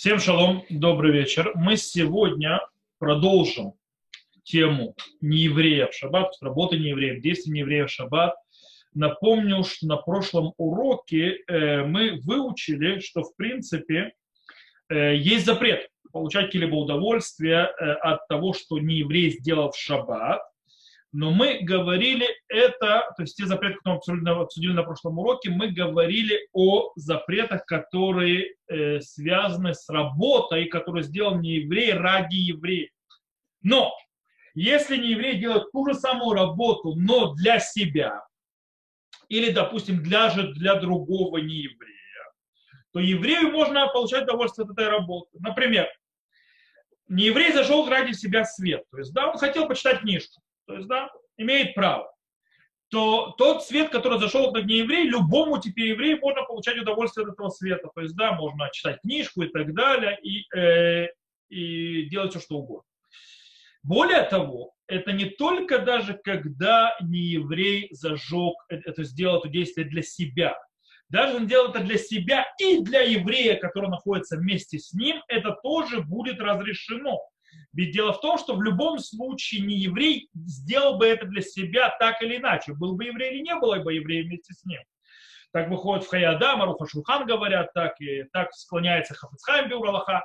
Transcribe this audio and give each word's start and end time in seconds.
Всем 0.00 0.18
шалом, 0.18 0.64
добрый 0.70 1.12
вечер. 1.12 1.52
Мы 1.54 1.76
сегодня 1.76 2.62
продолжим 2.98 3.74
тему 4.44 4.94
неевреев 5.20 5.90
в 5.90 5.94
шаббат, 5.94 6.32
работы 6.40 6.78
неевреев, 6.78 7.20
действий 7.20 7.52
неевреев 7.52 7.90
в 7.90 7.92
шаббат. 7.92 8.34
Напомню, 8.94 9.62
что 9.62 9.86
на 9.86 9.98
прошлом 9.98 10.54
уроке 10.56 11.42
э, 11.46 11.84
мы 11.84 12.18
выучили, 12.24 13.00
что 13.00 13.24
в 13.24 13.36
принципе 13.36 14.14
э, 14.88 15.16
есть 15.16 15.44
запрет 15.44 15.90
получать 16.10 16.46
какие-либо 16.46 16.76
удовольствия 16.76 17.66
э, 17.66 17.92
от 17.92 18.26
того, 18.26 18.54
что 18.54 18.78
нееврей 18.78 19.28
сделал 19.28 19.70
в 19.70 19.76
шаббат. 19.76 20.40
Но 21.12 21.32
мы 21.32 21.58
говорили 21.62 22.28
это, 22.48 23.12
то 23.16 23.22
есть 23.22 23.36
те 23.36 23.44
запреты, 23.44 23.74
которые 23.78 23.96
мы 23.96 23.96
обсудили, 23.96 24.28
обсудили 24.30 24.72
на 24.72 24.84
прошлом 24.84 25.18
уроке, 25.18 25.50
мы 25.50 25.68
говорили 25.72 26.46
о 26.52 26.92
запретах, 26.94 27.66
которые 27.66 28.54
э, 28.68 29.00
связаны 29.00 29.74
с 29.74 29.88
работой, 29.88 30.66
которую 30.66 31.02
сделал 31.02 31.36
не 31.40 31.56
еврей 31.56 31.94
ради 31.94 32.36
еврея. 32.36 32.90
Но 33.60 33.92
если 34.54 34.96
не 34.98 35.10
еврей 35.10 35.38
делает 35.38 35.72
ту 35.72 35.84
же 35.88 35.94
самую 35.94 36.34
работу, 36.34 36.94
но 36.94 37.34
для 37.34 37.58
себя, 37.58 38.24
или, 39.28 39.50
допустим, 39.50 40.04
для 40.04 40.30
же 40.30 40.52
для 40.52 40.76
другого 40.76 41.38
нееврея, 41.38 41.96
то 42.92 43.00
еврею 43.00 43.50
можно 43.50 43.88
получать 43.88 44.24
удовольствие 44.24 44.64
от 44.64 44.72
этой 44.72 44.88
работы. 44.88 45.30
Например, 45.40 45.88
нееврей 47.08 47.52
зашел 47.52 47.88
ради 47.88 48.12
себя 48.12 48.44
свет, 48.44 48.84
то 48.92 48.98
есть, 48.98 49.12
да, 49.12 49.28
он 49.28 49.38
хотел 49.38 49.66
почитать 49.66 50.00
книжку 50.00 50.40
то 50.70 50.76
есть, 50.76 50.86
да, 50.86 51.10
имеет 51.36 51.74
право, 51.74 52.12
то 52.90 53.34
тот 53.38 53.64
свет, 53.64 53.90
который 53.90 54.20
зашел 54.20 54.52
как 54.52 54.66
нееврей, 54.66 55.08
любому 55.08 55.60
теперь 55.60 55.88
еврею 55.88 56.20
можно 56.20 56.44
получать 56.44 56.78
удовольствие 56.78 57.26
от 57.26 57.32
этого 57.32 57.48
света. 57.48 57.88
То 57.92 58.02
есть, 58.02 58.14
да, 58.14 58.32
можно 58.32 58.70
читать 58.72 59.00
книжку 59.00 59.42
и 59.42 59.48
так 59.48 59.74
далее, 59.74 60.16
и, 60.22 60.44
э, 60.56 61.08
и 61.48 62.04
делать 62.04 62.30
все, 62.30 62.40
что 62.40 62.58
угодно. 62.58 62.84
Более 63.82 64.22
того, 64.22 64.74
это 64.86 65.10
не 65.10 65.24
только 65.24 65.80
даже 65.80 66.14
когда 66.14 66.96
нееврей 67.00 67.88
зажег, 67.90 68.54
это 68.68 69.02
сделал 69.02 69.40
это 69.40 69.48
действие 69.48 69.88
для 69.88 70.02
себя. 70.02 70.56
Даже 71.08 71.34
он 71.34 71.48
делал 71.48 71.70
это 71.70 71.80
для 71.80 71.98
себя 71.98 72.46
и 72.60 72.80
для 72.80 73.00
еврея, 73.00 73.56
который 73.56 73.90
находится 73.90 74.36
вместе 74.36 74.78
с 74.78 74.92
ним, 74.92 75.20
это 75.26 75.56
тоже 75.64 76.00
будет 76.02 76.40
разрешено. 76.40 77.18
Ведь 77.72 77.92
дело 77.92 78.12
в 78.12 78.20
том, 78.20 78.38
что 78.38 78.54
в 78.54 78.62
любом 78.62 78.98
случае 78.98 79.62
не 79.62 79.76
еврей 79.76 80.28
сделал 80.34 80.98
бы 80.98 81.06
это 81.06 81.26
для 81.26 81.40
себя 81.40 81.94
так 81.98 82.20
или 82.22 82.36
иначе. 82.36 82.72
Был 82.72 82.96
бы 82.96 83.04
еврей 83.04 83.34
или 83.34 83.42
не 83.42 83.54
было 83.54 83.76
бы 83.78 83.94
еврея 83.94 84.24
вместе 84.24 84.54
с 84.54 84.64
ним. 84.64 84.80
Так 85.52 85.68
выходит 85.68 86.04
в 86.04 86.08
Хаядам, 86.08 86.62
Аруха 86.62 86.86
Шулхан 86.86 87.26
говорят 87.26 87.72
так, 87.72 88.00
и 88.00 88.24
так 88.32 88.52
склоняется 88.52 89.14
Хафицхайм 89.14 89.68
Биуралаха, 89.68 90.22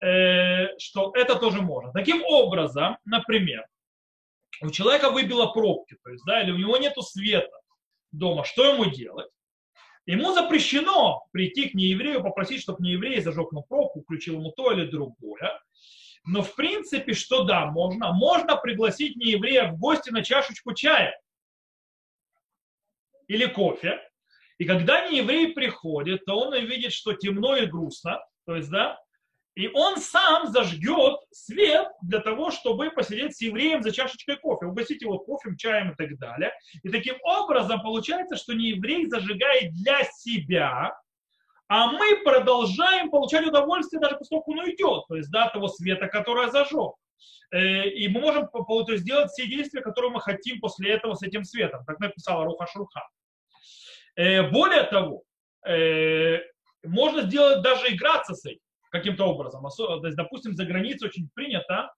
э, 0.00 0.78
что 0.78 1.12
это 1.14 1.36
тоже 1.36 1.62
можно. 1.62 1.92
Таким 1.92 2.22
образом, 2.24 2.96
например, 3.04 3.66
у 4.60 4.70
человека 4.70 5.10
выбило 5.10 5.46
пробки, 5.46 5.96
то 6.02 6.10
есть, 6.10 6.24
да, 6.24 6.42
или 6.42 6.52
у 6.52 6.56
него 6.56 6.76
нет 6.76 6.94
света 7.00 7.60
дома, 8.12 8.44
что 8.44 8.64
ему 8.64 8.86
делать? 8.86 9.28
Ему 10.06 10.32
запрещено 10.32 11.26
прийти 11.32 11.68
к 11.68 11.74
нееврею, 11.74 12.22
попросить, 12.22 12.62
чтобы 12.62 12.82
нееврей 12.82 13.20
зажег 13.20 13.52
ему 13.52 13.62
пробку, 13.62 14.00
включил 14.00 14.36
ему 14.36 14.52
то 14.52 14.72
или 14.72 14.86
другое. 14.86 15.60
Но 16.28 16.42
в 16.42 16.54
принципе, 16.54 17.14
что 17.14 17.44
да, 17.44 17.66
можно. 17.66 18.12
Можно 18.12 18.56
пригласить 18.56 19.16
нееврея 19.16 19.72
в 19.72 19.78
гости 19.78 20.10
на 20.10 20.22
чашечку 20.22 20.74
чая 20.74 21.18
или 23.28 23.46
кофе. 23.46 23.98
И 24.58 24.66
когда 24.66 25.08
нееврей 25.08 25.54
приходит, 25.54 26.26
то 26.26 26.38
он 26.38 26.54
видит, 26.54 26.92
что 26.92 27.14
темно 27.14 27.56
и 27.56 27.64
грустно. 27.64 28.22
То 28.44 28.56
есть, 28.56 28.70
да, 28.70 28.98
и 29.54 29.68
он 29.72 29.96
сам 29.96 30.48
зажгет 30.48 31.18
свет 31.32 31.88
для 32.02 32.20
того, 32.20 32.50
чтобы 32.50 32.90
посидеть 32.90 33.36
с 33.36 33.40
евреем 33.40 33.82
за 33.82 33.90
чашечкой 33.90 34.36
кофе, 34.36 34.66
угостить 34.66 35.00
его 35.00 35.18
кофе, 35.18 35.56
чаем 35.56 35.92
и 35.92 35.96
так 35.96 36.18
далее. 36.18 36.52
И 36.82 36.90
таким 36.90 37.16
образом 37.22 37.80
получается, 37.80 38.36
что 38.36 38.52
нееврей 38.52 39.06
зажигает 39.06 39.72
для 39.74 40.04
себя 40.04 40.94
а 41.68 41.92
мы 41.92 42.16
продолжаем 42.24 43.10
получать 43.10 43.46
удовольствие 43.46 44.00
даже 44.00 44.16
поскольку 44.16 44.52
он 44.52 44.60
уйдет, 44.60 45.04
то 45.08 45.16
есть 45.16 45.30
да, 45.30 45.48
того 45.48 45.68
света, 45.68 46.08
который 46.08 46.50
зажег. 46.50 46.94
Э, 47.50 47.88
и 47.88 48.08
мы 48.08 48.20
можем 48.20 48.48
то 48.48 48.92
есть, 48.92 49.02
сделать 49.02 49.30
все 49.30 49.46
действия, 49.46 49.80
которые 49.80 50.10
мы 50.10 50.20
хотим 50.20 50.60
после 50.60 50.92
этого 50.92 51.14
с 51.14 51.22
этим 51.22 51.44
светом, 51.44 51.84
как 51.84 52.00
написала 52.00 52.44
Руха 52.44 52.66
Шурха. 52.66 53.08
Э, 54.16 54.50
более 54.50 54.84
того, 54.84 55.22
э, 55.66 56.40
можно 56.84 57.22
сделать 57.22 57.62
даже 57.62 57.94
играться 57.94 58.34
с 58.34 58.44
этим 58.44 58.60
каким-то 58.90 59.24
образом. 59.24 59.62
То 59.76 60.06
есть, 60.06 60.16
допустим, 60.16 60.54
за 60.54 60.64
границей 60.64 61.08
очень 61.08 61.28
принято, 61.34 61.92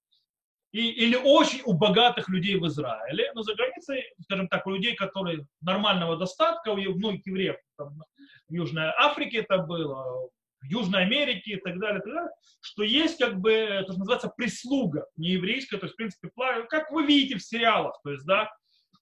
и, 0.72 0.88
или 0.90 1.16
очень 1.16 1.62
у 1.64 1.72
богатых 1.72 2.28
людей 2.28 2.56
в 2.56 2.66
Израиле, 2.66 3.32
но 3.34 3.42
за 3.42 3.54
границей, 3.54 4.04
скажем 4.22 4.48
так, 4.48 4.66
у 4.66 4.70
людей, 4.70 4.94
которые 4.94 5.46
нормального 5.60 6.16
достатка, 6.16 6.70
у 6.70 6.76
многих 6.76 7.26
евреев, 7.26 7.56
там, 7.76 8.02
в 8.48 8.52
Южной 8.52 8.90
Африке 8.98 9.38
это 9.38 9.58
было, 9.58 10.28
в 10.60 10.64
Южной 10.64 11.02
Америке 11.02 11.52
и 11.52 11.56
так 11.56 11.78
далее, 11.78 12.00
так 12.00 12.12
далее 12.12 12.30
что 12.60 12.82
есть 12.82 13.18
как 13.18 13.40
бы, 13.40 13.82
то, 13.86 13.92
что 13.92 13.98
называется 14.00 14.32
прислуга 14.36 15.06
нееврейская, 15.16 15.80
то 15.80 15.86
есть, 15.86 15.94
в 15.94 15.96
принципе, 15.96 16.30
как 16.68 16.90
вы 16.90 17.06
видите 17.06 17.36
в 17.36 17.42
сериалах, 17.42 17.98
то 18.04 18.10
есть, 18.10 18.24
да, 18.26 18.50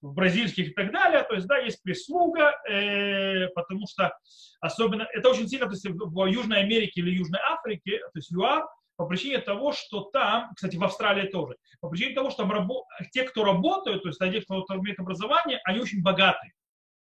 в 0.01 0.13
бразильских 0.13 0.69
и 0.69 0.73
так 0.73 0.91
далее, 0.93 1.23
то 1.23 1.35
есть, 1.35 1.45
да, 1.47 1.57
есть 1.57 1.83
прислуга, 1.83 2.53
э, 2.69 3.49
потому 3.49 3.85
что 3.87 4.17
особенно, 4.61 5.07
это 5.13 5.29
очень 5.29 5.47
сильно, 5.47 5.65
то 5.65 5.73
есть, 5.73 5.85
в 5.85 6.25
Южной 6.25 6.61
Америке 6.61 7.01
или 7.01 7.11
Южной 7.11 7.41
Африке, 7.41 7.99
то 7.99 8.11
есть, 8.15 8.31
ЮАР, 8.31 8.65
по 8.99 9.05
причине 9.05 9.39
того, 9.39 9.71
что 9.71 10.01
там, 10.11 10.51
кстати, 10.53 10.75
в 10.75 10.83
Австралии 10.83 11.29
тоже, 11.29 11.55
по 11.79 11.87
причине 11.87 12.13
того, 12.13 12.31
что 12.31 12.43
там 12.43 12.51
рабо- 12.51 12.83
те, 13.13 13.23
кто 13.23 13.45
работают, 13.45 14.03
то 14.03 14.09
есть 14.09 14.19
те, 14.19 14.41
кто 14.41 14.65
имеет 14.75 14.99
образование, 14.99 15.61
они 15.63 15.79
очень 15.79 16.03
богатые 16.03 16.51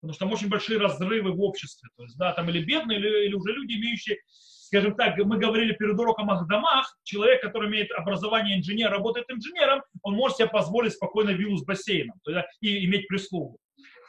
потому 0.00 0.12
что 0.14 0.24
там 0.26 0.32
очень 0.32 0.48
большие 0.48 0.78
разрывы 0.78 1.32
в 1.32 1.42
обществе. 1.42 1.88
То 1.96 2.04
есть, 2.04 2.16
да, 2.16 2.32
там 2.32 2.48
или 2.50 2.62
бедные, 2.64 3.00
или, 3.00 3.26
или 3.26 3.34
уже 3.34 3.52
люди, 3.52 3.72
имеющие, 3.72 4.16
скажем 4.28 4.94
так, 4.94 5.18
мы 5.18 5.38
говорили 5.38 5.72
перед 5.72 5.98
уроком 5.98 6.30
о 6.30 6.40
домах, 6.44 6.96
человек, 7.02 7.42
который 7.42 7.68
имеет 7.68 7.90
образование 7.90 8.56
инженера, 8.56 8.92
работает 8.92 9.28
инженером, 9.28 9.82
он 10.02 10.14
может 10.14 10.36
себе 10.36 10.46
позволить 10.46 10.92
спокойно 10.92 11.30
виллу 11.30 11.56
с 11.56 11.64
бассейном 11.64 12.20
то 12.22 12.30
есть, 12.30 12.46
и 12.60 12.84
иметь 12.84 13.08
прислугу. 13.08 13.58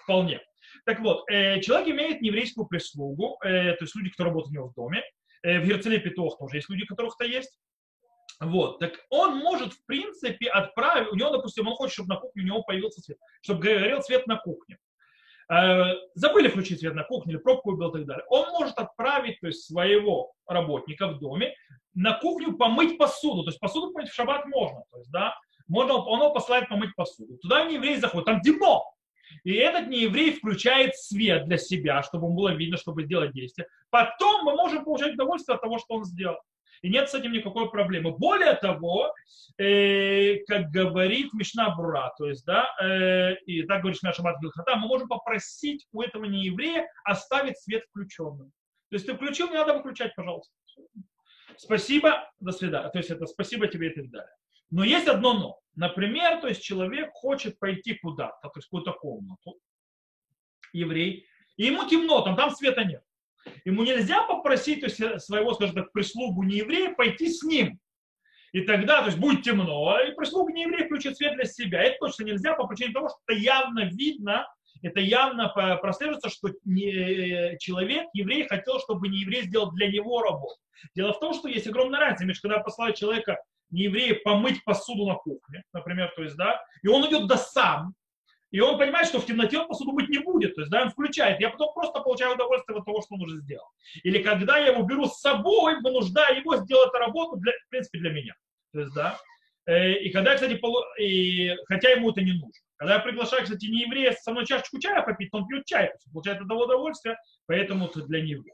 Вполне. 0.03 0.39
Так 0.85 0.99
вот, 0.99 1.27
э, 1.27 1.59
человек 1.61 1.87
имеет 1.87 2.21
нееврейскую 2.21 2.67
прислугу, 2.67 3.39
э, 3.43 3.73
то 3.73 3.83
есть 3.83 3.95
люди, 3.95 4.11
которые 4.11 4.31
работают 4.31 4.51
у 4.51 4.53
него 4.53 4.67
в 4.67 4.75
доме. 4.75 5.01
Э, 5.41 5.59
в 5.59 5.65
Герцеле 5.65 5.97
Петух 5.97 6.37
тоже 6.37 6.57
есть 6.57 6.69
люди, 6.69 6.85
которых-то 6.85 7.25
есть. 7.25 7.57
Вот, 8.39 8.79
так 8.79 8.93
он 9.09 9.37
может, 9.37 9.73
в 9.73 9.85
принципе, 9.85 10.47
отправить, 10.47 11.11
у 11.11 11.15
него, 11.15 11.29
допустим, 11.29 11.67
он 11.67 11.75
хочет, 11.75 11.95
чтобы 11.95 12.09
на 12.09 12.15
кухне 12.15 12.43
у 12.43 12.45
него 12.45 12.63
появился 12.63 13.01
свет, 13.01 13.17
чтобы 13.41 13.61
горел 13.61 14.01
свет 14.01 14.27
на 14.27 14.37
кухне. 14.37 14.77
Э, 15.51 15.95
забыли 16.13 16.47
включить 16.47 16.79
свет 16.79 16.95
на 16.95 17.03
кухне 17.03 17.33
или 17.33 17.39
пробку 17.39 17.71
убил 17.71 17.89
и 17.89 17.93
так 17.93 18.05
далее, 18.05 18.25
он 18.29 18.49
может 18.51 18.77
отправить 18.77 19.41
то 19.41 19.47
есть, 19.47 19.65
своего 19.65 20.31
работника 20.47 21.07
в 21.07 21.19
доме 21.19 21.53
на 21.93 22.13
кухню 22.13 22.55
помыть 22.55 22.97
посуду. 22.97 23.43
То 23.43 23.49
есть 23.49 23.59
посуду 23.59 23.91
помыть 23.91 24.09
в 24.09 24.13
шаббат 24.13 24.45
можно. 24.45 24.83
То 24.91 24.99
есть, 24.99 25.11
да, 25.11 25.35
можно, 25.67 25.95
он 25.95 26.19
его 26.19 26.31
посылает 26.31 26.69
помыть 26.69 26.95
посуду. 26.95 27.37
Туда 27.39 27.65
не 27.65 27.75
еврей 27.75 27.97
заходит, 27.97 28.25
там 28.25 28.41
темно. 28.41 28.85
И 29.43 29.53
этот 29.53 29.87
нееврей 29.87 30.33
включает 30.33 30.95
свет 30.95 31.45
для 31.45 31.57
себя, 31.57 32.03
чтобы 32.03 32.29
было 32.29 32.49
видно, 32.49 32.77
чтобы 32.77 33.03
сделать 33.03 33.31
действие. 33.31 33.67
Потом 33.89 34.43
мы 34.43 34.55
можем 34.55 34.83
получать 34.83 35.13
удовольствие 35.13 35.55
от 35.55 35.61
того, 35.61 35.77
что 35.77 35.95
он 35.95 36.05
сделал 36.05 36.37
и 36.81 36.89
нет 36.89 37.09
с 37.09 37.13
этим 37.13 37.31
никакой 37.31 37.69
проблемы. 37.69 38.11
Более 38.11 38.53
того, 38.55 39.13
э, 39.57 40.37
как 40.47 40.69
говорит 40.69 41.33
Мишна 41.33 41.75
Бура, 41.75 42.13
то 42.17 42.27
есть, 42.27 42.45
да, 42.45 42.69
э, 42.81 43.35
и 43.45 43.63
так 43.63 43.81
говорит 43.81 43.97
Мишна 43.97 44.13
Шабат 44.13 44.39
Гилхата, 44.41 44.75
мы 44.75 44.87
можем 44.87 45.07
попросить 45.07 45.87
у 45.91 46.01
этого 46.01 46.25
нееврея 46.25 46.87
оставить 47.03 47.57
свет 47.59 47.83
включенным. 47.89 48.51
То 48.89 48.95
есть 48.95 49.05
ты 49.05 49.13
включил, 49.13 49.49
не 49.49 49.55
надо 49.55 49.73
выключать, 49.73 50.15
пожалуйста. 50.15 50.53
Спасибо, 51.57 52.31
до 52.39 52.51
свидания. 52.51 52.89
То 52.89 52.97
есть 52.97 53.09
это 53.09 53.25
спасибо 53.25 53.67
тебе 53.67 53.89
и 53.91 53.93
так 53.93 54.09
далее. 54.09 54.33
Но 54.71 54.83
есть 54.83 55.07
одно 55.07 55.33
но. 55.33 55.59
Например, 55.75 56.41
то 56.41 56.47
есть 56.47 56.61
человек 56.61 57.11
хочет 57.13 57.59
пойти 57.59 57.95
куда-то, 57.95 58.49
то 58.49 58.51
есть 58.55 58.67
в 58.67 58.69
какую-то 58.69 58.93
комнату, 58.93 59.59
еврей, 60.73 61.25
и 61.57 61.65
ему 61.65 61.87
темно, 61.87 62.21
там, 62.21 62.35
там 62.35 62.51
света 62.51 62.83
нет. 62.83 63.03
Ему 63.65 63.83
нельзя 63.83 64.23
попросить 64.23 64.81
то 64.81 64.87
есть, 64.87 64.99
э, 64.99 65.19
своего, 65.19 65.53
скажем 65.53 65.75
так, 65.75 65.91
прислугу 65.91 66.43
не 66.43 66.57
еврея 66.57 66.93
пойти 66.93 67.29
с 67.29 67.43
ним. 67.43 67.79
И 68.51 68.61
тогда, 68.61 69.01
то 69.01 69.07
есть 69.07 69.19
будет 69.19 69.43
темно, 69.43 69.99
и 69.99 70.11
прислуга 70.13 70.51
не 70.51 70.63
еврея 70.63 70.85
включит 70.85 71.17
свет 71.17 71.35
для 71.35 71.45
себя. 71.45 71.83
Это 71.83 71.97
точно 71.99 72.23
нельзя 72.23 72.55
по 72.55 72.67
причине 72.67 72.93
того, 72.93 73.09
что 73.09 73.17
это 73.27 73.39
явно 73.39 73.85
видно, 73.85 74.47
это 74.81 74.99
явно 74.99 75.49
прослеживается, 75.81 76.29
что 76.29 76.49
не, 76.63 77.57
человек, 77.59 78.07
еврей, 78.13 78.47
хотел, 78.47 78.79
чтобы 78.79 79.09
не 79.09 79.19
еврей 79.19 79.43
сделал 79.43 79.71
для 79.71 79.91
него 79.91 80.21
работу. 80.21 80.55
Дело 80.95 81.13
в 81.13 81.19
том, 81.19 81.33
что 81.33 81.47
есть 81.47 81.67
огромная 81.67 81.99
разница 81.99 82.25
между 82.25 82.47
когда 82.47 82.59
посылают 82.59 82.95
человека, 82.95 83.37
не 83.69 83.83
еврея, 83.83 84.19
помыть 84.23 84.63
посуду 84.63 85.05
на 85.05 85.15
кухне, 85.15 85.63
например, 85.73 86.11
то 86.15 86.23
есть, 86.23 86.35
да, 86.35 86.59
и 86.81 86.87
он 86.87 87.07
идет 87.07 87.27
до 87.27 87.37
сам, 87.37 87.93
и 88.51 88.59
он 88.59 88.77
понимает, 88.77 89.07
что 89.07 89.19
в 89.19 89.25
темноте 89.25 89.59
он 89.59 89.67
посуду 89.67 89.91
быть 89.91 90.09
не 90.09 90.19
будет. 90.19 90.55
То 90.55 90.61
есть, 90.61 90.71
да, 90.71 90.83
он 90.83 90.89
включает. 90.89 91.39
Я 91.39 91.49
потом 91.49 91.73
просто 91.73 91.99
получаю 92.01 92.33
удовольствие 92.33 92.77
от 92.77 92.85
того, 92.85 93.01
что 93.01 93.15
он 93.15 93.21
уже 93.21 93.37
сделал. 93.37 93.67
Или 94.03 94.23
когда 94.23 94.57
я 94.57 94.67
его 94.73 94.83
беру 94.83 95.05
с 95.05 95.19
собой, 95.19 95.79
вынуждая 95.81 96.39
его 96.39 96.57
сделать 96.57 96.93
работу, 96.93 97.37
для, 97.37 97.51
в 97.51 97.69
принципе, 97.69 97.99
для 97.99 98.11
меня. 98.11 98.35
То 98.73 98.79
есть, 98.79 98.93
да. 98.93 99.19
Э, 99.67 99.93
и 99.93 100.09
когда, 100.11 100.33
кстати, 100.33 100.55
полу... 100.55 100.83
и, 100.99 101.55
хотя 101.67 101.89
ему 101.89 102.11
это 102.11 102.21
не 102.21 102.33
нужно. 102.33 102.51
Когда 102.77 102.95
я 102.95 102.99
приглашаю, 102.99 103.43
кстати, 103.43 103.65
не 103.65 103.81
еврея 103.81 104.13
со 104.13 104.31
мной 104.31 104.45
чашечку 104.45 104.79
чая 104.79 105.03
попить, 105.03 105.29
он 105.33 105.45
пьет 105.47 105.65
чай, 105.65 105.91
получает 106.13 106.41
этого 106.41 106.63
удовольствие, 106.63 107.17
поэтому 107.45 107.87
это 107.87 108.01
для 108.03 108.21
него. 108.21 108.45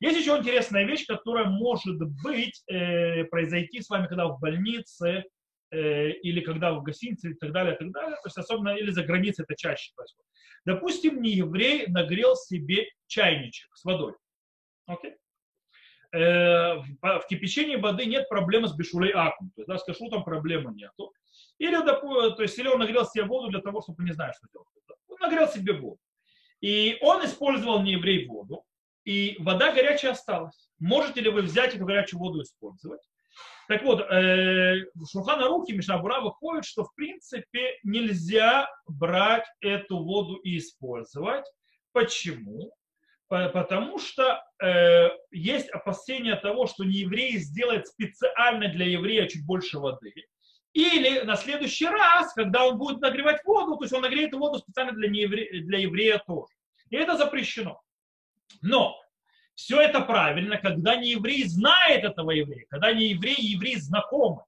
Есть 0.00 0.20
еще 0.20 0.36
интересная 0.36 0.84
вещь, 0.84 1.06
которая 1.06 1.46
может 1.46 1.98
быть 2.22 2.62
э, 2.66 3.24
произойти 3.24 3.82
с 3.82 3.88
вами, 3.88 4.06
когда 4.06 4.26
в 4.26 4.40
больнице 4.40 5.24
э, 5.70 6.10
или 6.10 6.40
когда 6.40 6.72
в 6.72 6.82
гостинице 6.82 7.30
и 7.30 7.34
так 7.34 7.52
далее, 7.52 7.74
и 7.74 7.78
так 7.78 7.90
далее. 7.92 8.16
То 8.16 8.26
есть 8.26 8.38
особенно 8.38 8.70
или 8.70 8.90
за 8.90 9.02
границей 9.02 9.44
это 9.44 9.54
чаще 9.56 9.92
происходит. 9.94 10.28
Допустим, 10.64 11.22
не 11.22 11.30
еврей 11.30 11.86
нагрел 11.88 12.36
себе 12.36 12.88
чайничек 13.06 13.74
с 13.76 13.84
водой. 13.84 14.14
Okay? 14.90 15.14
Э, 16.12 16.76
в, 17.02 17.26
кипячении 17.28 17.76
воды 17.76 18.06
нет 18.06 18.28
проблемы 18.28 18.68
с 18.68 18.74
бешулей 18.74 19.12
акум. 19.12 19.50
То 19.54 19.60
есть, 19.62 19.68
да, 19.68 19.78
с 19.78 19.84
кашрутом 19.84 20.24
проблемы 20.24 20.74
нету. 20.74 21.12
Или, 21.58 21.76
то 21.76 22.42
есть, 22.42 22.58
или 22.58 22.68
он 22.68 22.78
нагрел 22.78 23.04
себе 23.04 23.24
воду 23.24 23.48
для 23.48 23.60
того, 23.60 23.82
чтобы 23.82 24.04
не 24.04 24.12
знать, 24.12 24.34
что 24.36 24.46
делать. 24.52 24.68
Он 25.08 25.16
нагрел 25.20 25.48
себе 25.48 25.72
воду. 25.74 25.98
И 26.60 26.98
он 27.02 27.24
использовал 27.24 27.82
не 27.82 27.92
еврей 27.92 28.26
воду, 28.26 28.64
и 29.04 29.36
вода 29.40 29.72
горячая 29.72 30.12
осталась. 30.12 30.70
Можете 30.78 31.20
ли 31.20 31.30
вы 31.30 31.42
взять 31.42 31.74
эту 31.74 31.84
горячую 31.84 32.20
воду 32.20 32.40
и 32.40 32.42
использовать? 32.42 33.00
Так 33.68 33.82
вот, 33.82 34.00
э, 34.00 34.86
в 34.94 35.06
Шухана 35.06 35.46
Рухи 35.46 35.72
Мишнабура 35.72 36.20
выходит, 36.20 36.64
что 36.64 36.84
в 36.84 36.94
принципе 36.94 37.78
нельзя 37.84 38.66
брать 38.86 39.44
эту 39.60 39.98
воду 39.98 40.36
и 40.36 40.56
использовать. 40.56 41.44
Почему? 41.92 42.72
Потому 43.28 43.98
что 43.98 44.42
э, 44.62 45.10
есть 45.30 45.68
опасение 45.68 46.36
того, 46.36 46.66
что 46.66 46.82
не 46.82 47.00
еврей 47.00 47.36
сделает 47.36 47.86
специально 47.86 48.68
для 48.68 48.86
еврея 48.86 49.26
чуть 49.26 49.44
больше 49.44 49.78
воды. 49.78 50.14
Или 50.72 51.20
на 51.20 51.36
следующий 51.36 51.88
раз, 51.88 52.32
когда 52.32 52.66
он 52.66 52.78
будет 52.78 53.00
нагревать 53.00 53.44
воду, 53.44 53.76
то 53.76 53.84
есть 53.84 53.92
он 53.92 54.00
нагреет 54.00 54.32
воду 54.32 54.60
специально 54.60 54.92
для, 54.92 55.08
неевре, 55.08 55.60
для 55.60 55.78
еврея 55.80 56.22
тоже. 56.26 56.54
И 56.88 56.96
это 56.96 57.18
запрещено. 57.18 57.82
Но 58.62 58.98
все 59.58 59.80
это 59.80 60.02
правильно, 60.02 60.56
когда 60.56 60.94
не 60.94 61.10
еврей 61.10 61.44
знает 61.48 62.04
этого 62.04 62.30
еврея, 62.30 62.64
когда 62.70 62.92
не 62.92 63.08
еврей 63.08 63.34
и 63.34 63.46
еврей 63.54 63.74
знакомы. 63.74 64.44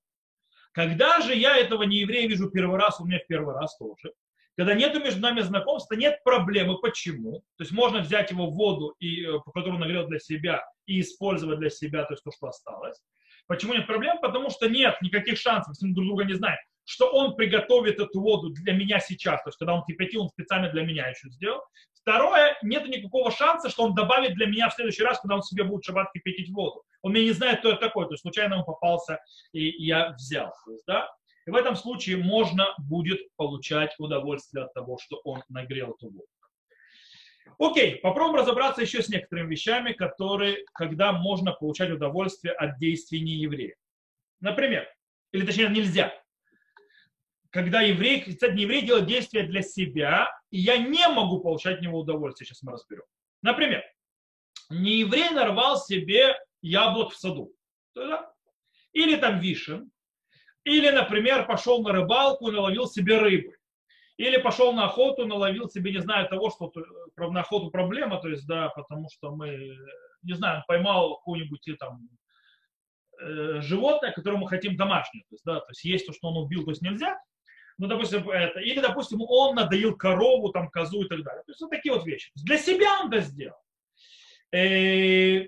Когда 0.71 1.21
же 1.21 1.35
я 1.35 1.57
этого 1.57 1.83
не 1.83 1.97
еврея 1.97 2.29
вижу 2.29 2.49
первый 2.49 2.79
раз, 2.79 3.01
у 3.01 3.05
меня 3.05 3.19
в 3.19 3.27
первый 3.27 3.57
раз 3.57 3.77
тоже. 3.77 4.13
Когда 4.57 4.73
нет 4.75 4.95
между 5.03 5.21
нами 5.21 5.41
знакомства, 5.41 5.97
нет 5.97 6.23
проблемы. 6.23 6.79
Почему? 6.79 7.41
То 7.57 7.65
есть 7.65 7.73
можно 7.73 7.99
взять 7.99 8.31
его 8.31 8.51
воду, 8.51 8.95
и, 9.01 9.25
э, 9.25 9.41
которую 9.53 9.81
нагрел 9.81 10.07
для 10.07 10.21
себя, 10.21 10.63
и 10.87 11.01
использовать 11.01 11.59
для 11.59 11.71
себя, 11.71 12.05
то 12.05 12.13
есть 12.13 12.23
то, 12.23 12.31
что 12.31 12.47
осталось. 12.47 13.01
Почему 13.49 13.75
нет 13.75 13.89
проблем? 13.89 14.19
Потому 14.21 14.49
что 14.49 14.69
нет 14.69 14.95
никаких 15.03 15.39
шансов, 15.39 15.75
если 15.75 15.87
мы 15.89 15.95
друг 15.95 16.07
друга 16.07 16.25
не 16.25 16.35
знаем 16.35 16.59
что 16.91 17.07
он 17.07 17.37
приготовит 17.37 18.01
эту 18.01 18.21
воду 18.21 18.51
для 18.51 18.73
меня 18.73 18.99
сейчас, 18.99 19.41
то 19.45 19.51
есть 19.51 19.59
когда 19.59 19.75
он 19.75 19.85
кипятил, 19.85 20.23
он 20.23 20.29
специально 20.29 20.69
для 20.71 20.83
меня 20.83 21.07
еще 21.07 21.31
сделал. 21.31 21.63
Второе, 21.95 22.59
нет 22.63 22.89
никакого 22.89 23.31
шанса, 23.31 23.71
что 23.71 23.85
он 23.85 23.95
добавит 23.95 24.35
для 24.35 24.47
меня 24.47 24.69
в 24.69 24.75
следующий 24.75 25.05
раз, 25.05 25.21
когда 25.21 25.37
он 25.37 25.43
себе 25.43 25.63
будет 25.63 25.85
шаббат 25.85 26.11
кипятить 26.13 26.51
воду. 26.51 26.83
Он 27.03 27.13
мне 27.13 27.23
не 27.23 27.31
знает, 27.31 27.61
кто 27.61 27.71
это 27.71 27.81
такой, 27.81 28.07
то 28.07 28.15
есть 28.15 28.23
случайно 28.23 28.59
он 28.59 28.65
попался, 28.65 29.21
и 29.53 29.69
я 29.85 30.11
взял. 30.15 30.53
То 30.65 30.73
есть, 30.73 30.85
да? 30.89 31.09
И 31.47 31.51
в 31.53 31.55
этом 31.55 31.77
случае 31.77 32.17
можно 32.17 32.75
будет 32.79 33.21
получать 33.37 33.95
удовольствие 33.99 34.65
от 34.65 34.75
того, 34.75 34.99
что 35.01 35.21
он 35.23 35.45
нагрел 35.49 35.93
эту 35.93 36.11
воду. 36.11 36.27
Окей, 37.61 37.97
попробуем 37.97 38.41
разобраться 38.41 38.83
еще 38.83 39.01
с 39.01 39.09
некоторыми 39.09 39.53
вещами, 39.53 39.93
которые, 39.93 40.65
когда 40.75 41.13
можно 41.13 41.53
получать 41.53 41.91
удовольствие 41.91 42.53
от 42.53 42.79
действий 42.79 43.21
нееврея. 43.21 43.77
Например, 44.41 44.89
или 45.31 45.47
точнее 45.47 45.69
нельзя 45.69 46.13
когда 47.51 47.81
еврей, 47.81 48.23
кстати, 48.23 48.53
не 48.53 48.63
еврей 48.63 48.83
делает 48.83 49.07
действия 49.07 49.43
для 49.43 49.63
себя, 49.63 50.29
и 50.51 50.59
я 50.59 50.79
не 50.79 51.07
могу 51.09 51.41
получать 51.41 51.77
от 51.77 51.83
него 51.83 52.01
удовольствие, 52.01 52.47
сейчас 52.47 52.63
мы 52.63 52.73
разберем. 52.73 53.05
Например, 53.43 53.83
не 54.71 55.01
еврей 55.01 55.31
нарвал 55.31 55.79
себе 55.79 56.37
яблок 56.63 57.13
в 57.13 57.17
саду, 57.17 57.53
или 58.93 59.17
там 59.17 59.41
вишен, 59.41 59.91
или, 60.65 60.91
например, 60.91 61.47
пошел 61.47 61.83
на 61.83 61.93
рыбалку 61.93 62.49
и 62.49 62.53
наловил 62.53 62.87
себе 62.87 63.19
рыбы, 63.19 63.57
или 64.17 64.37
пошел 64.37 64.73
на 64.73 64.85
охоту, 64.85 65.27
наловил 65.27 65.69
себе, 65.69 65.93
не 65.93 66.01
знаю, 66.01 66.29
того, 66.29 66.51
что 66.51 66.73
на 67.17 67.41
охоту 67.41 67.71
проблема, 67.71 68.21
то 68.21 68.29
есть, 68.29 68.47
да, 68.47 68.69
потому 68.69 69.09
что 69.11 69.35
мы, 69.35 69.77
не 70.23 70.35
знаю, 70.35 70.63
поймал 70.69 71.17
какую-нибудь 71.17 71.67
там 71.81 72.09
э, 73.21 73.61
животное, 73.61 74.13
которое 74.13 74.37
мы 74.37 74.49
хотим 74.49 74.77
домашнее, 74.77 75.25
то 75.25 75.35
есть, 75.35 75.45
да, 75.45 75.61
то 75.61 75.71
есть 75.71 75.85
есть 75.85 76.07
то, 76.07 76.13
что 76.13 76.29
он 76.29 76.45
убил, 76.45 76.65
то 76.65 76.71
есть 76.71 76.83
нельзя, 76.83 77.19
ну, 77.81 77.87
допустим, 77.87 78.29
это, 78.29 78.61
или, 78.61 78.79
допустим, 78.79 79.23
он 79.23 79.55
надоил 79.55 79.97
корову, 79.97 80.51
там, 80.51 80.69
козу 80.69 81.03
и 81.03 81.09
так 81.09 81.23
далее. 81.23 81.43
То 81.45 81.53
есть 81.53 81.63
вот 81.63 81.71
такие 81.71 81.95
вот 81.95 82.05
вещи. 82.05 82.31
Для 82.35 82.59
себя 82.59 83.01
он 83.01 83.11
это 83.11 83.23
сделал. 83.23 83.57
Э, 84.53 85.47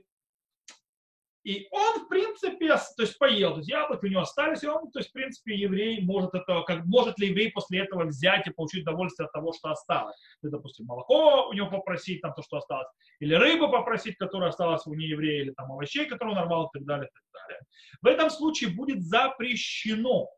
и 1.45 1.69
он, 1.71 2.01
в 2.01 2.09
принципе, 2.09 2.69
то 2.69 3.03
есть 3.03 3.19
поел, 3.19 3.51
то 3.51 3.59
есть 3.59 3.69
яблоки 3.69 4.07
у 4.07 4.09
него 4.09 4.23
остались, 4.23 4.63
и 4.63 4.67
он, 4.67 4.91
то 4.93 5.01
есть, 5.01 5.11
в 5.11 5.13
принципе, 5.13 5.57
еврей 5.57 6.01
может 6.01 6.35
это, 6.35 6.63
как, 6.63 6.87
может 6.87 7.19
ли 7.19 7.29
еврей 7.29 7.53
после 7.53 7.81
этого 7.81 8.05
взять 8.05 8.47
и 8.47 8.51
получить 8.51 8.85
удовольствие 8.85 9.27
от 9.27 9.33
того, 9.33 9.53
что 9.53 9.71
осталось. 9.71 10.17
То 10.41 10.47
есть, 10.47 10.53
допустим, 10.53 10.87
молоко 10.87 11.49
у 11.51 11.53
него 11.53 11.69
попросить, 11.69 12.23
там, 12.23 12.33
то, 12.33 12.43
что 12.43 12.57
осталось, 12.57 12.89
или 13.21 13.35
рыбу 13.35 13.69
попросить, 13.69 14.17
которая 14.17 14.49
осталась 14.49 14.87
у 14.87 14.95
нееврея, 14.95 15.43
или 15.43 15.51
там 15.51 15.71
овощей, 15.71 16.07
которые 16.07 16.35
он 16.35 16.41
нарвал, 16.41 16.71
и 16.73 16.79
так 16.79 16.87
далее, 16.87 17.09
и 17.09 17.13
так 17.13 17.43
далее. 17.43 17.61
В 18.01 18.07
этом 18.07 18.31
случае 18.31 18.71
будет 18.71 19.03
запрещено 19.03 20.31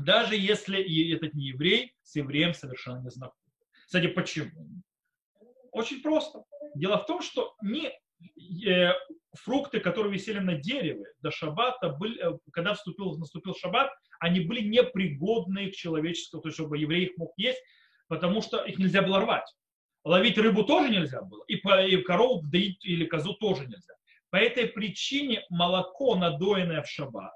даже 0.00 0.36
если 0.36 0.80
этот 1.14 1.34
не 1.34 1.48
еврей 1.48 1.94
с 2.02 2.16
евреем 2.16 2.54
совершенно 2.54 3.02
не 3.02 3.10
знаком. 3.10 3.36
Кстати, 3.86 4.06
почему? 4.06 4.82
Очень 5.70 6.02
просто. 6.02 6.44
Дело 6.74 6.98
в 6.98 7.06
том, 7.06 7.22
что 7.22 7.54
не 7.62 7.92
э, 8.66 8.92
фрукты, 9.34 9.80
которые 9.80 10.12
висели 10.12 10.38
на 10.38 10.54
дереве 10.54 11.04
до 11.20 11.30
шаббата, 11.30 11.90
были, 11.90 12.34
э, 12.34 12.38
когда 12.52 12.74
вступил, 12.74 13.16
наступил 13.16 13.54
шаббат, 13.54 13.90
они 14.20 14.40
были 14.40 14.60
непригодны 14.60 15.70
к 15.70 15.74
человеческому, 15.74 16.42
то 16.42 16.48
есть 16.48 16.56
чтобы 16.56 16.78
еврей 16.78 17.06
их 17.06 17.16
мог 17.16 17.32
есть, 17.36 17.60
потому 18.08 18.42
что 18.42 18.62
их 18.64 18.78
нельзя 18.78 19.02
было 19.02 19.20
рвать. 19.20 19.50
Ловить 20.04 20.38
рыбу 20.38 20.64
тоже 20.64 20.90
нельзя 20.90 21.22
было, 21.22 21.44
и, 21.46 21.54
и 21.54 22.02
корову 22.02 22.42
доить 22.42 22.84
или 22.84 23.04
козу 23.04 23.34
тоже 23.34 23.66
нельзя. 23.66 23.94
По 24.30 24.36
этой 24.36 24.66
причине 24.66 25.44
молоко, 25.50 26.16
надоенное 26.16 26.82
в 26.82 26.88
шаббат, 26.88 27.32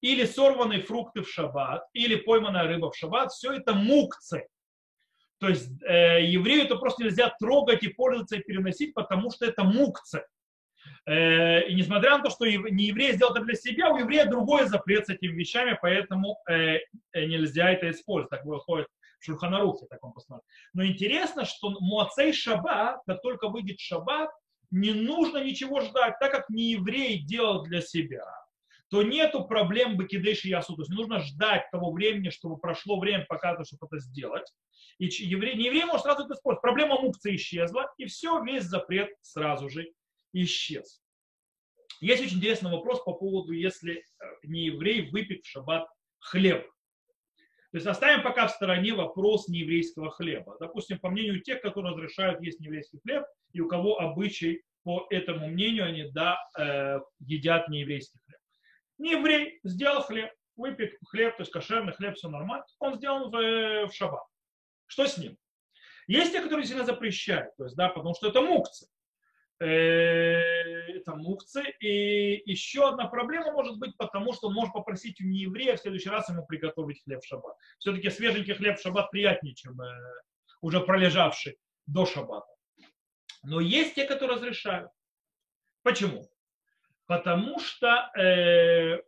или 0.00 0.24
сорванные 0.24 0.82
фрукты 0.82 1.22
в 1.22 1.28
шаббат, 1.28 1.86
или 1.92 2.16
пойманная 2.16 2.64
рыба 2.64 2.90
в 2.90 2.96
шаббат, 2.96 3.32
все 3.32 3.52
это 3.52 3.74
мукцы. 3.74 4.46
То 5.38 5.48
есть 5.48 5.70
э, 5.82 6.24
еврею 6.24 6.64
это 6.64 6.76
просто 6.76 7.04
нельзя 7.04 7.34
трогать 7.38 7.82
и 7.82 7.88
пользоваться 7.88 8.36
и 8.36 8.42
переносить, 8.42 8.94
потому 8.94 9.30
что 9.30 9.46
это 9.46 9.64
мукцы. 9.64 10.24
Э, 11.06 11.66
и 11.66 11.74
несмотря 11.74 12.16
на 12.16 12.24
то, 12.24 12.30
что 12.30 12.46
не 12.46 12.86
еврей 12.86 13.12
сделал 13.12 13.34
это 13.34 13.44
для 13.44 13.54
себя, 13.54 13.90
у 13.90 13.98
еврея 13.98 14.26
другой 14.26 14.66
запрет 14.66 15.06
с 15.06 15.10
этими 15.10 15.32
вещами, 15.32 15.78
поэтому 15.80 16.38
э, 16.48 16.78
э 17.12 17.26
нельзя 17.26 17.70
это 17.70 17.90
использовать. 17.90 18.30
Так 18.30 18.44
выходит 18.44 18.88
в 19.18 19.24
Шурханарухе, 19.24 19.86
так 19.86 20.02
он 20.04 20.12
посмотрит. 20.12 20.46
Но 20.72 20.84
интересно, 20.86 21.44
что 21.44 21.70
Муацей 21.80 22.32
Шаббат, 22.32 23.00
как 23.06 23.20
только 23.22 23.48
выйдет 23.48 23.80
Шаббат, 23.80 24.30
не 24.70 24.92
нужно 24.92 25.44
ничего 25.44 25.80
ждать, 25.80 26.18
так 26.18 26.32
как 26.32 26.48
не 26.48 26.72
еврей 26.72 27.18
делал 27.18 27.62
для 27.62 27.80
себя 27.80 28.24
то 28.88 29.02
нету 29.02 29.44
проблем 29.44 29.96
Бакидеш 29.96 30.44
и 30.44 30.50
Ясу. 30.50 30.76
То 30.76 30.82
есть 30.82 30.90
не 30.90 30.96
нужно 30.96 31.20
ждать 31.20 31.70
того 31.70 31.92
времени, 31.92 32.30
чтобы 32.30 32.58
прошло 32.58 33.00
время, 33.00 33.26
пока 33.28 33.56
то, 33.56 33.64
чтобы 33.64 33.86
это 33.86 33.98
сделать. 33.98 34.46
И 34.98 35.06
еврей, 35.06 35.56
не 35.56 35.66
еврей 35.66 35.84
может 35.84 36.02
сразу 36.02 36.24
это 36.24 36.34
использовать. 36.34 36.62
Проблема 36.62 37.00
мукции 37.00 37.36
исчезла, 37.36 37.92
и 37.98 38.06
все, 38.06 38.42
весь 38.42 38.64
запрет 38.64 39.10
сразу 39.20 39.68
же 39.68 39.90
исчез. 40.32 41.02
Есть 42.00 42.22
очень 42.22 42.36
интересный 42.36 42.70
вопрос 42.70 43.02
по 43.02 43.12
поводу, 43.12 43.52
если 43.52 43.94
э, 43.94 44.02
не 44.44 44.66
еврей 44.66 45.10
выпит 45.10 45.44
в 45.44 45.48
шаббат 45.48 45.88
хлеб. 46.18 46.66
То 47.72 47.78
есть 47.78 47.86
оставим 47.86 48.22
пока 48.22 48.46
в 48.46 48.52
стороне 48.52 48.94
вопрос 48.94 49.48
нееврейского 49.48 50.10
хлеба. 50.10 50.56
Допустим, 50.60 50.98
по 50.98 51.10
мнению 51.10 51.40
тех, 51.40 51.60
которые 51.60 51.94
разрешают 51.94 52.40
есть 52.40 52.60
нееврейский 52.60 53.00
хлеб, 53.00 53.24
и 53.52 53.60
у 53.60 53.68
кого 53.68 53.98
обычай 53.98 54.62
по 54.82 55.06
этому 55.10 55.48
мнению 55.48 55.86
они 55.86 56.04
да, 56.10 56.38
э, 56.58 57.00
едят 57.18 57.68
нееврейский. 57.68 58.20
Не 58.98 59.12
еврей, 59.12 59.60
сделал 59.64 60.02
хлеб, 60.02 60.32
выпек 60.56 60.98
хлеб, 61.08 61.36
то 61.36 61.42
есть 61.42 61.52
кошерный 61.52 61.92
хлеб, 61.92 62.16
все 62.16 62.28
нормально, 62.28 62.64
он 62.78 62.96
сделал 62.96 63.30
в, 63.30 63.36
э, 63.36 63.86
в 63.86 63.92
шаббат. 63.92 64.24
Что 64.86 65.06
с 65.06 65.18
ним? 65.18 65.36
Есть 66.06 66.32
те, 66.32 66.40
которые 66.40 66.66
сильно 66.66 66.84
запрещают, 66.84 67.56
то 67.56 67.64
есть, 67.64 67.76
да, 67.76 67.88
потому 67.88 68.14
что 68.14 68.28
это 68.28 68.40
мукцы. 68.40 68.86
это 69.58 71.16
мукцы. 71.16 71.62
И 71.80 72.42
еще 72.50 72.88
одна 72.88 73.08
проблема 73.08 73.52
может 73.52 73.78
быть, 73.78 73.96
потому 73.96 74.34
что 74.34 74.48
он 74.48 74.54
может 74.54 74.72
попросить 74.74 75.20
у 75.20 75.24
нееврея 75.24 75.76
в 75.76 75.80
следующий 75.80 76.10
раз 76.10 76.28
ему 76.28 76.44
приготовить 76.46 77.02
хлеб 77.02 77.22
в 77.22 77.26
шаббат. 77.26 77.56
Все-таки 77.78 78.10
свеженький 78.10 78.54
хлеб 78.54 78.78
в 78.78 78.82
шаббат 78.82 79.10
приятнее, 79.10 79.54
чем 79.54 79.78
уже 80.60 80.80
пролежавший 80.80 81.58
до 81.86 82.06
шаббата. 82.06 82.52
Но 83.42 83.60
есть 83.60 83.94
те, 83.94 84.04
которые 84.04 84.36
разрешают. 84.36 84.90
Почему? 85.82 86.28
Потому 87.06 87.58
что 87.60 88.10
э, 88.18 89.00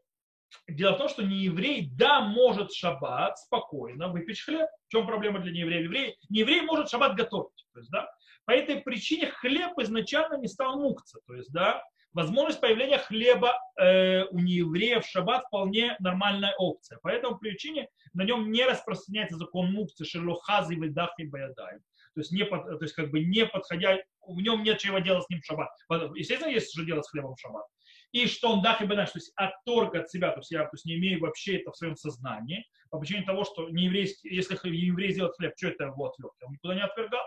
дело 0.68 0.94
в 0.94 0.98
том, 0.98 1.08
что 1.08 1.22
нееврей, 1.24 1.90
да, 1.96 2.20
может 2.20 2.72
шаббат 2.72 3.38
спокойно 3.38 4.08
выпечь 4.08 4.44
хлеб. 4.44 4.68
В 4.86 4.92
чем 4.92 5.06
проблема 5.06 5.40
для 5.40 5.52
нееврея? 5.52 5.82
Еврей, 5.82 6.16
нееврей 6.28 6.62
может 6.62 6.88
шаббат 6.88 7.16
готовить. 7.16 7.66
То 7.72 7.80
есть, 7.80 7.90
да, 7.90 8.10
по 8.44 8.52
этой 8.52 8.80
причине 8.80 9.26
хлеб 9.26 9.72
изначально 9.78 10.36
не 10.38 10.48
стал 10.48 10.80
мукца. 10.80 11.20
То 11.26 11.34
есть, 11.34 11.52
да, 11.52 11.82
возможность 12.12 12.60
появления 12.60 12.98
хлеба 12.98 13.54
э, 13.78 14.24
у 14.26 14.38
неевреев 14.38 15.04
в 15.04 15.10
шаббат 15.10 15.44
вполне 15.46 15.96
нормальная 15.98 16.54
опция. 16.56 16.98
По 17.02 17.08
этой 17.08 17.36
причине 17.36 17.88
на 18.14 18.24
нем 18.24 18.50
не 18.50 18.64
распространяется 18.64 19.36
закон 19.36 19.72
мукцы, 19.72 20.04
шерлохазы, 20.04 20.76
выдахи, 20.76 21.24
баядай. 21.24 21.78
То 22.14 22.20
есть, 22.20 22.32
не 22.32 22.44
под, 22.44 22.64
то 22.64 22.84
есть 22.84 22.94
как 22.94 23.10
бы 23.10 23.20
не 23.20 23.46
подходя, 23.46 23.98
в 24.26 24.40
нем 24.40 24.62
нет 24.62 24.78
чего 24.78 24.98
делать 24.98 25.24
с 25.24 25.30
ним 25.30 25.40
в 25.40 25.44
шаббат. 25.44 25.68
Естественно, 26.14 26.50
есть 26.50 26.72
что 26.72 26.84
делать 26.84 27.04
с 27.04 27.10
хлебом 27.10 27.34
в 27.34 27.40
шаббат. 27.40 27.66
И 28.12 28.26
что 28.26 28.52
он 28.52 28.62
дах 28.62 28.80
и 28.80 28.86
бенаш, 28.86 29.10
то 29.10 29.18
есть 29.18 29.32
отторг 29.36 29.94
от 29.94 30.10
себя, 30.10 30.30
то 30.30 30.40
есть 30.40 30.50
я 30.50 30.64
то 30.64 30.70
есть, 30.72 30.86
не 30.86 30.96
имею 30.96 31.20
вообще 31.20 31.58
это 31.58 31.72
в 31.72 31.76
своем 31.76 31.96
сознании, 31.96 32.66
по 32.90 32.98
причине 32.98 33.22
того, 33.22 33.44
что 33.44 33.68
не 33.68 33.84
еврейский, 33.84 34.34
если 34.34 34.56
еврей 34.68 35.12
сделает 35.12 35.34
хлеб, 35.36 35.52
что 35.56 35.68
это 35.68 35.84
его 35.84 36.06
отверг? 36.06 36.34
Он 36.42 36.52
никуда 36.52 36.74
не 36.74 36.82
отвергал. 36.82 37.24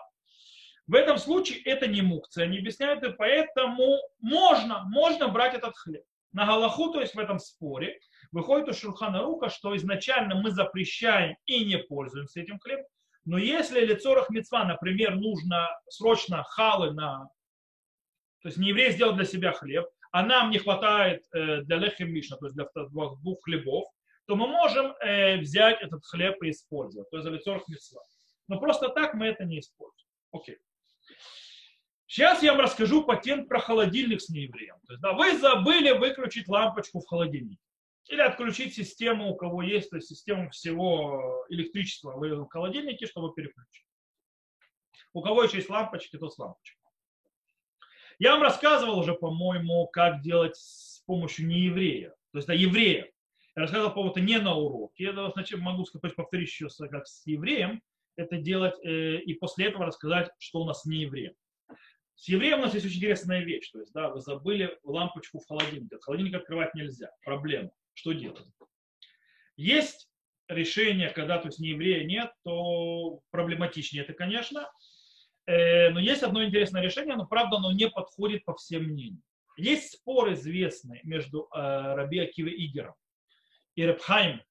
В 0.88 0.96
этом 0.96 1.18
случае 1.18 1.62
это 1.64 1.88
не 1.88 2.02
мукция, 2.02 2.46
они 2.46 2.58
объясняют, 2.58 3.04
и 3.04 3.12
поэтому 3.12 4.00
можно, 4.20 4.84
можно 4.90 5.28
брать 5.28 5.54
этот 5.54 5.76
хлеб. 5.78 6.04
На 6.34 6.46
Галаху, 6.46 6.92
то 6.92 7.02
есть 7.02 7.14
в 7.14 7.20
этом 7.20 7.40
споре, 7.40 8.00
выходит 8.32 8.70
у 8.70 8.74
Шурхана 8.74 9.22
Рука, 9.22 9.50
что 9.50 9.76
изначально 9.76 10.36
мы 10.42 10.52
запрещаем 10.52 11.36
и 11.46 11.64
не 11.66 11.78
пользуемся 11.78 12.42
этим 12.42 12.58
хлебом, 12.60 12.86
но 13.26 13.38
если 13.38 13.86
лицорах 13.86 14.30
мецва, 14.30 14.66
например, 14.66 15.16
нужно 15.16 15.70
срочно 15.90 16.44
халы 16.44 16.92
на... 16.92 17.30
То 18.42 18.48
есть 18.48 18.58
не 18.58 18.70
еврей 18.70 18.92
сделал 18.92 19.14
для 19.14 19.26
себя 19.26 19.52
хлеб, 19.52 19.86
а 20.12 20.24
нам 20.24 20.52
не 20.52 20.60
хватает 20.60 21.24
э, 21.34 21.62
для 21.62 21.78
лехем 21.78 22.12
мишна, 22.12 22.38
то 22.38 22.46
есть 22.46 22.56
для 22.56 22.68
двух 23.22 23.44
хлебов, 23.44 23.86
то 24.28 24.36
мы 24.36 24.48
можем 24.48 24.94
э, 25.02 25.38
взять 25.38 25.82
этот 25.82 26.06
хлеб 26.06 26.42
и 26.44 26.52
использовать, 26.52 27.10
то 27.10 27.18
есть 27.18 27.28
за 27.28 27.34
лицорах 27.34 27.68
мецва. 27.68 28.02
Но 28.48 28.60
просто 28.60 28.90
так 28.90 29.14
мы 29.14 29.28
это 29.28 29.46
не 29.46 29.60
используем. 29.60 30.08
Окей. 30.32 30.58
Сейчас 32.06 32.44
я 32.44 32.52
вам 32.52 32.62
расскажу 32.62 33.06
патент 33.06 33.48
про 33.48 33.60
холодильник 33.60 34.22
с 34.22 34.28
неевреем. 34.28 34.76
То 34.86 34.94
есть, 34.94 35.02
да, 35.02 35.14
вы 35.14 35.38
забыли 35.38 35.92
выключить 35.92 36.50
лампочку 36.50 37.00
в 37.00 37.08
холодильнике. 37.08 37.62
Или 38.10 38.20
отключить 38.20 38.76
систему, 38.76 39.32
у 39.32 39.36
кого 39.36 39.62
есть, 39.62 39.90
то 39.90 39.96
есть 39.96 40.10
систему 40.10 40.50
всего 40.50 41.46
электричества 41.48 42.12
в 42.12 42.48
холодильнике, 42.50 43.06
чтобы 43.06 43.34
переключить. 43.34 43.86
У 45.14 45.22
кого 45.22 45.44
еще 45.44 45.58
есть 45.58 45.70
лампочки, 45.70 46.18
то 46.18 46.28
с 46.30 46.38
лампочкой. 46.38 46.81
Я 48.22 48.34
вам 48.34 48.44
рассказывал 48.44 49.00
уже, 49.00 49.16
по-моему, 49.16 49.88
как 49.88 50.22
делать 50.22 50.56
с 50.56 51.02
помощью 51.08 51.48
нееврея. 51.48 52.12
То 52.32 52.38
есть, 52.38 52.48
да, 52.48 52.54
еврея. 52.54 53.12
Я 53.56 53.62
рассказывал, 53.64 53.96
по-моему, 53.96 54.20
не 54.20 54.38
на 54.38 54.54
уроке. 54.54 55.06
Я 55.06 55.32
значит, 55.32 55.58
могу 55.58 55.86
сказать, 55.86 56.16
повторить 56.16 56.48
еще, 56.50 56.68
как 56.92 57.08
с 57.08 57.26
евреем, 57.26 57.82
это 58.16 58.38
делать, 58.38 58.76
э, 58.84 59.16
и 59.22 59.34
после 59.34 59.70
этого 59.70 59.88
рассказать, 59.88 60.30
что 60.38 60.60
у 60.60 60.66
нас 60.66 60.86
не 60.86 60.98
евреем. 60.98 61.34
С 62.14 62.28
евреем 62.30 62.60
у 62.60 62.62
нас 62.62 62.76
есть 62.76 62.86
очень 62.86 62.98
интересная 62.98 63.44
вещь. 63.44 63.72
То 63.72 63.80
есть, 63.80 63.92
да, 63.92 64.10
вы 64.10 64.22
забыли 64.22 64.78
лампочку 64.84 65.40
в 65.40 65.48
холодильнике. 65.48 65.98
Холодильник 66.00 66.36
открывать 66.36 66.76
нельзя. 66.76 67.10
Проблема. 67.24 67.72
Что 67.96 68.12
делать? 68.12 68.46
Есть 69.56 70.12
решение, 70.48 71.10
когда 71.10 71.40
то 71.40 71.48
есть 71.48 71.58
не 71.58 71.70
еврея 71.70 72.04
нет, 72.04 72.32
то 72.44 73.22
проблематичнее 73.32 74.04
это, 74.04 74.14
конечно. 74.14 74.70
Э, 75.52 75.90
но 75.90 76.00
есть 76.00 76.24
одно 76.24 76.46
интересное 76.46 76.82
решение, 76.82 77.16
но 77.18 77.26
правда 77.26 77.58
оно 77.58 77.74
не 77.74 77.90
подходит 77.90 78.46
по 78.46 78.56
всем 78.56 78.84
мнениям. 78.84 79.22
Есть 79.58 79.98
спор 79.98 80.32
известный 80.32 81.02
между 81.04 81.50
э, 81.54 81.96
Раби 81.96 82.20
Акивой 82.20 82.54
Игером 82.54 82.94
и 83.76 83.86
Рабхайм 83.86 84.42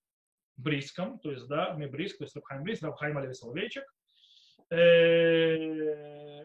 Бриском, 0.58 1.18
то 1.20 1.30
есть, 1.30 1.46
да, 1.48 1.74
не 1.78 1.86
Бриск, 1.86 2.18
то 2.18 2.24
есть 2.24 2.36
Рабхайм 2.36 2.64
Бриск, 2.64 2.82
Рабхайм 2.82 3.16
Алеви 3.16 3.32
Соловейчик, 3.32 3.84
э, 4.70 6.44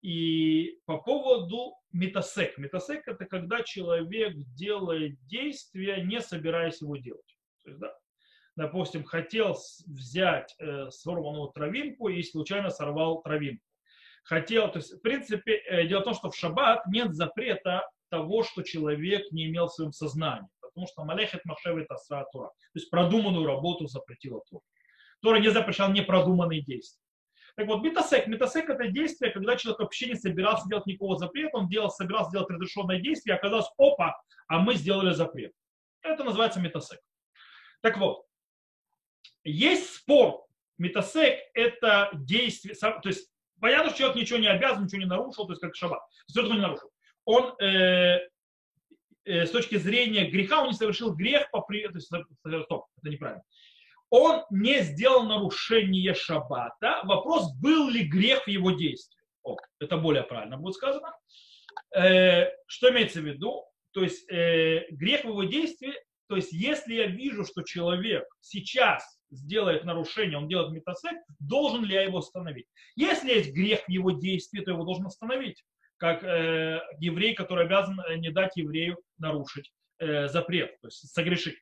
и 0.00 0.78
по 0.86 0.98
поводу 0.98 1.74
метасек. 1.92 2.56
Метасек 2.58 3.06
это 3.06 3.26
когда 3.26 3.62
человек 3.62 4.34
делает 4.54 5.18
действие, 5.26 6.04
не 6.04 6.20
собираясь 6.22 6.80
его 6.80 6.96
делать. 6.96 7.36
То 7.64 7.70
есть, 7.70 7.80
да, 7.80 7.94
допустим, 8.56 9.04
хотел 9.04 9.56
взять 9.86 10.54
э, 10.58 10.90
сорванную 10.90 11.48
травинку 11.48 12.08
и 12.08 12.22
случайно 12.22 12.70
сорвал 12.70 13.22
травинку. 13.22 13.62
Хотел, 14.24 14.70
то 14.72 14.78
есть, 14.78 14.92
в 14.92 15.00
принципе, 15.00 15.56
э, 15.56 15.86
дело 15.86 16.00
в 16.00 16.04
том, 16.04 16.14
что 16.14 16.30
в 16.30 16.36
шаббат 16.36 16.86
нет 16.86 17.14
запрета 17.14 17.86
того, 18.08 18.42
что 18.42 18.62
человек 18.62 19.30
не 19.32 19.46
имел 19.46 19.66
в 19.66 19.74
своем 19.74 19.92
сознании. 19.92 20.48
Потому 20.60 20.86
что 20.86 21.04
малехет 21.04 21.44
махшевит 21.44 21.90
асра 21.90 22.24
Тура. 22.32 22.48
То 22.48 22.78
есть 22.78 22.90
продуманную 22.90 23.46
работу 23.46 23.86
запретила 23.86 24.40
Тура. 24.48 24.62
Тора 25.22 25.38
не 25.38 25.50
запрещал 25.50 25.90
непродуманные 25.90 26.62
действия. 26.62 27.00
Так 27.56 27.68
вот, 27.68 27.82
метасек. 27.82 28.26
Метасек 28.26 28.68
это 28.68 28.88
действие, 28.88 29.30
когда 29.30 29.56
человек 29.56 29.80
вообще 29.80 30.08
не 30.08 30.16
собирался 30.16 30.68
делать 30.68 30.86
никакого 30.86 31.18
запрета, 31.18 31.58
он 31.58 31.68
делал, 31.68 31.90
собирался 31.90 32.32
делать 32.32 32.50
разрешенное 32.50 33.00
действие, 33.00 33.36
оказалось, 33.36 33.68
опа, 33.78 34.20
а 34.48 34.58
мы 34.58 34.74
сделали 34.74 35.12
запрет. 35.12 35.52
Это 36.02 36.24
называется 36.24 36.60
метасек. 36.60 37.00
Так 37.80 37.98
вот, 37.98 38.24
есть 39.44 39.94
спор. 39.94 40.46
Метасек 40.78 41.38
это 41.54 42.10
действие, 42.14 42.74
то 42.74 43.00
есть 43.04 43.30
понятно, 43.64 43.88
что 43.88 43.98
человек 44.00 44.16
ничего 44.16 44.38
не 44.38 44.48
обязан, 44.48 44.84
ничего 44.84 45.00
не 45.00 45.06
нарушил, 45.06 45.46
то 45.46 45.52
есть 45.52 45.62
как 45.62 45.74
шаббат. 45.74 46.00
Все 46.26 46.42
это 46.42 46.52
не 46.52 46.60
нарушил. 46.60 46.90
Он 47.24 47.54
э, 47.58 48.18
э, 49.24 49.46
с 49.46 49.50
точки 49.50 49.76
зрения 49.76 50.30
греха, 50.30 50.60
он 50.60 50.68
не 50.68 50.74
совершил 50.74 51.14
грех 51.14 51.50
по 51.50 51.62
при... 51.62 51.88
то 51.88 51.94
есть, 51.94 52.08
стоп, 52.08 52.84
это 52.98 53.10
неправильно 53.10 53.42
он 54.10 54.44
не 54.50 54.80
сделал 54.82 55.24
нарушение 55.24 56.14
шаббата. 56.14 57.00
Вопрос, 57.02 57.52
был 57.56 57.88
ли 57.88 58.04
грех 58.04 58.44
в 58.44 58.48
его 58.48 58.70
действии. 58.70 59.18
О, 59.42 59.56
это 59.80 59.96
более 59.96 60.22
правильно 60.22 60.56
будет 60.56 60.74
сказано. 60.74 61.12
Э, 61.96 62.44
что 62.68 62.90
имеется 62.90 63.20
в 63.20 63.24
виду? 63.24 63.64
То 63.90 64.02
есть 64.02 64.30
э, 64.30 64.86
грех 64.90 65.24
в 65.24 65.28
его 65.30 65.42
действии, 65.42 65.94
то 66.28 66.36
есть 66.36 66.52
если 66.52 66.94
я 66.94 67.06
вижу, 67.06 67.44
что 67.44 67.62
человек 67.62 68.24
сейчас 68.40 69.18
сделает 69.34 69.84
нарушение, 69.84 70.38
он 70.38 70.48
делает 70.48 70.72
метасек, 70.72 71.16
должен 71.40 71.84
ли 71.84 71.94
я 71.94 72.02
его 72.02 72.18
остановить? 72.18 72.66
Если 72.96 73.30
есть 73.30 73.52
грех 73.52 73.84
в 73.86 73.90
его 73.90 74.12
действии, 74.12 74.60
то 74.60 74.70
его 74.70 74.84
должен 74.84 75.06
остановить, 75.06 75.64
как 75.96 76.22
э, 76.22 76.80
еврей, 76.98 77.34
который 77.34 77.66
обязан 77.66 78.00
э, 78.00 78.16
не 78.16 78.30
дать 78.30 78.56
еврею 78.56 78.98
нарушить 79.18 79.72
э, 79.98 80.28
запрет, 80.28 80.80
то 80.80 80.88
есть 80.88 81.12
согрешить. 81.12 81.58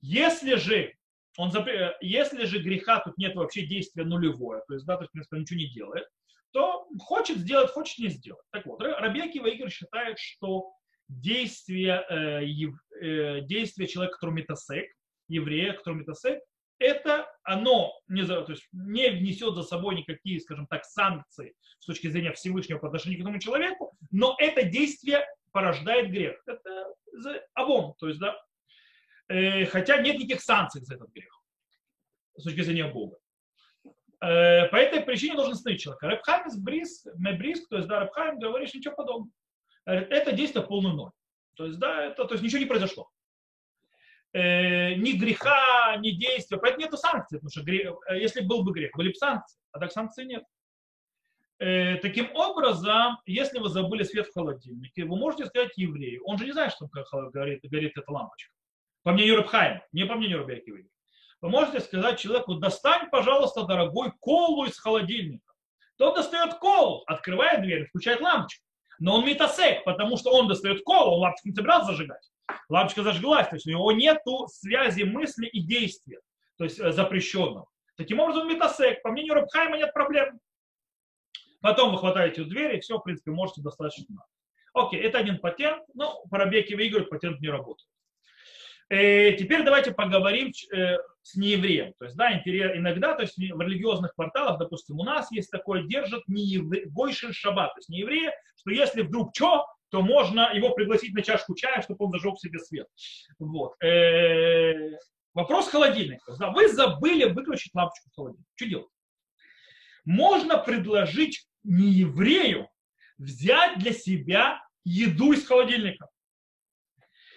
Если 0.00 0.56
же 0.56 0.94
он 1.36 1.50
запр... 1.50 1.96
Если 2.00 2.44
же 2.44 2.60
греха 2.60 3.00
тут 3.00 3.18
нет 3.18 3.34
вообще 3.34 3.66
действия 3.66 4.04
нулевое, 4.04 4.62
то 4.68 4.74
есть, 4.74 4.86
да, 4.86 4.96
то 4.96 5.02
есть, 5.02 5.10
в 5.10 5.12
принципе, 5.12 5.38
ничего 5.38 5.58
не 5.58 5.70
делает, 5.70 6.06
то 6.52 6.86
хочет 7.00 7.38
сделать, 7.38 7.70
хочет 7.70 7.98
не 7.98 8.08
сделать. 8.08 8.44
Так 8.52 8.64
вот, 8.66 8.80
Рабеки 8.80 9.38
Вейгер 9.38 9.70
считает, 9.70 10.18
что 10.18 10.70
действие, 11.08 12.04
э, 12.08 12.44
э, 13.00 13.40
действие 13.42 13.88
человека, 13.88 14.14
который 14.14 14.34
метасек, 14.34 14.86
еврея, 15.28 15.72
который 15.72 15.96
метасек, 15.96 16.40
это 16.78 17.30
оно 17.42 17.92
не, 18.08 18.24
то 18.24 18.44
есть 18.48 18.66
не 18.72 19.10
внесет 19.10 19.54
за 19.54 19.62
собой 19.62 19.96
никакие, 19.96 20.40
скажем 20.40 20.66
так, 20.66 20.84
санкции 20.84 21.54
с 21.78 21.86
точки 21.86 22.08
зрения 22.08 22.32
Всевышнего 22.32 22.78
по 22.78 22.86
отношению 22.86 23.18
к 23.18 23.22
этому 23.22 23.38
человеку, 23.38 23.96
но 24.10 24.36
это 24.38 24.64
действие 24.64 25.26
порождает 25.52 26.10
грех. 26.10 26.42
Это 26.46 26.94
авон, 27.54 27.94
то 27.98 28.08
есть, 28.08 28.18
да, 28.18 28.36
Э, 29.28 29.64
хотя 29.66 29.98
нет 29.98 30.18
никаких 30.18 30.42
санкций 30.42 30.82
за 30.82 30.94
этот 30.94 31.10
грех 31.10 31.40
с 32.36 32.42
точки 32.42 32.62
зрения 32.62 32.88
Бога. 32.88 33.18
Э, 34.20 34.68
по 34.68 34.76
этой 34.76 35.00
причине 35.00 35.34
должен 35.34 35.52
остановить 35.52 35.82
человека. 35.82 36.08
Рабхайм 36.08 36.46
из 36.46 36.56
Брис, 36.58 37.06
Мебриск, 37.16 37.68
то 37.68 37.76
есть 37.76 37.88
да, 37.88 38.00
Рабхайм 38.00 38.38
говоришь 38.38 38.74
ничего 38.74 38.94
подобного. 38.94 39.32
Это 39.86 40.32
действие 40.32 40.66
полный 40.66 40.94
ноль. 40.94 41.10
То 41.56 41.66
есть, 41.66 41.78
да, 41.78 42.06
это, 42.06 42.24
то 42.24 42.34
есть 42.34 42.42
ничего 42.42 42.58
не 42.58 42.66
произошло. 42.66 43.10
Э, 44.34 44.94
ни 44.96 45.12
греха, 45.12 45.96
ни 45.98 46.10
действия. 46.10 46.58
Поэтому 46.58 46.82
нет 46.82 46.98
санкций, 46.98 47.38
потому 47.38 47.50
что 47.50 47.62
грех, 47.62 47.94
если 48.10 48.40
был 48.40 48.64
бы 48.64 48.72
грех, 48.72 48.90
были 48.96 49.10
бы 49.10 49.14
санкции, 49.14 49.60
а 49.70 49.78
так 49.78 49.92
санкций 49.92 50.26
нет. 50.26 50.42
Э, 51.60 51.96
таким 51.98 52.34
образом, 52.34 53.18
если 53.26 53.60
вы 53.60 53.68
забыли 53.68 54.02
свет 54.02 54.26
в 54.26 54.32
холодильнике, 54.32 55.04
вы 55.04 55.16
можете 55.16 55.46
сказать 55.46 55.70
еврею, 55.76 56.24
он 56.24 56.36
же 56.36 56.46
не 56.46 56.52
знает, 56.52 56.72
что 56.72 56.88
горит, 57.32 57.60
горит 57.62 57.96
эта 57.96 58.10
лампочка 58.10 58.52
по 59.04 59.12
мнению 59.12 59.36
Рабхайма, 59.36 59.84
не 59.92 60.04
по 60.04 60.16
мнению 60.16 60.40
Рабиакивы. 60.40 60.88
Вы 61.40 61.48
можете 61.48 61.78
сказать 61.78 62.18
человеку, 62.18 62.54
достань, 62.54 63.08
пожалуйста, 63.10 63.62
дорогой, 63.62 64.10
колу 64.18 64.64
из 64.64 64.76
холодильника. 64.80 65.52
Тот 65.96 66.16
достает 66.16 66.54
колу, 66.54 67.04
открывает 67.06 67.62
дверь, 67.62 67.86
включает 67.86 68.20
лампочку. 68.20 68.64
Но 68.98 69.16
он 69.16 69.26
митасек, 69.26 69.84
потому 69.84 70.16
что 70.16 70.30
он 70.32 70.48
достает 70.48 70.82
колу, 70.82 71.12
он 71.12 71.20
лампочку 71.20 71.48
не 71.48 71.54
собирался 71.54 71.92
зажигать. 71.92 72.33
Лампочка 72.68 73.02
зажглась, 73.02 73.48
то 73.48 73.56
есть 73.56 73.66
у 73.66 73.70
него 73.70 73.92
нет 73.92 74.18
связи 74.48 75.02
мысли 75.02 75.46
и 75.46 75.60
действия, 75.60 76.20
то 76.58 76.64
есть 76.64 76.78
э, 76.78 76.92
запрещенного. 76.92 77.66
Таким 77.96 78.20
образом, 78.20 78.48
митасек, 78.48 79.02
по 79.02 79.10
мнению 79.10 79.34
Рабхайма, 79.34 79.76
нет 79.76 79.92
проблем. 79.92 80.40
Потом 81.60 81.92
вы 81.92 81.98
хватаете 81.98 82.44
дверь, 82.44 82.76
и 82.76 82.80
все, 82.80 82.98
в 82.98 83.02
принципе, 83.02 83.30
можете 83.30 83.62
достаточно. 83.62 84.24
Окей, 84.74 85.00
это 85.00 85.18
один 85.18 85.38
патент, 85.38 85.84
но 85.94 86.22
по 86.30 86.38
Рабеке 86.38 86.74
Игорь 86.74 87.04
патент 87.04 87.40
не 87.40 87.48
работает. 87.48 87.88
Э, 88.90 89.32
теперь 89.32 89.62
давайте 89.62 89.92
поговорим 89.92 90.52
э, 90.72 90.98
с 91.22 91.36
неевреем. 91.36 91.94
То 91.98 92.04
есть, 92.04 92.16
да, 92.16 92.32
иногда, 92.34 93.14
то 93.14 93.22
есть 93.22 93.36
в 93.36 93.60
религиозных 93.60 94.14
порталах, 94.14 94.58
допустим, 94.58 94.98
у 94.98 95.04
нас 95.04 95.30
есть 95.32 95.50
такое, 95.50 95.84
держат 95.84 96.22
неевре, 96.28 96.84
Гойшин 96.86 97.32
Шаббат, 97.32 97.72
то 97.74 97.78
есть 97.78 97.88
не 97.88 98.00
еврея, 98.00 98.34
что 98.56 98.70
если 98.70 99.02
вдруг 99.02 99.30
что, 99.34 99.66
то 99.94 100.02
можно 100.02 100.52
его 100.52 100.74
пригласить 100.74 101.14
на 101.14 101.22
чашку 101.22 101.54
чая, 101.54 101.80
чтобы 101.80 102.06
он 102.06 102.10
зажег 102.10 102.36
себе 102.40 102.58
свет. 102.58 102.88
Вот. 103.38 103.80
Э, 103.80 104.98
вопрос 105.34 105.68
холодильника. 105.68 106.32
Вы 106.52 106.66
забыли 106.66 107.26
выключить 107.26 107.72
лампочку 107.76 108.10
в 108.10 108.14
холодильнике. 108.16 108.50
Что 108.56 108.66
делать? 108.66 108.88
Можно 110.04 110.58
предложить 110.58 111.46
нееврею 111.62 112.68
взять 113.18 113.78
для 113.78 113.92
себя 113.92 114.60
еду 114.82 115.32
из 115.32 115.46
холодильника. 115.46 116.08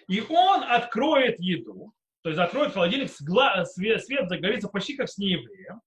И 0.08 0.20
он 0.20 0.64
откроет 0.64 1.38
еду, 1.38 1.92
то 2.22 2.30
есть 2.30 2.40
откроет 2.40 2.72
холодильник, 2.72 3.08
свет 3.12 4.28
загорится 4.28 4.66
почти 4.66 4.96
как 4.96 5.08
с 5.08 5.16
неевреем. 5.16 5.80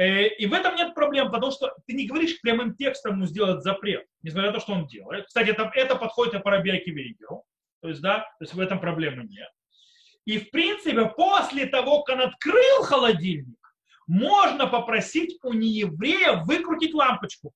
Э, 0.00 0.28
и 0.28 0.46
в 0.46 0.54
этом 0.54 0.76
нет 0.76 0.94
проблем, 0.94 1.30
потому 1.30 1.52
что 1.52 1.76
ты 1.86 1.92
не 1.92 2.06
говоришь 2.06 2.40
прямым 2.40 2.74
текстом 2.74 3.16
ему 3.16 3.26
сделать 3.26 3.62
запрет, 3.62 4.06
несмотря 4.22 4.48
на 4.48 4.54
то, 4.54 4.60
что 4.60 4.72
он 4.72 4.86
делает. 4.86 5.26
Кстати, 5.26 5.50
это, 5.50 5.70
это 5.74 5.94
подходит 5.94 6.34
и 6.34 6.38
по 6.38 6.50
Рабиаке 6.50 6.90
Вейгеру. 6.90 7.44
То 7.82 7.88
есть, 7.90 8.00
да, 8.00 8.20
то 8.20 8.44
есть 8.44 8.54
в 8.54 8.60
этом 8.60 8.80
проблемы 8.80 9.24
нет. 9.24 9.50
И 10.24 10.38
в 10.38 10.50
принципе, 10.50 11.04
после 11.04 11.66
того, 11.66 12.02
как 12.02 12.16
он 12.16 12.22
открыл 12.22 12.82
холодильник, 12.82 13.58
можно 14.06 14.66
попросить 14.66 15.38
у 15.42 15.52
нееврея 15.52 16.44
выкрутить 16.44 16.94
лампочку 16.94 17.52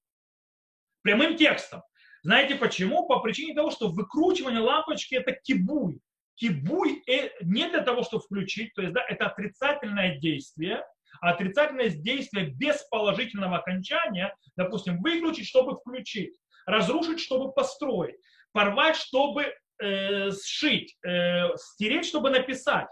прямым 1.00 1.38
текстом. 1.38 1.82
Знаете 2.24 2.56
почему? 2.56 3.06
По 3.06 3.20
причине 3.20 3.54
того, 3.54 3.70
что 3.70 3.88
выкручивание 3.88 4.60
лампочки 4.60 5.14
это 5.14 5.32
кибуй. 5.32 6.02
Кибуй 6.34 7.02
э, 7.06 7.30
не 7.40 7.70
для 7.70 7.80
того, 7.80 8.02
чтобы 8.02 8.22
включить, 8.22 8.74
то 8.74 8.82
есть 8.82 8.92
да, 8.92 9.02
это 9.08 9.28
отрицательное 9.28 10.18
действие, 10.18 10.84
а 11.24 11.30
отрицательное 11.30 11.88
действие 11.88 12.50
без 12.50 12.82
положительного 12.90 13.56
окончания, 13.56 14.36
допустим, 14.56 15.00
выключить, 15.00 15.48
чтобы 15.48 15.74
включить, 15.74 16.36
разрушить, 16.66 17.18
чтобы 17.18 17.50
построить, 17.50 18.16
порвать, 18.52 18.94
чтобы 18.96 19.54
э, 19.82 20.30
сшить, 20.32 20.98
э, 21.02 21.56
стереть, 21.56 22.04
чтобы 22.04 22.28
написать, 22.28 22.88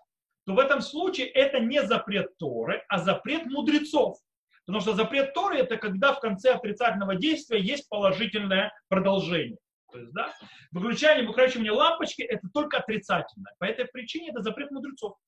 то 0.46 0.54
в 0.54 0.58
этом 0.58 0.80
случае 0.80 1.26
это 1.26 1.60
не 1.60 1.82
запрет 1.82 2.38
Торы, 2.38 2.82
а 2.88 2.96
запрет 2.96 3.44
мудрецов. 3.44 4.16
Потому 4.64 4.80
что 4.80 4.94
запрет 4.94 5.34
Торы 5.34 5.58
это 5.58 5.76
когда 5.76 6.14
в 6.14 6.20
конце 6.20 6.54
отрицательного 6.54 7.16
действия 7.16 7.60
есть 7.60 7.86
положительное 7.90 8.72
продолжение. 8.88 9.58
То 9.92 9.98
есть, 9.98 10.12
да, 10.14 10.32
выключание, 10.70 11.26
выключение 11.26 11.70
лампочки 11.70 12.22
это 12.22 12.48
только 12.54 12.78
отрицательное. 12.78 13.54
По 13.58 13.66
этой 13.66 13.84
причине 13.84 14.30
это 14.30 14.40
запрет 14.40 14.70
мудрецов. 14.70 15.18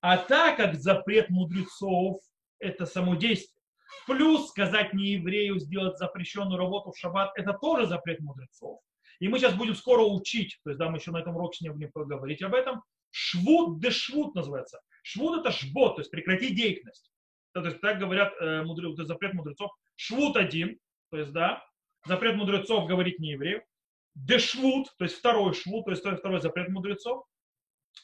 А 0.00 0.18
так 0.18 0.56
как 0.56 0.74
запрет 0.76 1.30
мудрецов 1.30 2.20
это 2.58 2.86
само 2.86 3.14
действие, 3.14 3.62
плюс 4.06 4.48
сказать 4.48 4.92
не 4.94 5.12
еврею 5.12 5.58
сделать 5.58 5.98
запрещенную 5.98 6.58
работу 6.58 6.92
в 6.92 6.98
шаббат, 6.98 7.32
это 7.36 7.52
тоже 7.52 7.86
запрет 7.86 8.20
мудрецов. 8.20 8.80
И 9.18 9.28
мы 9.28 9.38
сейчас 9.38 9.54
будем 9.54 9.74
скоро 9.74 10.02
учить, 10.02 10.58
то 10.64 10.70
есть 10.70 10.78
да, 10.78 10.90
мы 10.90 10.98
еще 10.98 11.10
на 11.10 11.18
этом 11.18 11.36
уроке 11.36 11.64
ним 11.64 11.74
будем 11.74 11.90
поговорить 11.92 12.42
об 12.42 12.54
этом. 12.54 12.82
Швуд 13.10 13.80
де 13.80 13.90
швуд 13.90 14.34
называется. 14.34 14.80
Швуд 15.02 15.40
это 15.40 15.50
шбот, 15.50 15.96
то 15.96 16.00
есть 16.00 16.10
прекратить 16.10 16.54
деятельность 16.54 17.10
то 17.62 17.68
есть 17.68 17.80
так 17.80 17.98
говорят 17.98 18.34
э, 18.40 18.62
мудрецы, 18.62 19.04
запрет 19.04 19.32
мудрецов. 19.34 19.70
Швуд 19.96 20.36
один, 20.36 20.78
то 21.10 21.18
есть, 21.18 21.32
да, 21.32 21.64
запрет 22.04 22.36
мудрецов 22.36 22.86
говорить 22.86 23.18
не 23.18 23.30
евреев. 23.30 23.62
Дешвуд, 24.14 24.94
то 24.98 25.04
есть 25.04 25.16
второй 25.16 25.54
швуд, 25.54 25.84
то 25.84 25.90
есть 25.90 26.02
второй 26.02 26.40
запрет 26.40 26.68
мудрецов. 26.68 27.24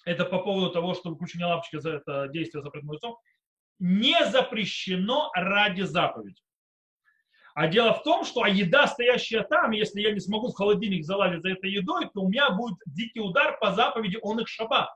Это 0.04 0.24
по 0.24 0.38
поводу 0.38 0.70
того, 0.70 0.94
что 0.94 1.10
выключение 1.10 1.46
лампочки 1.46 1.78
за 1.78 1.90
это 1.96 2.28
действие 2.28 2.62
запрет 2.62 2.82
мудрецов 2.84 3.18
не 3.78 4.24
запрещено 4.26 5.30
ради 5.34 5.82
заповеди. 5.82 6.40
А 7.54 7.66
дело 7.66 7.92
в 7.94 8.02
том, 8.02 8.24
что 8.24 8.42
а 8.42 8.48
еда, 8.48 8.86
стоящая 8.86 9.42
там, 9.42 9.72
если 9.72 10.00
я 10.00 10.12
не 10.12 10.20
смогу 10.20 10.48
в 10.48 10.54
холодильник 10.54 11.04
залазить 11.04 11.42
за 11.42 11.50
этой 11.50 11.70
едой, 11.70 12.08
то 12.14 12.22
у 12.22 12.28
меня 12.28 12.50
будет 12.50 12.78
дикий 12.86 13.20
удар 13.20 13.58
по 13.58 13.72
заповеди 13.72 14.18
он 14.22 14.40
их 14.40 14.48
шаббат. 14.48 14.88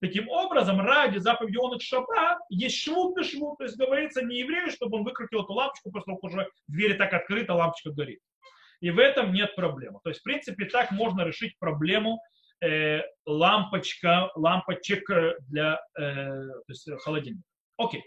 Таким 0.00 0.28
образом, 0.28 0.80
ради 0.80 1.18
заповеди 1.18 1.56
он 1.56 1.76
их 1.76 1.82
шаба 1.82 2.38
есть 2.50 2.76
швуд 2.76 3.16
на 3.16 3.24
швуд, 3.24 3.56
то 3.58 3.64
есть 3.64 3.76
говорится 3.76 4.22
не 4.22 4.40
еврею, 4.40 4.70
чтобы 4.70 4.98
он 4.98 5.04
выкрутил 5.04 5.42
эту 5.42 5.54
лампочку, 5.54 5.90
как 5.90 6.22
уже 6.22 6.48
дверь 6.68 6.96
так 6.98 7.12
открыта, 7.14 7.54
лампочка 7.54 7.90
горит. 7.90 8.20
И 8.80 8.90
в 8.90 8.98
этом 8.98 9.32
нет 9.32 9.56
проблемы. 9.56 10.00
То 10.04 10.10
есть, 10.10 10.20
в 10.20 10.24
принципе, 10.24 10.66
так 10.66 10.90
можно 10.90 11.22
решить 11.22 11.58
проблему 11.58 12.20
э, 12.64 13.02
лампочка, 13.26 14.30
лампочек 14.34 15.08
для 15.48 15.80
э, 15.98 16.02
то 16.02 16.64
есть, 16.68 16.88
холодильника. 17.02 17.44
Окей. 17.76 18.02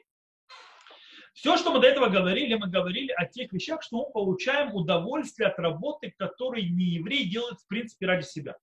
Все, 1.34 1.56
что 1.56 1.72
мы 1.72 1.80
до 1.80 1.88
этого 1.88 2.08
говорили, 2.08 2.56
мы 2.56 2.68
говорили 2.68 3.12
о 3.12 3.26
тех 3.26 3.52
вещах, 3.54 3.84
что 3.84 3.98
мы 3.98 4.12
получаем 4.12 4.74
удовольствие 4.74 5.50
от 5.50 5.60
работы, 5.60 6.12
которые 6.18 6.70
не 6.70 6.86
еврей 6.86 7.30
делает, 7.30 7.60
в 7.60 7.68
принципе, 7.68 8.08
ради 8.08 8.26
себя. 8.26 8.58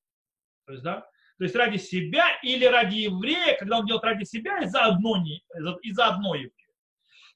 То 0.66 0.72
есть, 0.72 0.84
да, 0.84 1.06
то 1.38 1.44
есть 1.44 1.54
ради 1.54 1.76
себя 1.76 2.26
или 2.42 2.64
ради 2.64 2.96
еврея, 2.96 3.56
когда 3.58 3.78
он 3.78 3.86
делает 3.86 4.04
ради 4.04 4.24
себя 4.24 4.58
и 4.62 4.66
заодно, 4.66 5.18
не, 5.18 5.44
и 5.82 5.92
заодно 5.92 6.34
еврея. 6.34 6.52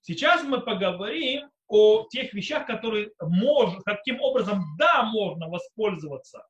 Сейчас 0.00 0.42
мы 0.42 0.60
поговорим 0.60 1.50
о 1.68 2.06
тех 2.08 2.32
вещах, 2.32 2.66
которые 2.66 3.10
можно, 3.20 3.80
каким 3.82 4.20
образом, 4.20 4.64
да, 4.78 5.02
можно 5.04 5.48
воспользоваться 5.48 6.44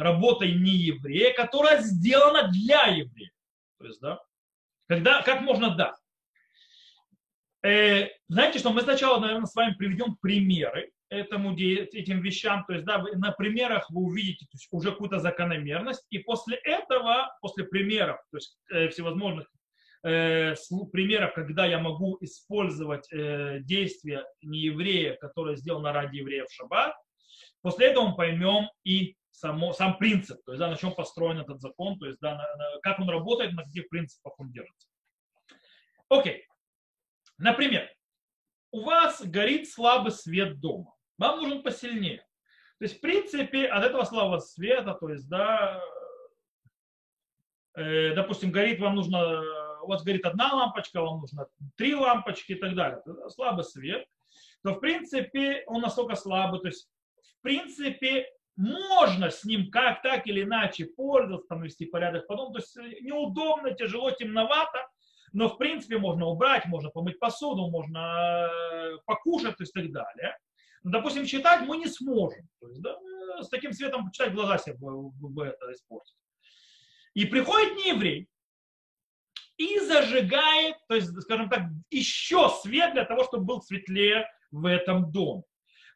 работой 0.00 0.52
не 0.52 0.72
еврея, 0.72 1.32
которая 1.34 1.82
сделана 1.82 2.48
для 2.48 2.86
еврея. 2.86 3.30
То 3.78 3.86
есть, 3.86 4.00
да, 4.00 4.20
когда, 4.88 5.22
как 5.22 5.42
можно 5.42 5.74
да. 5.76 5.96
Э, 7.62 8.08
знаете, 8.28 8.58
что 8.58 8.70
мы 8.70 8.80
сначала, 8.82 9.20
наверное, 9.20 9.46
с 9.46 9.54
вами 9.54 9.74
приведем 9.74 10.16
примеры, 10.16 10.90
этому, 11.10 11.54
этим 11.56 12.20
вещам, 12.20 12.64
то 12.66 12.72
есть 12.72 12.86
да, 12.86 13.04
на 13.14 13.32
примерах 13.32 13.90
вы 13.90 14.02
увидите 14.02 14.46
то 14.46 14.54
есть, 14.54 14.68
уже 14.70 14.92
какую-то 14.92 15.18
закономерность, 15.18 16.06
и 16.10 16.18
после 16.18 16.56
этого, 16.56 17.36
после 17.40 17.64
примеров, 17.64 18.18
то 18.30 18.36
есть 18.36 18.58
э, 18.70 18.88
всевозможных 18.88 19.48
э, 20.04 20.54
примеров, 20.92 21.34
когда 21.34 21.66
я 21.66 21.80
могу 21.80 22.16
использовать 22.20 23.12
э, 23.12 23.58
действия 23.60 24.24
нееврея, 24.40 25.16
которое 25.16 25.56
сделано 25.56 25.92
ради 25.92 26.18
евреев 26.18 26.46
в 26.48 26.54
шаббат, 26.54 26.94
после 27.60 27.88
этого 27.88 28.08
мы 28.08 28.16
поймем 28.16 28.70
и 28.84 29.16
само, 29.30 29.72
сам 29.72 29.98
принцип, 29.98 30.42
то 30.44 30.52
есть 30.52 30.60
да, 30.60 30.68
на 30.68 30.76
чем 30.76 30.94
построен 30.94 31.38
этот 31.38 31.60
закон, 31.60 31.98
то 31.98 32.06
есть 32.06 32.18
да, 32.20 32.36
на, 32.36 32.56
на, 32.56 32.80
как 32.80 32.98
он 32.98 33.08
работает, 33.08 33.52
на 33.52 33.64
каких 33.64 33.88
принципах 33.88 34.34
он 34.38 34.50
держится. 34.50 34.88
Окей. 36.08 36.46
Например, 37.38 37.90
у 38.72 38.82
вас 38.82 39.22
горит 39.24 39.70
слабый 39.70 40.12
свет 40.12 40.60
дома 40.60 40.94
вам 41.20 41.42
нужен 41.42 41.62
посильнее. 41.62 42.24
То 42.78 42.84
есть, 42.84 42.96
в 42.96 43.00
принципе, 43.00 43.66
от 43.66 43.84
этого 43.84 44.04
слабого 44.04 44.38
света, 44.38 44.94
то 44.94 45.10
есть, 45.10 45.28
да, 45.28 45.78
э, 47.76 48.14
допустим, 48.14 48.50
горит, 48.50 48.80
вам 48.80 48.94
нужно, 48.94 49.42
у 49.82 49.88
вас 49.88 50.02
горит 50.02 50.24
одна 50.24 50.54
лампочка, 50.54 51.02
вам 51.02 51.20
нужно 51.20 51.46
три 51.76 51.94
лампочки 51.94 52.52
и 52.52 52.54
так 52.54 52.74
далее. 52.74 53.02
Слабый 53.28 53.64
свет, 53.64 54.08
то, 54.62 54.72
в 54.72 54.80
принципе, 54.80 55.62
он 55.66 55.82
настолько 55.82 56.16
слабый, 56.16 56.60
то 56.60 56.68
есть, 56.68 56.88
в 57.38 57.42
принципе, 57.42 58.26
можно 58.60 59.30
с 59.30 59.44
ним 59.44 59.70
как 59.70 60.02
так 60.02 60.26
или 60.26 60.42
иначе 60.42 60.84
пользоваться, 60.84 61.48
там, 61.48 61.62
вести 61.62 61.86
порядок 61.86 62.26
потом, 62.26 62.52
то 62.52 62.58
есть 62.58 62.76
неудобно, 63.00 63.72
тяжело, 63.72 64.10
темновато, 64.10 64.86
но 65.32 65.48
в 65.48 65.56
принципе 65.56 65.96
можно 65.96 66.26
убрать, 66.26 66.66
можно 66.66 66.90
помыть 66.90 67.18
посуду, 67.18 67.70
можно 67.70 68.48
э, 68.52 68.98
покушать 69.06 69.56
то 69.56 69.62
есть, 69.62 69.74
и 69.74 69.80
так 69.80 69.92
далее. 69.92 70.36
Но, 70.82 70.90
допустим, 70.90 71.24
читать 71.24 71.66
мы 71.66 71.78
не 71.78 71.86
сможем. 71.86 72.48
То 72.60 72.68
есть, 72.68 72.82
да, 72.82 72.98
с 73.40 73.48
таким 73.48 73.72
светом 73.72 74.10
читать 74.12 74.34
глаза 74.34 74.58
себе 74.58 74.76
бы 74.76 75.46
это 75.46 75.72
испортить. 75.72 76.16
И 77.14 77.24
приходит 77.24 77.76
нееврей 77.76 78.28
и 79.56 79.78
зажигает, 79.80 80.76
то 80.86 80.96
есть, 80.96 81.10
скажем 81.22 81.48
так, 81.48 81.62
еще 81.90 82.50
свет 82.62 82.92
для 82.92 83.06
того, 83.06 83.24
чтобы 83.24 83.44
был 83.44 83.62
светлее 83.62 84.26
в 84.50 84.66
этом 84.66 85.10
доме. 85.10 85.44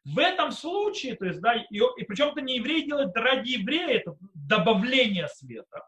В 0.05 0.19
этом 0.19 0.51
случае, 0.51 1.15
то 1.15 1.25
есть, 1.25 1.41
да, 1.41 1.55
и, 1.55 1.77
и 1.77 2.03
причем 2.05 2.27
это 2.27 2.41
не 2.41 2.57
еврей 2.57 2.85
делает 2.85 3.17
ради 3.17 3.53
еврея, 3.53 3.99
это 3.99 4.15
добавление 4.35 5.27
света. 5.27 5.81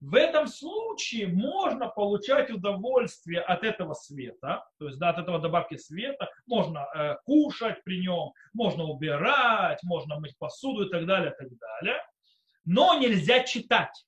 В 0.00 0.16
этом 0.16 0.48
случае 0.48 1.28
можно 1.28 1.86
получать 1.86 2.50
удовольствие 2.50 3.40
от 3.40 3.62
этого 3.62 3.94
света, 3.94 4.64
то 4.78 4.86
есть 4.86 4.98
да, 4.98 5.10
от 5.10 5.18
этого 5.18 5.38
добавки 5.38 5.76
света, 5.76 6.28
можно 6.46 6.88
э, 6.92 7.16
кушать 7.24 7.84
при 7.84 8.00
нем, 8.00 8.32
можно 8.52 8.84
убирать, 8.84 9.80
можно 9.84 10.18
мыть 10.18 10.36
посуду 10.38 10.86
и 10.86 10.90
так 10.90 11.06
далее, 11.06 11.30
и 11.30 11.44
так 11.44 11.56
далее. 11.56 12.02
Но 12.64 12.98
нельзя 12.98 13.44
читать. 13.44 14.06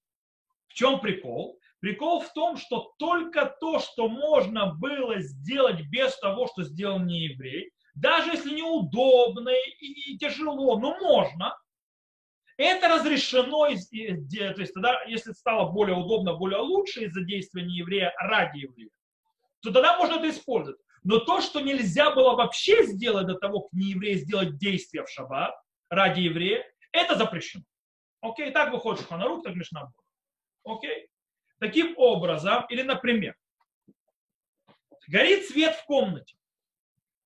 В 0.66 0.74
чем 0.74 0.98
прикол? 1.00 1.60
Прикол 1.78 2.22
в 2.22 2.32
том, 2.32 2.56
что 2.56 2.92
только 2.98 3.54
то, 3.60 3.78
что 3.78 4.08
можно 4.08 4.74
было 4.74 5.20
сделать 5.20 5.82
без 5.90 6.18
того, 6.18 6.48
что 6.48 6.64
сделал 6.64 6.98
не 6.98 7.26
еврей, 7.26 7.70
даже 7.94 8.30
если 8.32 8.54
неудобно 8.54 9.50
и 9.50 10.18
тяжело, 10.18 10.78
но 10.78 10.98
можно, 10.98 11.56
это 12.56 12.88
разрешено, 12.88 13.66
то 13.66 14.60
есть 14.60 14.74
тогда, 14.74 15.02
если 15.04 15.32
стало 15.32 15.72
более 15.72 15.96
удобно, 15.96 16.34
более 16.34 16.60
лучше 16.60 17.04
из-за 17.04 17.22
действия 17.22 17.64
нееврея 17.64 18.12
ради 18.18 18.58
еврея, 18.58 18.90
то 19.60 19.72
тогда 19.72 19.96
можно 19.98 20.14
это 20.16 20.30
использовать. 20.30 20.80
Но 21.02 21.18
то, 21.18 21.40
что 21.40 21.60
нельзя 21.60 22.12
было 22.12 22.34
вообще 22.34 22.84
сделать 22.84 23.26
до 23.26 23.34
того, 23.34 23.62
как 23.62 23.72
нееврей 23.72 24.16
сделать 24.16 24.56
действие 24.58 25.04
в 25.04 25.10
шаббат 25.10 25.54
ради 25.90 26.20
еврея, 26.20 26.64
это 26.92 27.16
запрещено. 27.16 27.64
Окей, 28.20 28.50
так 28.52 28.72
выходит 28.72 29.02
Шуханарух, 29.02 29.42
так 29.42 29.54
Мишна 29.54 29.92
Окей. 30.64 31.08
Таким 31.60 31.94
образом, 31.98 32.64
или, 32.70 32.82
например, 32.82 33.36
горит 35.08 35.46
свет 35.46 35.74
в 35.74 35.84
комнате, 35.84 36.36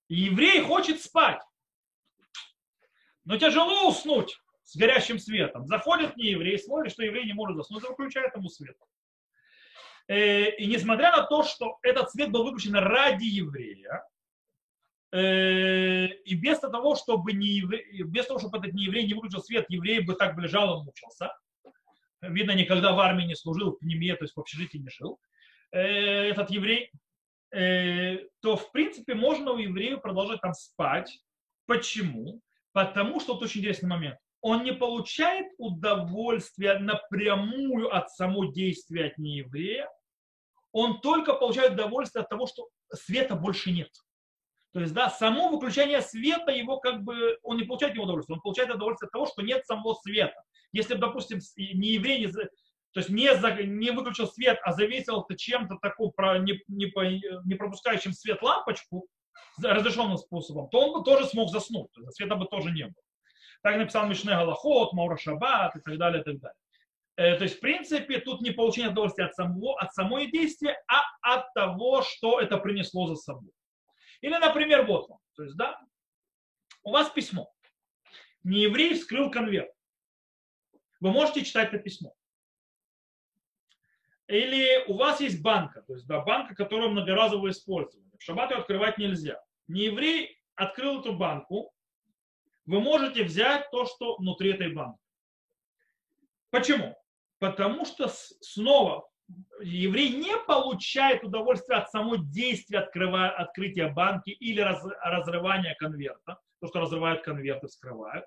и 0.08 0.16
еврей 0.16 0.62
хочет 0.62 1.00
спать, 1.02 1.42
но 3.24 3.36
тяжело 3.36 3.88
уснуть 3.88 4.40
с 4.62 4.76
горящим 4.76 5.18
светом. 5.18 5.66
Заходит 5.66 6.16
не 6.16 6.28
еврей, 6.28 6.58
смотрит, 6.58 6.92
что 6.92 7.02
еврей 7.02 7.26
не 7.26 7.34
может 7.34 7.56
заснуть, 7.56 7.84
выключает 7.84 8.34
ему 8.34 8.48
свет. 8.48 8.76
Э, 10.08 10.50
и 10.56 10.66
несмотря 10.66 11.10
на 11.12 11.22
то, 11.24 11.42
что 11.42 11.78
этот 11.82 12.10
свет 12.10 12.30
был 12.30 12.44
выключен 12.44 12.74
ради 12.74 13.24
еврея, 13.24 14.02
э, 15.12 16.06
и 16.06 16.34
без 16.34 16.58
того, 16.58 16.96
чтобы 16.96 17.34
не 17.34 17.48
еврей, 17.48 18.02
без 18.02 18.26
того, 18.26 18.38
чтобы 18.38 18.58
этот 18.58 18.72
не 18.72 18.84
еврей 18.84 19.06
не 19.06 19.14
выключил 19.14 19.42
свет, 19.42 19.66
еврей 19.68 20.00
бы 20.00 20.14
так 20.14 20.36
лежал 20.38 20.80
и 20.80 20.84
мучился. 20.84 21.30
Видно, 22.20 22.52
никогда 22.52 22.92
в 22.94 23.00
армии 23.00 23.24
не 23.24 23.36
служил, 23.36 23.72
в 23.72 23.78
пневме, 23.78 24.16
то 24.16 24.24
есть 24.24 24.34
в 24.34 24.40
общежитии 24.40 24.78
не 24.78 24.88
жил. 24.88 25.20
Э, 25.72 25.80
этот 25.80 26.50
еврей, 26.50 26.90
то 27.50 28.56
в 28.56 28.72
принципе 28.72 29.14
можно 29.14 29.52
у 29.52 29.58
еврея 29.58 29.96
продолжать 29.96 30.40
там 30.40 30.52
спать. 30.54 31.20
Почему? 31.66 32.40
Потому 32.72 33.20
что, 33.20 33.34
вот 33.34 33.42
очень 33.42 33.60
интересный 33.60 33.88
момент, 33.88 34.18
он 34.40 34.62
не 34.62 34.72
получает 34.72 35.46
удовольствия 35.58 36.78
напрямую 36.78 37.94
от 37.94 38.10
самого 38.10 38.52
действия 38.52 39.06
от 39.06 39.18
нееврея, 39.18 39.90
он 40.72 41.00
только 41.00 41.34
получает 41.34 41.72
удовольствие 41.72 42.22
от 42.22 42.28
того, 42.28 42.46
что 42.46 42.68
света 42.92 43.34
больше 43.34 43.72
нет. 43.72 43.90
То 44.72 44.80
есть, 44.80 44.92
да, 44.92 45.08
само 45.08 45.48
выключение 45.48 46.02
света 46.02 46.52
его 46.52 46.78
как 46.78 47.02
бы, 47.02 47.38
он 47.42 47.56
не 47.56 47.64
получает 47.64 47.94
его 47.94 48.04
удовольствие, 48.04 48.36
он 48.36 48.42
получает 48.42 48.70
удовольствие 48.70 49.06
от 49.08 49.12
того, 49.12 49.26
что 49.26 49.42
нет 49.42 49.66
самого 49.66 49.94
света. 49.94 50.40
Если, 50.72 50.94
допустим, 50.94 51.40
не 51.56 51.94
еврей, 51.94 52.30
то 52.92 53.00
есть 53.00 53.10
не, 53.10 53.34
за, 53.36 53.52
не 53.52 53.90
выключил 53.90 54.26
свет, 54.26 54.58
а 54.62 54.72
завесил 54.72 55.22
это 55.22 55.36
чем-то 55.36 55.76
таким, 55.80 56.08
не, 56.44 56.62
не, 56.68 57.22
не 57.46 57.54
пропускающим 57.54 58.12
свет 58.12 58.42
лампочку, 58.42 59.06
разрешенным 59.62 60.16
способом, 60.16 60.68
то 60.70 60.80
он 60.80 60.98
бы 60.98 61.04
тоже 61.04 61.26
смог 61.26 61.50
заснуть, 61.50 61.90
то 61.92 62.10
света 62.10 62.36
бы 62.36 62.46
тоже 62.46 62.70
не 62.70 62.84
было. 62.84 63.02
Так 63.62 63.76
написал 63.76 64.06
Мишне 64.06 64.32
Галахот, 64.32 64.92
Маура 64.92 65.16
Шаббат 65.16 65.76
и 65.76 65.80
так 65.80 65.98
далее, 65.98 66.22
и 66.22 66.24
так 66.24 66.38
далее. 66.38 66.56
Э, 67.16 67.36
то 67.36 67.44
есть, 67.44 67.56
в 67.56 67.60
принципе, 67.60 68.20
тут 68.20 68.40
не 68.40 68.52
получение 68.52 68.92
удовольствия 68.92 69.24
от, 69.24 69.34
самого, 69.34 69.78
от 69.80 69.92
самой 69.92 70.30
действия, 70.30 70.80
а 70.86 71.02
от 71.22 71.52
того, 71.54 72.02
что 72.02 72.40
это 72.40 72.58
принесло 72.58 73.08
за 73.08 73.16
собой. 73.16 73.50
Или, 74.20 74.36
например, 74.36 74.86
вот 74.86 75.08
вам. 75.08 75.18
То 75.34 75.42
есть, 75.42 75.56
да, 75.56 75.80
у 76.84 76.92
вас 76.92 77.10
письмо. 77.10 77.52
Не 78.44 78.62
еврей 78.62 78.94
вскрыл 78.94 79.30
конверт. 79.30 79.70
Вы 81.00 81.10
можете 81.10 81.44
читать 81.44 81.68
это 81.68 81.78
письмо. 81.78 82.14
Или 84.28 84.84
у 84.86 84.94
вас 84.94 85.20
есть 85.20 85.42
банка, 85.42 85.82
то 85.82 85.94
есть 85.94 86.06
да, 86.06 86.20
банка, 86.20 86.54
которая 86.54 86.90
многоразовое 86.90 87.52
использование. 87.52 88.12
В 88.18 88.22
шаббат 88.22 88.50
ее 88.50 88.58
открывать 88.58 88.98
нельзя. 88.98 89.42
Не 89.68 89.86
еврей 89.86 90.38
открыл 90.54 91.00
эту 91.00 91.14
банку, 91.14 91.72
вы 92.66 92.80
можете 92.80 93.24
взять 93.24 93.70
то, 93.70 93.86
что 93.86 94.16
внутри 94.16 94.52
этой 94.52 94.74
банки. 94.74 95.00
Почему? 96.50 96.94
Потому 97.38 97.86
что 97.86 98.08
снова 98.08 99.08
еврей 99.62 100.10
не 100.10 100.36
получает 100.46 101.24
удовольствие 101.24 101.78
от 101.78 101.90
самого 101.90 102.18
действия 102.18 102.80
открывая, 102.80 103.30
открытия 103.30 103.88
банки 103.88 104.30
или 104.30 104.60
раз, 104.60 104.84
разрывания 105.02 105.74
конверта, 105.78 106.38
то, 106.60 106.66
что 106.66 106.80
разрывают 106.80 107.22
конверты, 107.22 107.68
вскрывают, 107.68 108.26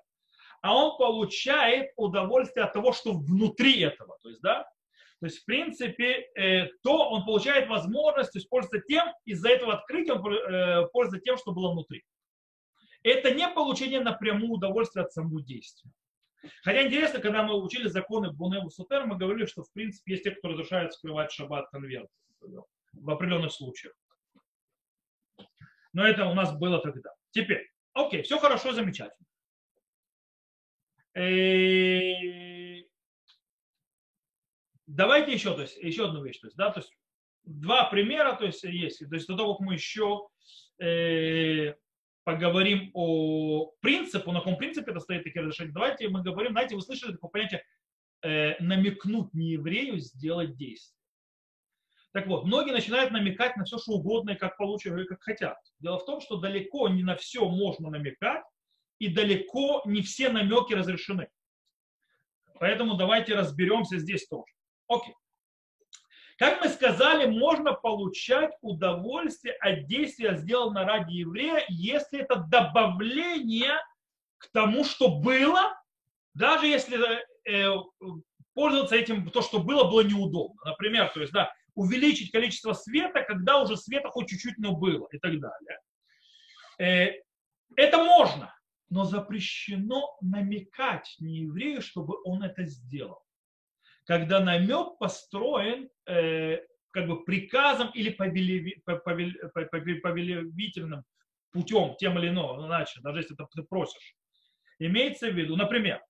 а 0.62 0.74
он 0.74 0.96
получает 0.96 1.90
удовольствие 1.96 2.64
от 2.64 2.72
того, 2.72 2.92
что 2.92 3.12
внутри 3.12 3.80
этого. 3.80 4.18
То 4.22 4.28
есть, 4.28 4.40
да, 4.40 4.68
то 5.22 5.26
есть, 5.26 5.38
в 5.38 5.44
принципе, 5.44 6.26
э, 6.34 6.66
то 6.82 7.08
он 7.10 7.24
получает 7.24 7.68
возможность 7.68 8.36
использовать 8.36 8.86
тем, 8.86 9.06
из-за 9.24 9.50
этого 9.50 9.74
открытия 9.74 10.14
он 10.14 10.34
э, 10.34 10.88
пользуется 10.92 11.24
тем, 11.24 11.38
что 11.38 11.52
было 11.52 11.70
внутри 11.70 12.04
это 13.02 13.32
не 13.32 13.48
получение 13.48 14.00
напрямую 14.00 14.52
удовольствия 14.52 15.02
от 15.02 15.12
самого 15.12 15.42
действия. 15.42 15.90
Хотя 16.64 16.86
интересно, 16.86 17.20
когда 17.20 17.42
мы 17.42 17.62
учили 17.62 17.88
законы 17.88 18.32
Буневу 18.32 18.70
Сутер, 18.70 19.06
мы 19.06 19.16
говорили, 19.16 19.46
что 19.46 19.62
в 19.62 19.72
принципе 19.72 20.12
есть 20.12 20.24
те, 20.24 20.32
кто 20.32 20.48
разрешает 20.48 20.92
скрывать 20.92 21.30
шаббат 21.30 21.68
конверт 21.70 22.08
в 22.92 23.10
определенных 23.10 23.52
случаях. 23.52 23.94
Но 25.92 26.04
это 26.06 26.26
у 26.26 26.34
нас 26.34 26.56
было 26.58 26.80
тогда. 26.80 27.10
Теперь, 27.30 27.70
окей, 27.92 28.22
все 28.22 28.38
хорошо, 28.38 28.72
замечательно. 28.72 29.26
Давайте 34.86 35.32
еще, 35.32 35.54
то 35.54 35.62
есть, 35.62 35.76
еще 35.76 36.06
одну 36.06 36.24
вещь. 36.24 36.38
То 36.40 36.46
есть, 36.46 36.56
да, 36.56 36.70
то 36.70 36.80
есть, 36.80 36.92
два 37.44 37.84
примера 37.84 38.34
то 38.34 38.44
есть, 38.44 38.62
есть. 38.64 38.98
То 38.98 39.14
есть 39.14 39.26
до 39.26 39.36
того, 39.36 39.54
как 39.54 39.66
мы 39.66 39.74
еще 39.74 40.28
э, 40.80 41.74
поговорим 42.24 42.90
о 42.94 43.72
принципе, 43.80 44.30
на 44.30 44.38
каком 44.40 44.56
принципе 44.56 44.90
это 44.90 45.00
стоит 45.00 45.24
такие 45.24 45.42
разрешения. 45.42 45.72
Давайте 45.72 46.08
мы 46.08 46.22
говорим, 46.22 46.52
знаете, 46.52 46.74
вы 46.74 46.82
слышали 46.82 47.12
такое 47.12 47.30
понятие 47.30 47.64
э, 48.22 48.62
намекнуть 48.62 49.32
не 49.34 49.52
еврею 49.52 49.98
сделать 49.98 50.56
действие. 50.56 50.98
Так 52.12 52.26
вот, 52.26 52.44
многие 52.44 52.72
начинают 52.72 53.10
намекать 53.10 53.56
на 53.56 53.64
все, 53.64 53.78
что 53.78 53.92
угодно 53.92 54.32
и 54.32 54.36
как 54.36 54.58
получат, 54.58 54.98
и 54.98 55.04
как 55.04 55.22
хотят. 55.22 55.56
Дело 55.80 55.98
в 55.98 56.04
том, 56.04 56.20
что 56.20 56.36
далеко 56.36 56.88
не 56.88 57.02
на 57.02 57.16
все 57.16 57.48
можно 57.48 57.88
намекать, 57.88 58.44
и 58.98 59.08
далеко 59.08 59.82
не 59.86 60.02
все 60.02 60.28
намеки 60.28 60.74
разрешены. 60.74 61.28
Поэтому 62.60 62.96
давайте 62.96 63.34
разберемся 63.34 63.98
здесь 63.98 64.28
тоже. 64.28 64.52
Окей. 64.92 65.14
Как 66.38 66.60
мы 66.60 66.68
сказали, 66.68 67.26
можно 67.26 67.72
получать 67.72 68.52
удовольствие 68.62 69.54
от 69.54 69.86
действия, 69.86 70.36
сделанного 70.36 70.86
ради 70.86 71.12
еврея, 71.14 71.64
если 71.68 72.20
это 72.20 72.36
добавление 72.36 73.78
к 74.38 74.50
тому, 74.50 74.84
что 74.84 75.20
было, 75.20 75.72
даже 76.34 76.66
если 76.66 76.98
э, 77.48 77.74
пользоваться 78.54 78.96
этим, 78.96 79.30
то, 79.30 79.40
что 79.40 79.60
было, 79.60 79.84
было 79.84 80.00
неудобно. 80.00 80.60
Например, 80.64 81.08
то 81.10 81.20
есть, 81.20 81.32
да, 81.32 81.52
увеличить 81.74 82.32
количество 82.32 82.72
света, 82.72 83.22
когда 83.22 83.62
уже 83.62 83.76
света 83.76 84.08
хоть 84.08 84.28
чуть-чуть, 84.28 84.58
но 84.58 84.74
было 84.74 85.06
и 85.12 85.18
так 85.18 85.32
далее. 85.38 85.78
Э, 86.78 87.22
это 87.76 87.98
можно, 88.02 88.52
но 88.90 89.04
запрещено 89.04 90.16
намекать 90.20 91.14
не 91.20 91.42
еврею, 91.42 91.82
чтобы 91.82 92.16
он 92.24 92.42
это 92.42 92.64
сделал 92.64 93.22
когда 94.04 94.40
намек 94.40 94.98
построен 94.98 95.88
э, 96.06 96.58
как 96.90 97.06
бы 97.06 97.24
приказом 97.24 97.90
или 97.94 98.10
повелевительным 98.10 101.04
путем, 101.50 101.96
тем 101.98 102.18
или 102.18 102.28
иным, 102.28 102.66
иначе, 102.66 103.00
даже 103.02 103.20
если 103.20 103.34
ты 103.34 103.62
просишь. 103.62 104.14
Имеется 104.78 105.30
в 105.30 105.34
виду, 105.34 105.56
например, 105.56 106.02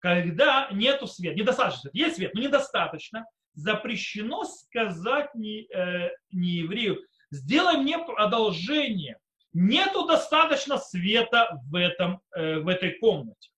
когда 0.00 0.68
нету 0.72 1.06
света, 1.06 1.36
недостаточно 1.36 1.90
есть 1.92 2.16
свет, 2.16 2.34
но 2.34 2.40
недостаточно, 2.40 3.24
запрещено 3.54 4.44
сказать 4.44 5.34
не, 5.34 5.66
э, 5.72 6.10
не 6.30 6.50
еврею, 6.50 7.02
сделай 7.30 7.76
мне 7.76 7.96
одолжение, 7.96 9.18
нету 9.52 10.06
достаточно 10.06 10.78
света 10.78 11.60
в, 11.64 11.76
этом, 11.76 12.20
э, 12.34 12.60
в 12.60 12.68
этой 12.68 12.98
комнате. 12.98 13.50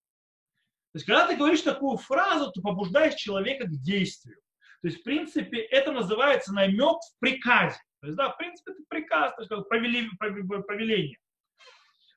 То 0.92 0.96
есть, 0.96 1.06
когда 1.06 1.26
ты 1.26 1.36
говоришь 1.36 1.62
такую 1.62 1.96
фразу, 1.98 2.50
ты 2.50 2.60
побуждаешь 2.60 3.14
человека 3.14 3.66
к 3.66 3.80
действию. 3.80 4.38
То 4.82 4.88
есть, 4.88 5.00
в 5.00 5.02
принципе, 5.04 5.58
это 5.60 5.92
называется 5.92 6.52
намек 6.52 6.96
в 6.96 7.18
приказе. 7.20 7.78
То 8.00 8.06
есть, 8.06 8.16
да, 8.16 8.30
в 8.30 8.36
принципе, 8.38 8.72
это 8.72 8.82
приказ, 8.88 9.34
то 9.36 9.42
есть, 9.42 9.50
как 9.50 9.68
повеление. 9.68 11.18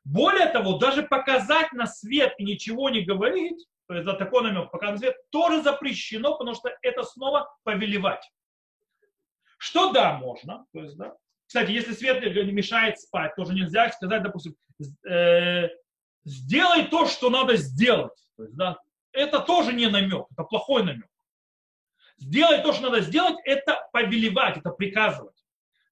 Более 0.06 0.48
того, 0.48 0.78
даже 0.78 1.04
показать 1.04 1.72
на 1.74 1.86
свет 1.86 2.34
и 2.38 2.44
ничего 2.44 2.90
не 2.90 3.02
говорить, 3.02 3.68
то 3.88 3.94
есть 3.94 4.06
за 4.06 4.14
такой 4.14 4.44
намек, 4.44 4.72
показывать 4.72 5.02
свет, 5.02 5.16
тоже 5.30 5.62
запрещено, 5.62 6.38
потому 6.38 6.56
что 6.56 6.76
это 6.82 7.04
снова 7.04 7.56
повелевать. 7.64 8.28
Что 9.58 9.92
да, 9.92 10.18
можно, 10.18 10.66
то 10.74 10.82
есть, 10.82 10.98
да. 10.98 11.16
Кстати, 11.46 11.72
если 11.72 11.94
свет 11.94 12.24
мешает 12.52 13.00
спать, 13.00 13.36
тоже 13.36 13.54
нельзя 13.54 13.90
сказать, 13.92 14.24
допустим, 14.24 14.56
э, 15.08 15.70
сделай 16.26 16.86
то, 16.86 17.06
что 17.06 17.30
надо 17.30 17.56
сделать. 17.58 18.23
То 18.38 18.44
есть, 18.44 18.56
да, 18.56 18.78
это 19.12 19.40
тоже 19.40 19.74
не 19.74 19.88
намек, 19.88 20.26
это 20.32 20.44
плохой 20.44 20.84
намек. 20.84 21.08
Сделай 22.18 22.62
то, 22.62 22.74
что 22.74 22.84
надо 22.84 23.02
сделать, 23.02 23.38
это 23.46 23.88
повелевать, 23.92 24.58
это 24.58 24.72
приказывать. 24.72 25.36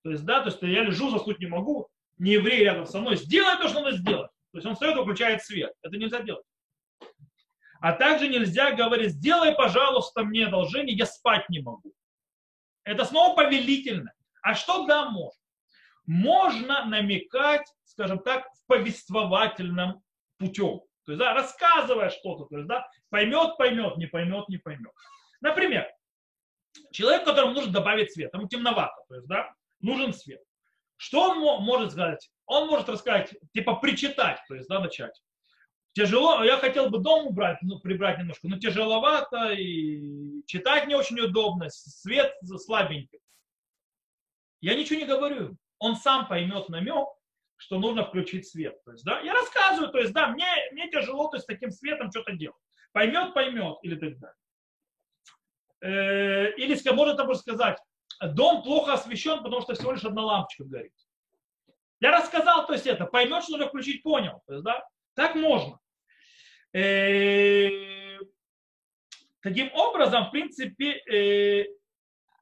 То 0.04 0.12
есть, 0.12 0.23
да, 0.25 0.41
то 0.41 0.47
есть 0.47 0.62
я 0.62 0.84
лежу, 0.84 1.10
заснуть 1.10 1.39
не 1.39 1.47
могу, 1.47 1.89
не 2.17 2.32
еврей 2.34 2.63
рядом 2.63 2.86
со 2.86 2.99
мной, 2.99 3.17
сделай 3.17 3.58
то, 3.58 3.67
что 3.67 3.82
надо 3.82 3.97
сделать. 3.97 4.32
То 4.51 4.58
есть 4.58 4.65
он 4.65 4.73
встает 4.73 4.95
и 4.95 4.99
выключает 4.99 5.43
свет. 5.43 5.73
Это 5.82 5.97
нельзя 5.97 6.21
делать. 6.21 6.45
А 7.80 7.93
также 7.93 8.27
нельзя 8.27 8.71
говорить, 8.73 9.12
сделай, 9.13 9.56
пожалуйста, 9.56 10.23
мне 10.23 10.45
одолжение, 10.45 10.95
я 10.95 11.06
спать 11.06 11.49
не 11.49 11.62
могу. 11.62 11.93
Это 12.84 13.06
снова 13.06 13.36
повелительно. 13.36 14.13
А 14.41 14.54
что 14.54 14.86
да, 14.86 15.10
можно? 15.10 15.41
Можно 16.06 16.86
намекать, 16.86 17.65
скажем 17.84 18.19
так, 18.19 18.47
в 18.54 18.65
повествовательном 18.67 20.04
путем. 20.38 20.82
То 21.12 21.13
есть, 21.13 21.19
да, 21.19 21.34
рассказывая 21.34 22.10
что-то, 22.10 22.45
то 22.45 22.56
есть, 22.56 22.69
да, 22.69 22.88
поймет, 23.10 23.58
поймет, 23.58 23.97
не 23.97 24.06
поймет, 24.06 24.47
не 24.47 24.58
поймет. 24.58 24.93
Например, 25.41 25.86
человек, 26.91 27.26
которому 27.26 27.54
нужно 27.54 27.74
добавить 27.74 28.13
свет, 28.13 28.34
ему 28.34 28.47
темновато, 28.47 28.95
то 29.10 29.15
есть, 29.15 29.28
да, 29.28 29.54
нужен 29.82 30.13
свет. 30.13 30.41
Что 30.95 31.32
он 31.32 31.63
может 31.63 31.91
сказать? 31.91 32.32
Он 32.45 32.67
может 32.67 32.88
рассказать, 32.88 33.36
типа 33.54 33.76
причитать, 33.76 34.39
то 34.47 34.56
есть, 34.56 34.69
да, 34.69 34.80
начать. 34.80 35.21
Тяжело, 35.91 36.45
я 36.45 36.56
хотел 36.56 36.89
бы 36.89 37.00
дом 37.00 37.28
убрать, 37.28 37.58
ну, 37.62 37.80
прибрать 37.80 38.17
немножко, 38.17 38.47
но 38.47 38.58
тяжеловато, 38.58 39.52
и 39.52 40.45
читать 40.45 40.88
не 40.88 40.95
очень 40.95 41.19
удобно, 41.19 41.69
свет 41.69 42.34
слабенький. 42.41 43.19
Я 44.62 44.76
ничего 44.76 44.97
не 44.97 45.06
говорю. 45.06 45.58
Он 45.78 45.97
сам 45.97 46.30
поймет 46.30 46.69
намек, 46.69 47.10
что 47.62 47.78
нужно 47.78 48.04
включить 48.04 48.47
свет. 48.47 48.84
То 48.84 48.91
есть, 48.91 49.06
да, 49.06 49.19
я 49.19 49.34
рассказываю, 49.34 49.91
то 49.91 50.00
есть, 50.00 50.13
да, 50.13 50.30
мне, 50.30 50.47
мне 50.71 50.89
тяжело 50.89 51.28
то 51.28 51.38
есть, 51.38 51.43
с 51.43 51.47
таким 51.47 51.69
светом 51.71 52.10
что-то 52.10 52.34
делать. 52.34 52.58
Поймет, 52.91 53.36
поймет, 53.36 53.78
или 53.84 53.95
так 53.95 54.17
далее. 54.19 54.38
Э, 55.82 56.52
или 56.56 56.91
может 56.91 57.17
там 57.17 57.34
сказать, 57.36 57.78
дом 58.19 58.63
плохо 58.63 58.93
освещен, 58.93 59.43
потому 59.43 59.62
что 59.62 59.76
всего 59.76 59.91
лишь 59.91 60.04
одна 60.04 60.24
лампочка 60.24 60.63
горит. 60.63 60.93
Я 62.00 62.12
рассказал, 62.17 62.65
то 62.65 62.74
есть 62.74 62.88
это, 62.88 63.06
поймет, 63.06 63.43
что 63.43 63.54
нужно 63.54 63.67
включить, 63.67 64.02
понял. 64.02 64.41
То 64.47 64.54
есть, 64.54 64.65
да, 64.65 64.84
так 65.13 65.36
можно. 65.36 65.80
Э, 66.74 68.17
таким 69.41 69.71
образом, 69.76 70.26
в 70.26 70.32
принципе, 70.32 70.93
э, 70.93 71.65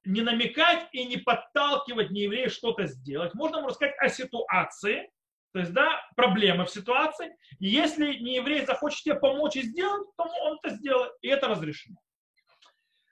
не 0.06 0.22
намекать 0.22 0.88
и 0.92 1.06
не 1.06 1.18
подталкивать 1.18 2.12
нееврея 2.12 2.50
что-то 2.50 2.86
сделать. 2.88 3.34
Можно 3.34 3.58
ему 3.58 3.68
рассказать 3.68 3.96
о 4.00 4.10
ситуации, 4.10 5.10
то 5.52 5.60
есть, 5.60 5.74
да, 5.74 6.02
проблемы 6.16 6.66
в 6.66 6.70
ситуации. 6.70 7.36
И 7.60 7.68
если 7.68 8.14
нееврей 8.20 8.66
захочет 8.66 9.04
тебе 9.04 9.16
помочь 9.16 9.56
и 9.56 9.64
сделать, 9.64 10.08
то 10.16 10.24
он 10.24 10.60
это 10.62 10.76
сделает, 10.76 11.12
и 11.22 11.28
это 11.28 11.48
разрешено. 11.48 11.98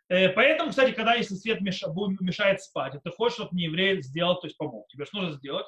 Э, 0.10 0.30
поэтому, 0.30 0.70
кстати, 0.70 0.92
когда 0.92 1.16
если 1.16 1.36
свет 1.36 1.62
мешает 1.62 2.62
спать, 2.62 2.96
и 2.96 3.00
ты 3.00 3.12
хочешь, 3.12 3.36
чтобы 3.36 3.56
нееврей 3.56 4.02
сделал, 4.02 4.40
то 4.40 4.48
есть 4.48 4.58
помог, 4.58 4.88
тебе 4.88 5.06
что 5.06 5.18
нужно 5.18 5.38
сделать? 5.38 5.66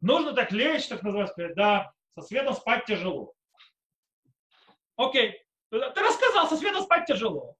Нужно 0.00 0.32
так 0.32 0.52
лечь, 0.52 0.86
так 0.88 1.02
называется, 1.02 1.34
сказать, 1.34 1.54
да, 1.54 1.92
со 2.18 2.22
светом 2.22 2.54
спать 2.54 2.86
тяжело. 2.86 3.34
Окей, 4.96 5.38
ты 5.70 5.78
рассказал, 5.78 6.48
со 6.48 6.56
светом 6.56 6.82
спать 6.82 7.06
тяжело. 7.06 7.56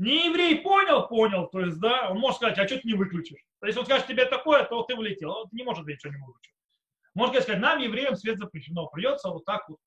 Не 0.00 0.28
еврей 0.28 0.62
понял, 0.62 1.06
понял, 1.08 1.46
то 1.48 1.60
есть, 1.60 1.78
да, 1.78 2.08
он 2.10 2.20
может 2.20 2.38
сказать, 2.38 2.58
а 2.58 2.66
что 2.66 2.78
ты 2.78 2.88
не 2.88 2.94
выключишь? 2.94 3.44
То 3.60 3.66
есть 3.66 3.78
он 3.78 3.84
скажет 3.84 4.06
тебе 4.06 4.24
такое, 4.24 4.64
то 4.64 4.82
ты 4.84 4.94
улетел. 4.94 5.30
Он 5.30 5.48
не 5.52 5.62
может 5.62 5.86
ничего 5.86 6.10
не 6.10 6.18
выключить. 6.18 6.54
Можно 7.12 7.42
сказать, 7.42 7.60
нам, 7.60 7.80
евреям, 7.80 8.16
свет 8.16 8.38
запрещено. 8.38 8.86
Придется 8.86 9.28
вот 9.28 9.44
так 9.44 9.68
вот. 9.68 9.78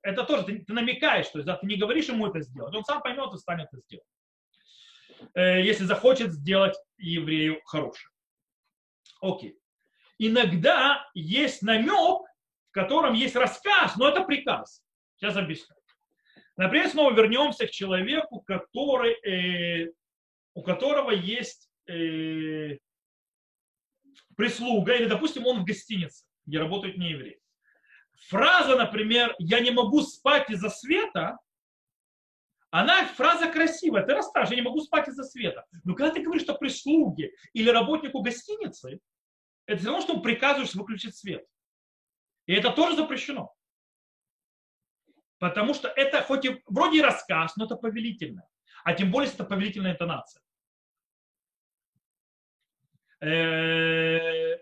Это 0.00 0.24
тоже 0.24 0.44
ты, 0.44 0.60
ты 0.60 0.72
намекаешь, 0.72 1.28
то 1.28 1.36
есть 1.36 1.46
да, 1.46 1.58
ты 1.58 1.66
не 1.66 1.76
говоришь 1.76 2.08
ему 2.08 2.26
это 2.26 2.40
сделать. 2.40 2.74
Он 2.74 2.86
сам 2.86 3.02
поймет 3.02 3.34
и 3.34 3.36
станет 3.36 3.68
это 3.70 3.82
сделать. 3.82 4.06
Э, 5.34 5.60
если 5.60 5.84
захочет 5.84 6.32
сделать 6.32 6.74
еврею 6.96 7.60
хорошее. 7.66 8.08
Окей. 9.20 9.58
Иногда 10.16 11.06
есть 11.12 11.60
намек, 11.60 12.22
в 12.70 12.72
котором 12.72 13.12
есть 13.12 13.36
рассказ, 13.36 13.94
но 13.98 14.08
это 14.08 14.22
приказ. 14.22 14.82
Сейчас 15.16 15.36
объясню. 15.36 15.76
Например, 16.60 16.90
снова 16.90 17.14
вернемся 17.14 17.66
к 17.66 17.70
человеку, 17.70 18.42
который, 18.42 19.14
э, 19.14 19.92
у 20.52 20.62
которого 20.62 21.10
есть 21.10 21.70
э, 21.86 22.76
прислуга, 24.36 24.92
или, 24.92 25.06
допустим, 25.06 25.46
он 25.46 25.60
в 25.60 25.64
гостинице, 25.64 26.26
где 26.44 26.58
работает 26.58 26.98
не 26.98 27.12
еврей. 27.12 27.40
Фраза, 28.28 28.76
например, 28.76 29.34
«я 29.38 29.60
не 29.60 29.70
могу 29.70 30.02
спать 30.02 30.50
из-за 30.50 30.68
света», 30.68 31.38
она 32.68 33.06
фраза 33.06 33.50
красивая, 33.50 34.04
ты 34.04 34.12
расскажешь, 34.12 34.50
я 34.50 34.56
не 34.56 34.68
могу 34.68 34.80
спать 34.80 35.08
из-за 35.08 35.24
света. 35.24 35.64
Но 35.84 35.94
когда 35.94 36.12
ты 36.12 36.20
говоришь 36.20 36.46
о 36.46 36.52
прислуге 36.52 37.32
или 37.54 37.70
работнику 37.70 38.20
гостиницы, 38.20 39.00
это 39.64 39.78
все 39.78 39.88
равно, 39.88 40.02
что 40.02 40.20
приказываешь 40.20 40.74
выключить 40.74 41.16
свет. 41.16 41.42
И 42.44 42.52
это 42.52 42.70
тоже 42.70 42.96
запрещено. 42.96 43.50
Потому 45.40 45.72
что 45.72 45.88
это 45.88 46.22
хоть 46.22 46.44
и 46.44 46.62
вроде 46.66 46.98
и 46.98 47.02
рассказ, 47.02 47.56
но 47.56 47.64
это 47.64 47.74
повелительно. 47.74 48.46
А 48.84 48.92
тем 48.92 49.10
более, 49.10 49.32
это 49.32 49.42
повелительная 49.42 49.92
интонация. 49.92 50.42
Э, 53.20 54.56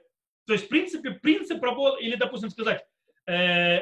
то 0.47 0.53
есть, 0.53 0.67
в 0.67 0.69
принципе, 0.69 1.11
принцип 1.11 1.62
работы, 1.62 2.03
или, 2.05 2.14
допустим, 2.14 2.49
сказать, 2.51 2.87
э, 3.27 3.81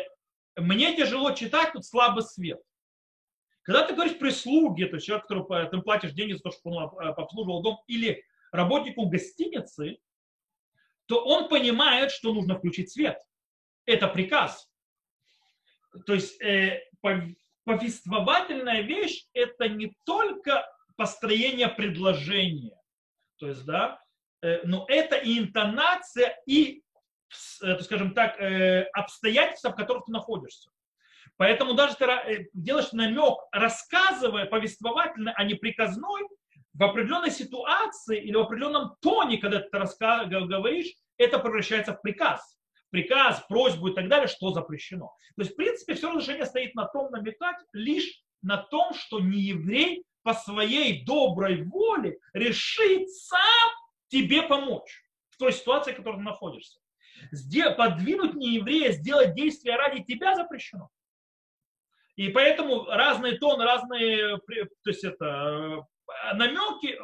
мне 0.57 0.97
тяжело 0.97 1.33
читать, 1.33 1.75
тут 1.75 1.85
слабый 1.85 2.25
свет. 2.25 2.61
Когда 3.63 3.87
ты 3.87 3.95
говоришь 3.95 4.19
прислуге, 4.19 4.87
то 4.87 4.97
есть 4.97 5.07
человек, 5.07 5.27
который 5.27 5.69
ты 5.69 5.79
платишь 5.83 6.13
деньги 6.13 6.33
за 6.33 6.41
то, 6.41 6.51
чтобы 6.51 6.77
он 6.77 7.09
обслуживал 7.19 7.63
дом, 7.63 7.79
или 7.89 8.25
работнику 8.53 9.07
гостиницы, 9.07 9.99
то 11.07 11.23
он 11.23 11.49
понимает, 11.51 12.11
что 12.11 12.33
нужно 12.33 12.57
включить 12.57 12.91
свет. 12.91 13.19
Это 13.85 14.09
приказ. 14.09 14.71
То 16.05 16.15
есть 16.15 16.41
э, 16.43 16.83
повествовательная 17.65 18.83
вещь– 18.83 19.27
это 19.33 19.69
не 19.69 19.97
только 20.05 20.67
построение 20.97 21.69
предложения, 21.69 22.79
то 23.39 23.49
есть, 23.49 23.65
да, 23.65 24.01
э, 24.43 24.63
но 24.65 24.87
это 24.89 25.17
и 25.17 25.39
интонация, 25.39 26.37
и, 26.47 26.83
э, 27.63 27.79
скажем 27.81 28.15
так, 28.15 28.41
э, 28.41 28.83
обстоятельства, 28.93 29.71
в 29.71 29.77
которых 29.77 30.07
ты 30.07 30.13
находишься. 30.13 30.71
Поэтому 31.37 31.75
даже 31.75 31.97
ты 31.97 32.05
э, 32.05 32.47
делаешь 32.55 32.93
намек, 32.93 33.39
рассказывая 33.53 34.47
повествовательно, 34.47 35.33
а 35.37 35.45
не 35.45 35.55
приказной, 35.55 36.23
в 36.73 36.83
определенной 36.83 37.31
ситуации 37.31 38.21
или 38.21 38.35
в 38.35 38.41
определенном 38.41 38.97
тоне, 39.01 39.39
когда 39.39 39.61
ты 39.61 39.69
говоришь, 40.47 40.95
это 41.17 41.39
превращается 41.39 41.95
в 41.95 42.03
приказ 42.03 42.56
приказ, 42.97 43.45
просьбу 43.47 43.89
и 43.89 43.95
так 43.95 44.09
далее, 44.09 44.27
что 44.27 44.53
запрещено. 44.53 45.15
То 45.37 45.43
есть, 45.43 45.53
в 45.53 45.57
принципе, 45.57 45.95
все 45.95 46.11
разрешение 46.11 46.47
стоит 46.47 46.75
на 46.75 46.87
том, 46.87 47.11
намекать 47.11 47.57
лишь 47.75 48.23
на 48.41 48.57
том, 48.57 48.95
что 48.95 49.21
не 49.21 49.39
еврей 49.39 50.05
по 50.23 50.33
своей 50.33 51.05
доброй 51.05 51.63
воле 51.63 52.19
решит 52.33 53.11
сам 53.11 53.71
тебе 54.09 54.43
помочь 54.43 55.03
в 55.29 55.37
той 55.37 55.53
ситуации, 55.53 55.93
в 55.93 55.97
которой 55.97 56.17
ты 56.17 56.23
находишься. 56.23 56.81
Подвинуть 57.77 58.35
нееврея, 58.35 58.93
сделать 58.93 59.35
действия 59.35 59.77
ради 59.77 60.03
тебя 60.03 60.35
запрещено. 60.35 60.89
И 62.15 62.31
поэтому 62.31 62.87
разные 62.87 63.37
тоны, 63.37 63.65
разные, 63.65 64.39
то 64.39 64.91
есть 64.91 65.05
это 65.05 65.85
намеки, 66.35 66.99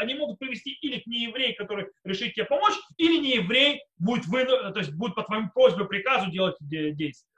они 0.00 0.14
могут 0.14 0.38
привести 0.38 0.72
или 0.72 1.00
к 1.00 1.06
нееврею, 1.06 1.56
который 1.56 1.88
решит 2.04 2.34
тебе 2.34 2.44
помочь, 2.44 2.74
или 2.96 3.18
нееврей 3.18 3.82
будет, 3.98 4.26
вы, 4.26 4.44
то 4.44 4.74
есть 4.76 4.92
будет 4.92 5.14
по 5.14 5.22
твоему 5.22 5.50
просьбе, 5.50 5.84
приказу 5.84 6.30
делать 6.30 6.56
действия, 6.60 7.30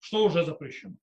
что 0.00 0.24
уже 0.24 0.44
запрещено. 0.44 0.94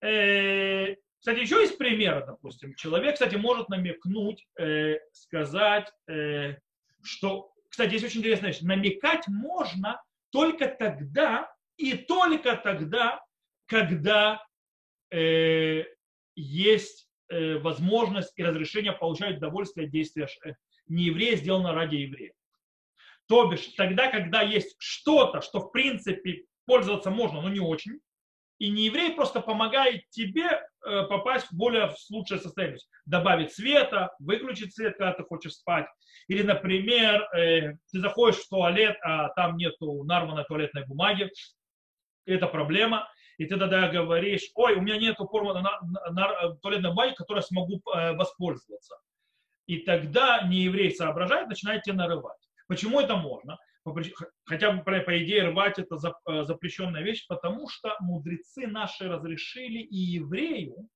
Э, 0.00 0.94
кстати, 1.18 1.40
еще 1.40 1.60
есть 1.60 1.78
примеры, 1.78 2.24
допустим. 2.26 2.74
Человек, 2.74 3.14
кстати, 3.14 3.36
может 3.36 3.68
намекнуть, 3.68 4.46
э, 4.58 4.98
сказать, 5.12 5.90
э, 6.08 6.56
что, 7.02 7.52
кстати, 7.68 7.94
есть 7.94 8.04
очень 8.04 8.20
интересная 8.20 8.50
вещь. 8.50 8.60
Намекать 8.60 9.26
можно 9.28 10.02
только 10.30 10.68
тогда 10.68 11.50
и 11.76 11.94
только 11.94 12.56
тогда, 12.56 13.22
когда 13.66 14.42
есть 16.34 17.05
возможность 17.60 18.32
и 18.36 18.44
разрешение 18.44 18.92
получать 18.92 19.38
удовольствие 19.38 19.86
от 19.86 19.92
действия 19.92 20.28
э, 20.44 20.52
не 20.86 21.04
еврея, 21.04 21.36
сделано 21.36 21.72
ради 21.72 21.96
еврея. 21.96 22.32
То 23.28 23.46
бишь, 23.46 23.66
тогда, 23.76 24.10
когда 24.10 24.42
есть 24.42 24.76
что-то, 24.78 25.40
что 25.40 25.60
в 25.60 25.72
принципе 25.72 26.44
пользоваться 26.64 27.10
можно, 27.10 27.40
но 27.40 27.48
не 27.48 27.60
очень, 27.60 28.00
и 28.58 28.70
не 28.70 28.86
еврей 28.86 29.12
просто 29.14 29.40
помогает 29.40 30.08
тебе 30.10 30.46
э, 30.48 31.02
попасть 31.04 31.48
в 31.48 31.56
более 31.56 31.92
лучшее 32.10 32.40
состояние. 32.40 32.78
Добавить 33.04 33.52
света, 33.52 34.14
выключить 34.18 34.74
свет, 34.74 34.96
когда 34.96 35.12
ты 35.12 35.24
хочешь 35.24 35.54
спать. 35.54 35.86
Или, 36.28 36.42
например, 36.42 37.22
э, 37.34 37.74
ты 37.90 38.00
заходишь 38.00 38.38
в 38.38 38.48
туалет, 38.48 38.96
а 39.02 39.28
там 39.30 39.56
нету 39.56 40.04
нарванной 40.04 40.44
туалетной 40.44 40.86
бумаги. 40.86 41.30
Это 42.24 42.46
проблема. 42.46 43.08
И 43.38 43.44
ты 43.44 43.56
тогда 43.56 43.88
говоришь, 43.88 44.50
ой, 44.54 44.76
у 44.76 44.80
меня 44.80 44.96
нету 44.96 45.26
туалетной 45.26 46.90
бумаги, 46.90 47.14
которой 47.14 47.42
смогу 47.42 47.82
э, 47.94 48.12
воспользоваться. 48.14 48.96
И 49.66 49.78
тогда 49.78 50.42
нееврей 50.42 50.90
соображает, 50.90 51.48
начинает 51.48 51.82
тебя 51.82 51.96
нарывать. 51.96 52.38
Почему 52.66 53.00
это 53.00 53.16
можно? 53.16 53.58
хотя 54.44 54.72
бы 54.72 54.82
по 54.82 55.22
идее 55.22 55.48
рвать 55.48 55.78
это 55.78 55.96
э, 55.96 56.44
запрещенная 56.44 57.02
вещь, 57.02 57.26
потому 57.28 57.68
что 57.68 57.94
мудрецы 58.00 58.66
наши 58.66 59.08
разрешили 59.08 59.78
и 59.78 59.96
еврею, 59.96 60.88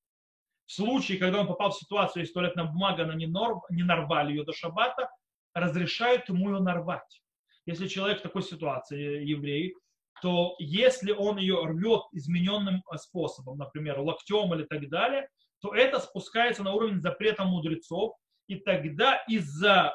в 0.66 0.72
случае, 0.72 1.18
когда 1.18 1.40
он 1.40 1.48
попал 1.48 1.70
в 1.70 1.76
ситуацию, 1.76 2.22
если 2.22 2.32
туалетная 2.32 2.64
бумага, 2.64 3.02
она 3.02 3.14
не, 3.14 3.26
норм, 3.26 3.60
не 3.70 3.82
нарвали 3.82 4.30
ее 4.30 4.44
до 4.44 4.52
шаббата, 4.52 5.10
разрешают 5.52 6.28
ему 6.28 6.50
ее 6.50 6.60
нарвать. 6.60 7.22
Если 7.66 7.88
человек 7.88 8.20
в 8.20 8.22
такой 8.22 8.42
ситуации, 8.42 9.24
еврей, 9.24 9.74
то 10.22 10.54
если 10.58 11.12
он 11.12 11.38
ее 11.38 11.64
рвет 11.64 12.02
измененным 12.12 12.82
э, 12.92 12.96
способом, 12.98 13.58
например, 13.58 14.00
локтем 14.00 14.54
или 14.54 14.64
так 14.64 14.88
далее, 14.88 15.28
то 15.60 15.74
это 15.74 16.00
спускается 16.00 16.62
на 16.62 16.72
уровень 16.72 17.00
запрета 17.00 17.44
мудрецов, 17.44 18.14
и 18.46 18.56
тогда 18.56 19.22
из-за 19.28 19.94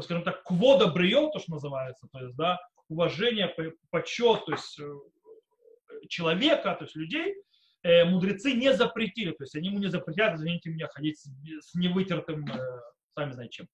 скажем 0.00 0.24
так, 0.24 0.42
квода 0.42 0.88
брио, 0.88 1.30
то, 1.30 1.38
что 1.38 1.52
называется, 1.52 2.08
то 2.12 2.20
есть, 2.20 2.36
да, 2.36 2.58
уважение, 2.88 3.54
почет, 3.90 4.44
то 4.46 4.52
есть 4.52 4.78
э, 4.78 4.94
человека, 6.08 6.74
то 6.74 6.84
есть 6.84 6.96
людей, 6.96 7.34
э, 7.82 8.04
мудрецы 8.04 8.52
не 8.52 8.72
запретили, 8.74 9.32
то 9.32 9.44
есть 9.44 9.54
они 9.54 9.68
ему 9.68 9.78
не 9.78 9.88
запретят, 9.88 10.34
извините 10.34 10.70
меня, 10.70 10.88
ходить 10.88 11.18
с, 11.18 11.28
с 11.60 11.74
невытертым, 11.74 12.46
э, 12.46 12.80
сами 13.14 13.32
знаете 13.32 13.52
чем. 13.52 13.68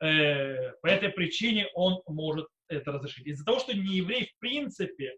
Э, 0.00 0.72
по 0.82 0.86
этой 0.86 1.10
причине 1.10 1.68
он 1.74 2.02
может 2.06 2.48
это 2.68 2.92
разрешить. 2.92 3.26
Из-за 3.26 3.44
того, 3.44 3.58
что 3.58 3.74
не 3.74 3.96
еврей 3.96 4.26
в 4.26 4.38
принципе 4.38 5.06
э, 5.06 5.16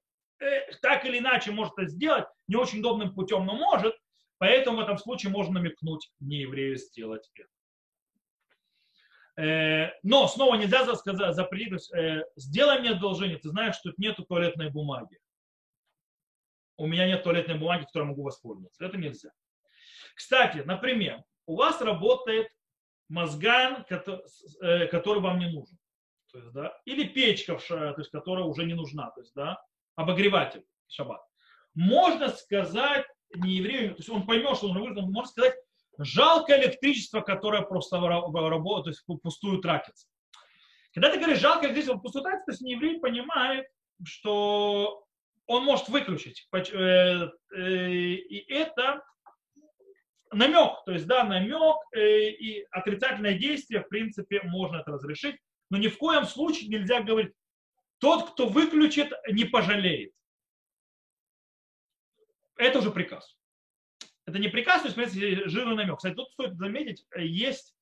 так 0.83 1.05
или 1.05 1.19
иначе 1.19 1.51
может 1.51 1.75
это 1.79 1.89
сделать, 1.89 2.27
не 2.49 2.57
очень 2.57 2.81
удобным 2.81 3.15
путем, 3.15 3.45
но 3.45 3.55
может, 3.55 3.95
поэтому 4.39 4.79
в 4.79 4.81
этом 4.81 4.99
случае 4.99 5.33
можно 5.33 5.55
намекнуть 5.55 6.11
не 6.21 6.39
еврею 6.39 6.77
сделать 6.77 7.31
это. 7.35 7.49
Э, 9.37 9.93
но 10.03 10.29
снова 10.29 10.57
нельзя 10.57 10.85
сказать, 10.97 11.35
запретить, 11.35 11.91
э, 11.93 12.25
сделай 12.37 12.81
мне 12.81 12.91
одолжение, 12.91 13.39
ты 13.39 13.49
знаешь, 13.51 13.77
что 13.77 13.91
тут 13.91 13.99
нету 13.99 14.25
туалетной 14.25 14.71
бумаги. 14.71 15.19
У 16.77 16.87
меня 16.87 17.07
нет 17.07 17.23
туалетной 17.23 17.59
бумаги, 17.59 17.85
которой 17.85 18.09
могу 18.09 18.23
воспользоваться. 18.23 18.85
Это 18.85 18.97
нельзя. 18.97 19.31
Кстати, 20.15 20.59
например, 20.59 21.23
у 21.47 21.57
вас 21.57 21.81
работает 21.81 22.49
мозган, 23.09 23.85
э, 23.89 24.87
который 24.87 25.21
вам 25.21 25.39
не 25.39 25.51
нужен. 25.51 25.79
То 26.33 26.39
есть, 26.39 26.53
да, 26.53 26.79
или 26.85 27.05
печка, 27.09 27.59
которая 28.13 28.45
уже 28.45 28.65
не 28.65 28.75
нужна, 28.75 29.11
то 29.11 29.21
есть, 29.21 29.35
да, 29.35 29.61
обогреватель 30.01 30.65
шаббат. 30.89 31.23
Можно 31.75 32.29
сказать 32.29 33.07
не 33.35 33.57
еврею, 33.57 33.91
то 33.91 33.99
есть 33.99 34.09
он 34.11 34.27
поймет, 34.27 34.57
что 34.57 34.69
он 34.69 34.75
нужно, 34.75 35.03
можно 35.03 35.31
сказать, 35.31 35.55
Жалко 36.03 36.59
электричество, 36.59 37.21
которое 37.21 37.61
просто 37.61 37.99
работает, 38.01 38.85
то 38.85 38.91
есть 38.91 39.23
пустую 39.23 39.59
тратится. 39.59 40.09
Когда 40.95 41.13
ты 41.13 41.19
говоришь 41.19 41.41
жалко 41.41 41.67
электричество, 41.67 41.99
пустую 41.99 42.23
тратится, 42.23 42.47
то 42.47 42.53
есть 42.53 42.63
не 42.63 42.73
еврей 42.73 43.01
понимает, 43.01 43.67
что 44.05 45.05
он 45.47 45.65
может 45.65 45.89
выключить. 45.89 46.49
Э, 46.53 47.29
э, 47.55 47.91
и 47.91 48.51
это 48.51 49.05
намек, 50.33 50.83
то 50.87 50.93
есть, 50.93 51.07
да, 51.07 51.25
намек 51.25 51.77
э, 51.95 52.31
и 52.31 52.65
отрицательное 52.71 53.35
действие, 53.35 53.83
в 53.83 53.89
принципе, 53.89 54.41
можно 54.45 54.79
это 54.79 54.93
разрешить, 54.93 55.37
но 55.69 55.77
ни 55.77 55.89
в 55.89 55.99
коем 55.99 56.25
случае 56.25 56.71
нельзя 56.71 57.03
говорить, 57.03 57.35
тот, 58.01 58.31
кто 58.31 58.49
выключит, 58.49 59.13
не 59.31 59.45
пожалеет. 59.45 60.13
Это 62.57 62.81
уже 62.81 62.91
приказ. 62.91 63.37
Это 64.27 64.39
не 64.39 64.49
приказ, 64.49 64.83
то 64.83 64.89
есть, 64.89 64.95
смотрите, 64.95 65.49
жирный 65.49 65.77
намек. 65.77 65.97
Кстати, 65.97 66.15
тут 66.15 66.31
стоит 66.33 66.57
заметить, 66.57 67.05
есть, 67.17 67.75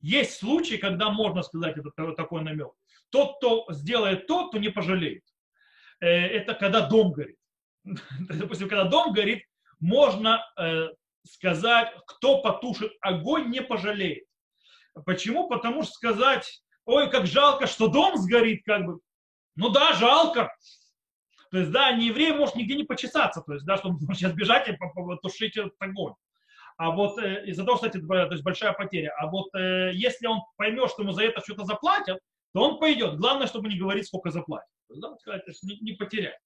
есть 0.00 0.38
случаи, 0.38 0.76
когда 0.76 1.10
можно 1.10 1.42
сказать 1.42 1.76
этот 1.76 1.94
такой 2.16 2.42
намек. 2.42 2.72
Тот, 3.10 3.36
кто 3.36 3.66
сделает 3.70 4.26
то, 4.26 4.48
то 4.48 4.58
не 4.58 4.68
пожалеет. 4.68 5.24
Э, 6.00 6.08
это 6.08 6.54
когда 6.54 6.86
дом 6.86 7.12
горит. 7.12 7.38
Допустим, 7.84 8.68
когда 8.68 8.84
дом 8.84 9.12
горит, 9.12 9.44
можно 9.80 10.44
э, 10.58 10.88
сказать, 11.24 11.94
кто 12.06 12.42
потушит 12.42 12.92
огонь, 13.00 13.50
не 13.50 13.62
пожалеет. 13.62 14.24
Почему? 15.06 15.48
Потому 15.48 15.84
что 15.84 15.92
сказать, 15.92 16.62
ой, 16.88 17.10
как 17.10 17.26
жалко, 17.26 17.66
что 17.66 17.88
дом 17.88 18.16
сгорит, 18.16 18.64
как 18.64 18.86
бы, 18.86 18.98
ну 19.56 19.68
да, 19.68 19.92
жалко, 19.92 20.50
то 21.50 21.58
есть, 21.58 21.70
да, 21.70 21.92
не 21.92 22.06
еврей 22.06 22.32
может 22.32 22.56
нигде 22.56 22.74
не 22.74 22.84
почесаться, 22.84 23.42
то 23.42 23.52
есть, 23.52 23.66
да, 23.66 23.76
чтобы 23.76 23.98
сейчас 24.14 24.32
бежать 24.32 24.68
и 24.68 24.76
тушить 25.22 25.56
этот 25.56 25.74
огонь. 25.78 26.14
А 26.78 26.90
вот 26.90 27.18
э, 27.18 27.44
из-за 27.46 27.64
того, 27.64 27.76
кстати, 27.76 28.00
то 28.00 28.28
есть 28.30 28.44
большая 28.44 28.72
потеря. 28.72 29.12
А 29.18 29.26
вот 29.26 29.52
э, 29.54 29.90
если 29.94 30.26
он 30.28 30.42
поймет, 30.56 30.90
что 30.90 31.02
ему 31.02 31.12
за 31.12 31.24
это 31.24 31.40
что-то 31.40 31.64
заплатят, 31.64 32.20
то 32.54 32.62
он 32.62 32.78
пойдет. 32.78 33.16
Главное, 33.16 33.48
чтобы 33.48 33.68
не 33.68 33.76
говорить, 33.76 34.06
сколько 34.06 34.30
заплатят. 34.30 34.68
Да, 34.88 35.16
сказать, 35.16 35.42
не, 35.62 35.78
не 35.80 35.92
потерять. 35.92 36.38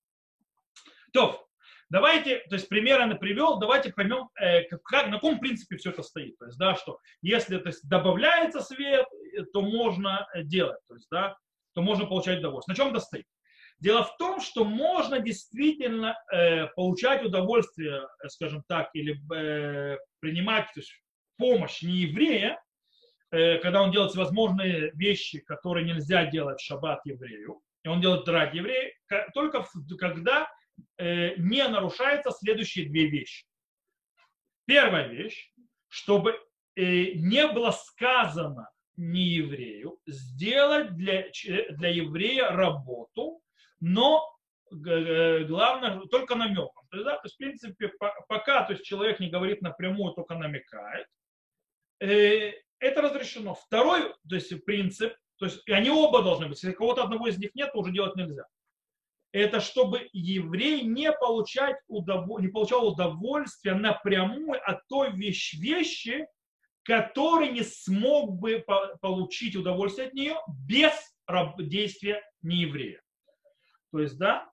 То, 1.12 1.46
давайте, 1.92 2.38
то 2.48 2.54
есть 2.56 2.68
примеры 2.68 3.14
привел, 3.16 3.58
давайте 3.58 3.92
поймем, 3.92 4.30
э, 4.40 4.62
как, 4.62 5.08
на 5.08 5.12
каком 5.12 5.38
принципе 5.38 5.76
все 5.76 5.90
это 5.90 6.02
стоит. 6.02 6.38
То 6.38 6.46
есть, 6.46 6.58
да, 6.58 6.74
что 6.74 6.98
если 7.20 7.58
то 7.58 7.68
есть, 7.68 7.86
добавляется 7.86 8.62
свет, 8.62 9.06
э, 9.36 9.44
то 9.52 9.60
можно 9.60 10.26
э, 10.34 10.42
делать, 10.42 10.80
то 10.88 10.94
есть, 10.94 11.06
да, 11.10 11.36
то 11.74 11.82
можно 11.82 12.06
получать 12.06 12.38
удовольствие. 12.38 12.72
На 12.72 12.76
чем 12.76 12.94
это 12.94 13.00
стоит? 13.00 13.26
Дело 13.78 14.04
в 14.04 14.16
том, 14.16 14.40
что 14.40 14.64
можно 14.64 15.18
действительно 15.18 16.16
э, 16.32 16.68
получать 16.68 17.24
удовольствие, 17.24 18.08
скажем 18.28 18.62
так, 18.66 18.88
или 18.94 19.20
э, 19.34 19.98
принимать 20.20 20.72
то 20.72 20.80
есть, 20.80 20.92
помощь 21.36 21.82
не 21.82 21.92
еврея, 21.92 22.58
э, 23.32 23.58
когда 23.58 23.82
он 23.82 23.90
делает 23.90 24.12
всевозможные 24.12 24.92
вещи, 24.94 25.40
которые 25.40 25.84
нельзя 25.84 26.24
делать 26.24 26.58
в 26.58 26.64
шаббат 26.64 27.04
еврею, 27.04 27.60
и 27.84 27.88
он 27.88 28.00
делает 28.00 28.26
ради 28.28 28.58
еврея, 28.58 28.92
только 29.34 29.66
когда 29.98 30.48
не 30.98 31.68
нарушаются 31.68 32.30
следующие 32.30 32.88
две 32.88 33.06
вещи. 33.06 33.46
Первая 34.66 35.08
вещь, 35.08 35.52
чтобы 35.88 36.38
э, 36.76 37.12
не 37.14 37.46
было 37.48 37.70
сказано 37.72 38.70
не 38.96 39.22
еврею 39.22 39.98
сделать 40.06 40.94
для, 40.96 41.26
для 41.70 41.88
еврея 41.88 42.50
работу, 42.50 43.40
но 43.80 44.22
главное 44.70 46.00
только 46.10 46.34
намеком. 46.34 46.86
То 46.90 46.96
есть, 46.96 47.04
да, 47.04 47.16
то 47.16 47.22
есть, 47.24 47.34
в 47.34 47.38
принципе, 47.38 47.92
пока 48.28 48.64
то 48.64 48.72
есть, 48.72 48.84
человек 48.84 49.20
не 49.20 49.28
говорит 49.28 49.60
напрямую, 49.60 50.14
только 50.14 50.34
намекает, 50.34 51.06
э, 52.00 52.52
это 52.78 53.02
разрешено. 53.02 53.54
Второй 53.54 54.14
то 54.28 54.34
есть, 54.34 54.64
принцип, 54.64 55.14
то 55.36 55.46
есть 55.46 55.68
они 55.68 55.90
оба 55.90 56.22
должны 56.22 56.48
быть. 56.48 56.62
Если 56.62 56.76
кого-то 56.76 57.04
одного 57.04 57.28
из 57.28 57.38
них 57.38 57.54
нет, 57.54 57.72
то 57.72 57.78
уже 57.80 57.92
делать 57.92 58.16
нельзя. 58.16 58.44
Это 59.32 59.60
чтобы 59.60 60.08
еврей 60.12 60.82
не, 60.82 61.10
получать 61.10 61.76
удов... 61.88 62.26
не 62.40 62.48
получал 62.48 62.86
удовольствия 62.88 63.74
напрямую 63.74 64.60
от 64.62 64.86
той 64.88 65.12
вещи, 65.12 65.56
вещи, 65.56 66.26
который 66.84 67.50
не 67.50 67.62
смог 67.62 68.32
бы 68.38 68.64
получить 69.00 69.56
удовольствие 69.56 70.08
от 70.08 70.14
нее 70.14 70.36
без 70.66 70.92
действия 71.58 72.22
нееврея. 72.42 73.00
То 73.90 74.00
есть, 74.00 74.18
да, 74.18 74.50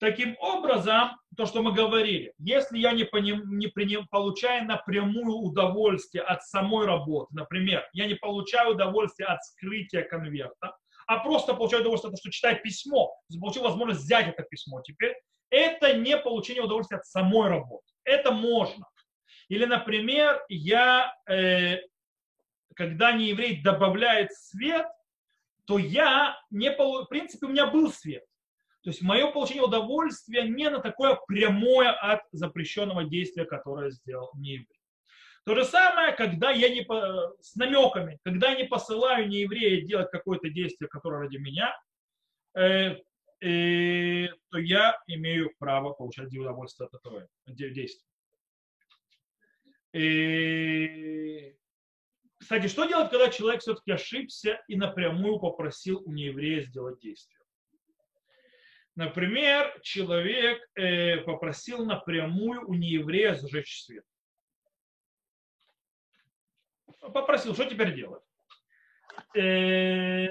таким 0.00 0.36
образом, 0.40 1.10
то, 1.36 1.46
что 1.46 1.62
мы 1.62 1.72
говорили, 1.72 2.32
если 2.38 2.78
я 2.78 2.92
не, 2.92 3.04
поним, 3.04 3.58
не 3.58 3.68
приним, 3.68 4.06
получаю 4.08 4.64
напрямую 4.66 5.36
удовольствие 5.36 6.24
от 6.24 6.42
самой 6.42 6.86
работы, 6.86 7.34
например, 7.34 7.88
я 7.92 8.06
не 8.06 8.14
получаю 8.14 8.72
удовольствие 8.72 9.28
от 9.28 9.42
скрытия 9.44 10.02
конверта, 10.02 10.76
а 11.08 11.20
просто 11.20 11.54
получаю 11.54 11.80
удовольствие 11.80 12.12
от 12.12 12.18
что 12.18 12.30
читаю 12.30 12.60
письмо, 12.62 13.10
получил 13.40 13.62
возможность 13.62 14.02
взять 14.02 14.28
это 14.28 14.42
письмо 14.42 14.82
теперь, 14.82 15.16
это 15.48 15.96
не 15.96 16.18
получение 16.18 16.62
удовольствия 16.62 16.98
от 16.98 17.06
самой 17.06 17.48
работы. 17.48 17.86
Это 18.04 18.30
можно. 18.30 18.86
Или, 19.48 19.64
например, 19.64 20.44
я, 20.50 21.14
э, 21.26 21.78
когда 22.76 23.12
не 23.12 23.28
еврей 23.30 23.62
добавляет 23.62 24.34
свет, 24.34 24.86
то 25.64 25.78
я 25.78 26.38
не, 26.50 26.70
в 26.70 27.06
принципе, 27.06 27.46
у 27.46 27.50
меня 27.50 27.66
был 27.66 27.90
свет. 27.90 28.24
То 28.82 28.90
есть 28.90 29.00
мое 29.00 29.30
получение 29.30 29.64
удовольствия 29.64 30.42
не 30.42 30.68
на 30.68 30.80
такое 30.80 31.18
прямое 31.26 31.90
от 31.90 32.20
запрещенного 32.32 33.04
действия, 33.04 33.46
которое 33.46 33.90
сделал 33.90 34.30
нееврей. 34.34 34.77
То 35.48 35.54
же 35.54 35.64
самое, 35.64 36.12
когда 36.12 36.50
я 36.50 36.68
не 36.68 36.84
с 37.40 37.56
намеками, 37.56 38.18
когда 38.22 38.50
я 38.50 38.56
не 38.56 38.64
посылаю 38.64 39.28
нееврея 39.28 39.80
делать 39.80 40.10
какое-то 40.10 40.50
действие, 40.50 40.90
которое 40.90 41.22
ради 41.22 41.38
меня, 41.38 41.74
э, 42.54 42.96
э, 43.40 44.28
то 44.50 44.58
я 44.58 45.00
имею 45.06 45.54
право 45.58 45.94
получать 45.94 46.36
удовольствие 46.36 46.88
от 46.88 47.00
этого 47.00 47.26
действия. 47.46 48.06
И... 49.94 51.56
Кстати, 52.36 52.66
что 52.66 52.84
делать, 52.84 53.10
когда 53.10 53.30
человек 53.30 53.62
все-таки 53.62 53.92
ошибся 53.92 54.62
и 54.68 54.76
напрямую 54.76 55.38
попросил 55.38 56.02
у 56.04 56.12
нееврея 56.12 56.60
сделать 56.60 57.00
действие? 57.00 57.40
Например, 58.96 59.80
человек 59.80 60.60
э, 60.74 61.22
попросил 61.22 61.86
напрямую 61.86 62.68
у 62.68 62.74
нееврея 62.74 63.34
зажечь 63.34 63.82
свет. 63.82 64.04
Попросил, 67.12 67.54
что 67.54 67.64
теперь 67.64 67.94
делать? 67.94 68.22
Э, 69.36 70.28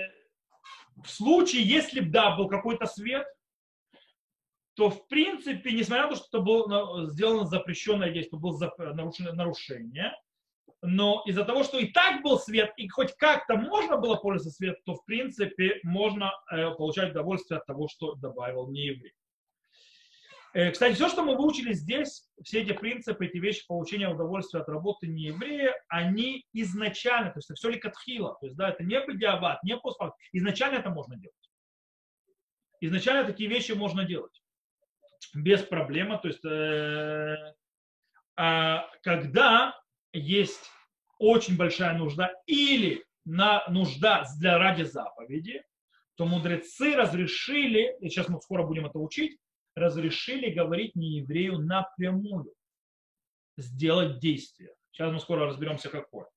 в 1.03 1.07
случае, 1.07 1.63
если 1.63 1.99
бы, 1.99 2.09
да, 2.09 2.35
был 2.35 2.47
какой-то 2.47 2.85
свет, 2.85 3.25
то, 4.75 4.89
в 4.89 5.07
принципе, 5.07 5.71
несмотря 5.71 6.03
на 6.03 6.09
то, 6.09 6.15
что 6.15 6.27
это 6.27 6.39
было 6.39 7.09
сделано 7.09 7.45
запрещенное 7.47 8.11
действие, 8.11 8.39
было 8.39 8.57
нарушение, 9.33 10.13
но 10.83 11.23
из-за 11.25 11.43
того, 11.43 11.63
что 11.63 11.79
и 11.79 11.87
так 11.87 12.21
был 12.21 12.37
свет, 12.39 12.71
и 12.77 12.87
хоть 12.87 13.13
как-то 13.15 13.57
можно 13.57 13.97
было 13.97 14.15
пользоваться 14.15 14.55
светом, 14.55 14.81
то, 14.85 14.93
в 14.95 15.05
принципе, 15.05 15.79
можно 15.83 16.31
э, 16.51 16.69
получать 16.75 17.11
удовольствие 17.11 17.57
от 17.57 17.65
того, 17.65 17.87
что 17.87 18.13
добавил 18.15 18.69
не 18.69 18.85
еврей. 18.87 19.11
Э, 19.11 19.26
кстати, 20.71 20.95
все, 20.95 21.07
что 21.09 21.23
мы 21.23 21.35
выучили 21.37 21.73
здесь, 21.73 22.27
все 22.43 22.61
эти 22.61 22.73
принципы, 22.73 23.25
эти 23.25 23.37
вещи 23.37 23.65
получения 23.67 24.09
удовольствия 24.09 24.61
от 24.61 24.69
работы 24.69 25.07
не 25.07 25.25
еврея, 25.25 25.75
они 25.87 26.45
изначально, 26.53 27.31
то 27.31 27.37
есть 27.37 27.49
это 27.49 27.55
все 27.55 27.69
ликатхила, 27.69 28.37
то 28.39 28.47
есть 28.47 28.57
да, 28.57 28.69
это 28.69 28.83
не 28.83 28.99
бедиабат, 29.05 29.61
не 29.63 29.77
постфакт, 29.77 30.15
изначально 30.31 30.77
это 30.77 30.89
можно 30.89 31.15
делать. 31.15 31.35
Изначально 32.79 33.25
такие 33.25 33.49
вещи 33.49 33.73
можно 33.73 34.03
делать 34.03 34.41
без 35.33 35.61
проблем. 35.63 36.17
То 36.19 36.27
есть, 36.27 36.45
э, 36.45 37.53
э, 38.37 38.77
когда 39.03 39.79
есть 40.13 40.69
очень 41.19 41.57
большая 41.57 41.97
нужда 41.97 42.31
или 42.45 43.03
на 43.25 43.67
нужда 43.67 44.25
для 44.39 44.57
ради 44.57 44.83
заповеди, 44.83 45.63
то 46.15 46.25
мудрецы 46.25 46.95
разрешили, 46.95 47.95
и 47.99 48.09
сейчас 48.09 48.29
мы 48.29 48.41
скоро 48.41 48.63
будем 48.63 48.85
это 48.85 48.99
учить, 48.99 49.37
разрешили 49.77 50.49
говорить 50.49 50.95
не 50.95 51.17
еврею 51.19 51.59
напрямую, 51.59 52.53
сделать 53.57 54.19
действие. 54.19 54.73
Сейчас 54.91 55.11
мы 55.13 55.19
скоро 55.19 55.45
разберемся, 55.45 55.89
какое. 55.89 56.27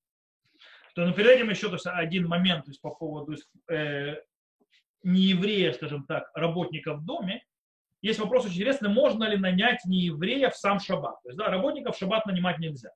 То, 0.94 1.06
но 1.06 1.12
перед 1.12 1.30
этим 1.30 1.50
еще 1.50 1.68
то 1.68 1.74
есть, 1.74 1.86
один 1.86 2.26
момент 2.26 2.64
то 2.64 2.70
есть, 2.70 2.80
по 2.80 2.90
поводу 2.90 3.36
э, 3.70 4.16
нееврея, 5.02 5.72
скажем 5.72 6.04
так, 6.04 6.30
работников 6.34 7.00
в 7.00 7.04
доме, 7.04 7.44
есть 8.02 8.18
вопрос 8.18 8.44
очень 8.44 8.56
интересный, 8.56 8.88
можно 8.88 9.24
ли 9.24 9.36
нанять 9.36 9.84
не 9.84 10.00
еврея 10.00 10.50
в 10.50 10.56
сам 10.56 10.80
шаббат. 10.80 11.22
То 11.22 11.28
есть, 11.28 11.38
да, 11.38 11.48
работников 11.48 11.96
в 11.96 11.98
шаббат 11.98 12.26
нанимать 12.26 12.58
нельзя. 12.58 12.90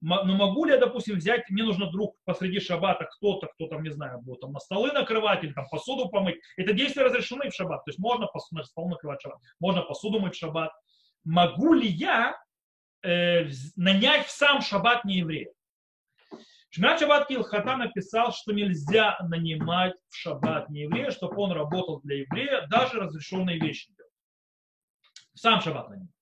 Но 0.00 0.24
могу 0.24 0.64
ли 0.64 0.72
я, 0.72 0.78
допустим, 0.78 1.16
взять, 1.16 1.48
мне 1.50 1.64
нужно 1.64 1.90
друг 1.90 2.16
посреди 2.24 2.60
шаббата 2.60 3.04
кто-то, 3.04 3.48
кто 3.48 3.66
там, 3.66 3.82
не 3.82 3.90
знаю, 3.90 4.20
будет 4.20 4.40
там 4.40 4.52
на 4.52 4.60
столы 4.60 4.92
накрывать 4.92 5.42
или 5.42 5.52
там 5.52 5.66
посуду 5.68 6.08
помыть. 6.08 6.36
Это 6.56 6.72
действия 6.72 7.02
разрешены 7.02 7.50
в 7.50 7.54
шаббат. 7.54 7.84
То 7.84 7.90
есть 7.90 7.98
можно 7.98 8.28
на 8.52 8.64
стол 8.64 8.88
накрывать 8.88 9.18
в 9.20 9.22
шаббат, 9.22 9.40
можно 9.60 9.82
посуду 9.82 10.20
мыть 10.20 10.34
в 10.34 10.38
шаббат. 10.38 10.72
Могу 11.24 11.74
ли 11.74 11.88
я 11.88 12.36
э, 13.02 13.48
нанять 13.76 14.26
в 14.26 14.30
сам 14.30 14.62
шаббат 14.62 15.04
не 15.04 15.18
еврея? 15.18 15.50
Шмят 16.70 17.00
Шаббат 17.00 17.28
Килхата 17.28 17.76
написал, 17.76 18.30
что 18.30 18.52
нельзя 18.52 19.16
нанимать 19.26 19.94
в 20.10 20.16
шаббат 20.16 20.68
не 20.68 20.82
еврея, 20.82 21.10
чтобы 21.10 21.40
он 21.42 21.52
работал 21.52 22.00
для 22.02 22.18
еврея, 22.18 22.66
даже 22.68 23.00
разрешенные 23.00 23.58
вещи 23.58 23.90
сам 25.38 25.60
шаббат 25.60 25.88
нанимать. 25.88 26.14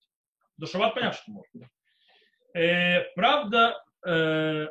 До 0.56 0.66
шаббат 0.66 0.94
понятно, 0.94 1.18
что 1.20 1.32
можно. 1.32 1.70
Э, 2.56 3.02
правда, 3.14 3.84
э, 4.06 4.66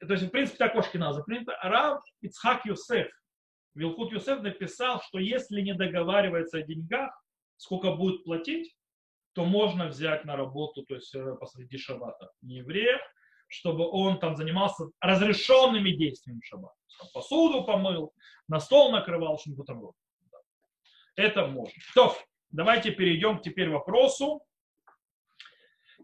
то 0.00 0.12
есть, 0.12 0.24
в 0.24 0.30
принципе, 0.30 0.58
так 0.58 0.76
Ошкиназа 0.76 1.22
принято. 1.22 1.58
Рав 1.62 2.02
Ицхак 2.20 2.64
Юсеф, 2.66 3.08
Вилхут 3.74 4.12
Юсеф 4.12 4.42
написал, 4.42 5.02
что 5.02 5.18
если 5.18 5.60
не 5.60 5.74
договаривается 5.74 6.58
о 6.58 6.62
деньгах, 6.62 7.10
сколько 7.56 7.92
будет 7.92 8.24
платить, 8.24 8.76
то 9.32 9.44
можно 9.44 9.88
взять 9.88 10.24
на 10.24 10.36
работу, 10.36 10.84
то 10.84 10.94
есть 10.94 11.14
э, 11.14 11.34
посреди 11.40 11.78
шаббата 11.78 12.30
не 12.42 12.58
еврея, 12.58 13.00
чтобы 13.48 13.88
он 13.88 14.18
там 14.18 14.36
занимался 14.36 14.84
разрешенными 15.00 15.90
действиями 15.90 16.40
шаббата. 16.44 16.74
Посуду 17.12 17.64
помыл, 17.64 18.12
на 18.48 18.60
стол 18.60 18.92
накрывал, 18.92 19.38
что-нибудь 19.38 19.66
там. 19.66 19.82
Это 21.16 21.46
можно. 21.46 21.74
То, 21.94 22.16
Давайте 22.50 22.92
перейдем 22.92 23.40
теперь 23.40 23.68
к 23.68 23.72
вопросу, 23.72 24.40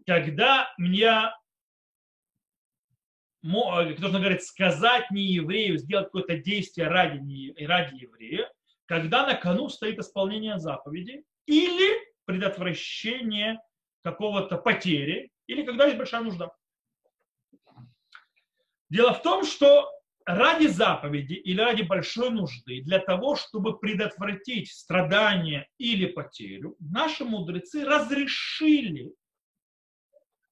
когда 0.05 0.73
мне 0.77 1.31
нужно 3.99 4.19
говорить, 4.19 4.43
сказать 4.43 5.11
не 5.11 5.23
еврею, 5.23 5.77
сделать 5.77 6.05
какое-то 6.05 6.37
действие 6.37 6.87
ради, 6.87 7.17
не, 7.19 7.53
ради 7.65 7.95
еврея, 7.95 8.49
когда 8.85 9.25
на 9.25 9.35
кону 9.35 9.69
стоит 9.69 9.99
исполнение 9.99 10.59
заповеди 10.59 11.23
или 11.45 11.97
предотвращение 12.25 13.59
какого-то 14.01 14.57
потери, 14.57 15.31
или 15.47 15.63
когда 15.63 15.85
есть 15.85 15.97
большая 15.97 16.21
нужда. 16.21 16.51
Дело 18.89 19.13
в 19.13 19.21
том, 19.21 19.45
что 19.45 19.89
ради 20.25 20.67
заповеди 20.67 21.33
или 21.33 21.59
ради 21.59 21.81
большой 21.81 22.29
нужды, 22.29 22.81
для 22.81 22.99
того, 22.99 23.35
чтобы 23.35 23.77
предотвратить 23.79 24.71
страдания 24.71 25.67
или 25.77 26.05
потерю, 26.05 26.75
наши 26.79 27.25
мудрецы 27.25 27.83
разрешили, 27.83 29.13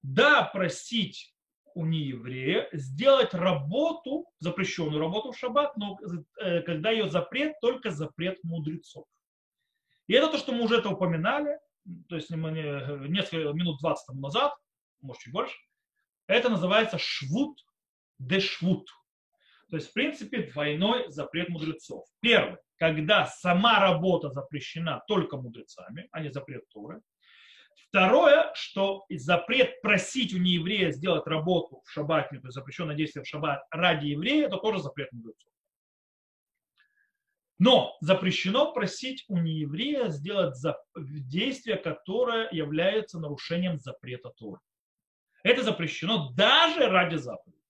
да, 0.03 0.43
просить 0.43 1.33
у 1.73 1.85
нееврея 1.85 2.67
сделать 2.73 3.33
работу, 3.33 4.25
запрещенную 4.39 4.99
работу 4.99 5.31
в 5.31 5.37
шаббат, 5.37 5.75
но 5.77 5.97
э, 6.41 6.61
когда 6.61 6.91
ее 6.91 7.09
запрет, 7.09 7.59
только 7.61 7.91
запрет 7.91 8.37
мудрецов. 8.43 9.05
И 10.07 10.13
это 10.13 10.29
то, 10.29 10.37
что 10.37 10.51
мы 10.51 10.63
уже 10.63 10.77
это 10.77 10.89
упоминали, 10.89 11.57
то 12.09 12.15
есть 12.15 12.29
мы 12.29 12.51
несколько 13.07 13.53
минут 13.53 13.79
20 13.79 14.05
тому 14.05 14.21
назад, 14.21 14.53
может 15.01 15.21
чуть 15.21 15.33
больше, 15.33 15.55
это 16.27 16.49
называется 16.49 16.97
швуд 16.99 17.57
де 18.19 18.39
швуд 18.39 18.87
то 19.71 19.77
есть, 19.77 19.89
в 19.89 19.93
принципе, 19.93 20.51
двойной 20.51 21.09
запрет 21.09 21.47
мудрецов. 21.47 22.05
Первый, 22.19 22.57
когда 22.75 23.25
сама 23.25 23.79
работа 23.79 24.29
запрещена 24.29 25.01
только 25.07 25.37
мудрецами, 25.37 26.09
а 26.11 26.19
не 26.19 26.29
запрет 26.29 26.67
Торы. 26.69 27.01
Второе, 27.87 28.51
что 28.53 29.05
запрет 29.09 29.81
просить 29.81 30.33
у 30.33 30.37
нееврея 30.37 30.91
сделать 30.91 31.27
работу 31.27 31.81
в 31.85 31.91
шаббате, 31.91 32.39
то 32.39 32.47
есть 32.47 32.55
запрещенное 32.55 32.95
действие 32.95 33.23
в 33.23 33.27
шаббат 33.27 33.63
ради 33.71 34.07
еврея, 34.07 34.47
это 34.47 34.57
тоже 34.57 34.79
запрет 34.79 35.11
мудрецов. 35.11 35.51
Но 37.59 37.95
запрещено 38.01 38.73
просить 38.73 39.25
у 39.27 39.37
нееврея 39.37 40.09
сделать 40.09 40.55
действие, 40.95 41.75
которое 41.77 42.49
является 42.51 43.19
нарушением 43.19 43.77
запрета 43.77 44.31
Торы. 44.37 44.59
Это 45.43 45.61
запрещено 45.63 46.31
даже 46.31 46.87
ради 46.87 47.15
заповеди 47.15 47.61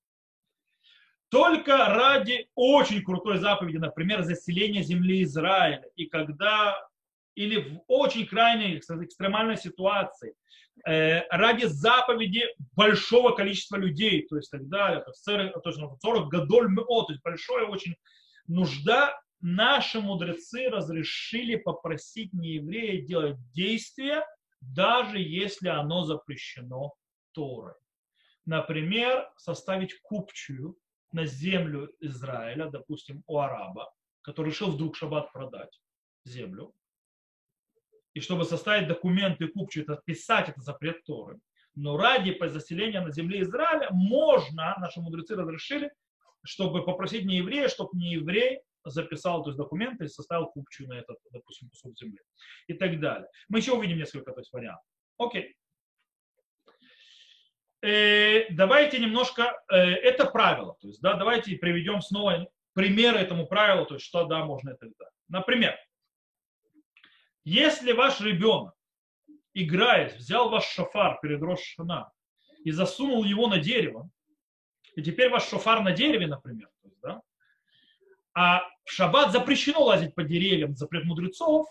только 1.31 1.77
ради 1.77 2.49
очень 2.55 3.01
крутой 3.03 3.37
заповеди, 3.37 3.77
например, 3.77 4.21
заселения 4.21 4.83
земли 4.83 5.23
Израиля, 5.23 5.85
и 5.95 6.05
когда, 6.05 6.77
или 7.35 7.57
в 7.59 7.83
очень 7.87 8.25
крайней 8.25 8.77
экстремальной 8.77 9.57
ситуации, 9.57 10.35
э, 10.85 11.27
ради 11.29 11.65
заповеди 11.65 12.43
большого 12.75 13.35
количества 13.35 13.77
людей, 13.77 14.25
то 14.27 14.37
есть 14.37 14.51
тогда, 14.51 14.95
это 14.95 15.11
40, 15.13 15.99
40 16.01 16.29
годоль 16.29 16.73
то 16.75 17.05
есть 17.09 17.23
большая 17.23 17.65
очень 17.65 17.95
нужда, 18.47 19.19
наши 19.39 19.99
мудрецы 19.99 20.69
разрешили 20.69 21.55
попросить 21.55 22.33
нееврея 22.33 23.01
делать 23.01 23.37
действие, 23.53 24.23
даже 24.59 25.19
если 25.19 25.69
оно 25.69 26.03
запрещено 26.03 26.93
Торой. 27.33 27.73
Например, 28.45 29.31
составить 29.37 29.99
купчую, 30.01 30.75
на 31.11 31.25
землю 31.25 31.93
Израиля, 31.99 32.69
допустим, 32.69 33.23
у 33.27 33.39
араба, 33.39 33.91
который 34.21 34.49
решил 34.49 34.71
вдруг 34.71 34.95
шаббат 34.95 35.31
продать 35.31 35.79
землю, 36.25 36.73
и 38.13 38.19
чтобы 38.19 38.45
составить 38.45 38.87
документы 38.87 39.47
купчу, 39.47 39.81
это 39.81 40.01
писать, 40.05 40.49
это 40.49 40.61
запрет 40.61 41.03
Торы. 41.03 41.39
Но 41.75 41.97
ради 41.97 42.37
заселения 42.47 43.01
на 43.01 43.11
земле 43.11 43.41
Израиля 43.41 43.87
можно, 43.91 44.75
наши 44.79 44.99
мудрецы 44.99 45.35
разрешили, 45.35 45.91
чтобы 46.43 46.83
попросить 46.83 47.25
не 47.25 47.37
еврея, 47.37 47.69
чтобы 47.69 47.91
не 47.93 48.13
еврей 48.13 48.59
записал 48.83 49.43
то 49.43 49.51
есть, 49.51 49.57
документы 49.57 50.05
и 50.05 50.07
составил 50.07 50.47
купчу 50.47 50.87
на 50.87 50.93
этот, 50.93 51.17
допустим, 51.31 51.69
кусок 51.69 51.97
земли. 51.97 52.19
И 52.67 52.73
так 52.73 52.99
далее. 52.99 53.27
Мы 53.47 53.59
еще 53.59 53.73
увидим 53.73 53.97
несколько 53.97 54.31
то 54.31 54.39
есть, 54.39 54.51
вариантов. 54.51 54.83
Окей 55.17 55.55
э, 57.81 58.51
давайте 58.51 58.99
немножко, 58.99 59.61
э, 59.71 59.75
это 59.77 60.25
правило, 60.25 60.75
то 60.79 60.87
есть, 60.87 61.01
да, 61.01 61.15
давайте 61.15 61.55
приведем 61.55 62.01
снова 62.01 62.47
примеры 62.73 63.19
этому 63.19 63.47
правилу, 63.47 63.85
то 63.85 63.95
есть, 63.95 64.05
что, 64.05 64.25
да, 64.25 64.45
можно 64.45 64.71
так 64.75 64.89
далее. 64.97 65.13
Например, 65.27 65.77
Если 67.43 67.91
ваш 67.91 68.21
ребенок, 68.21 68.75
играет, 69.53 70.15
взял 70.15 70.49
ваш 70.49 70.65
шофар 70.65 71.19
перед 71.21 71.41
Рошана 71.41 72.11
и 72.63 72.71
засунул 72.71 73.23
его 73.23 73.47
на 73.47 73.57
дерево, 73.57 74.09
и 74.95 75.01
теперь 75.01 75.29
ваш 75.29 75.47
шофар 75.47 75.81
на 75.81 75.91
дереве, 75.91 76.27
например, 76.27 76.69
да, 77.01 77.21
а 78.33 78.61
в 78.83 78.91
шаббат 78.91 79.31
запрещено 79.31 79.83
лазить 79.83 80.15
по 80.15 80.23
деревьям, 80.23 80.75
запрет 80.75 81.03
мудрецов, 81.05 81.67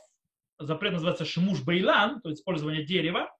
запрет 0.58 0.92
называется 0.92 1.24
шимуш 1.24 1.62
бейлан, 1.62 2.20
то 2.20 2.28
есть 2.28 2.40
использование 2.40 2.84
дерева, 2.84 3.34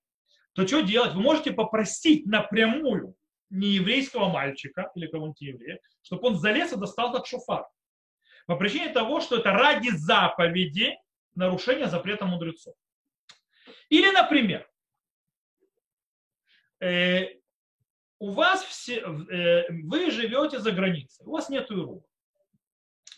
то 0.55 0.67
что 0.67 0.81
делать? 0.81 1.15
Вы 1.15 1.21
можете 1.21 1.53
попросить 1.53 2.27
напрямую 2.27 3.15
нееврейского 3.51 4.29
мальчика 4.29 4.91
или 4.95 5.07
кого-нибудь 5.07 5.41
еврея, 5.41 5.81
чтобы 6.03 6.29
он 6.29 6.37
залез 6.37 6.73
и 6.73 6.77
достал 6.77 7.15
этот 7.15 7.27
шофар. 7.27 7.67
По 8.47 8.57
причине 8.57 8.89
того, 8.91 9.21
что 9.21 9.37
это 9.37 9.53
ради 9.53 9.91
заповеди 9.91 10.97
нарушения 11.35 11.89
запрета 11.89 12.27
мудрецов. 12.27 12.75
Или, 13.89 14.11
например, 14.11 14.69
э, 16.81 17.41
у 18.19 18.31
вас 18.31 18.63
все, 18.65 19.01
э, 19.01 19.67
вы 19.85 20.11
живете 20.11 20.61
за 20.61 20.73
границей, 20.73 21.25
у 21.27 21.31
вас 21.33 21.49
нет 21.49 21.71
Ируфа. 21.71 22.07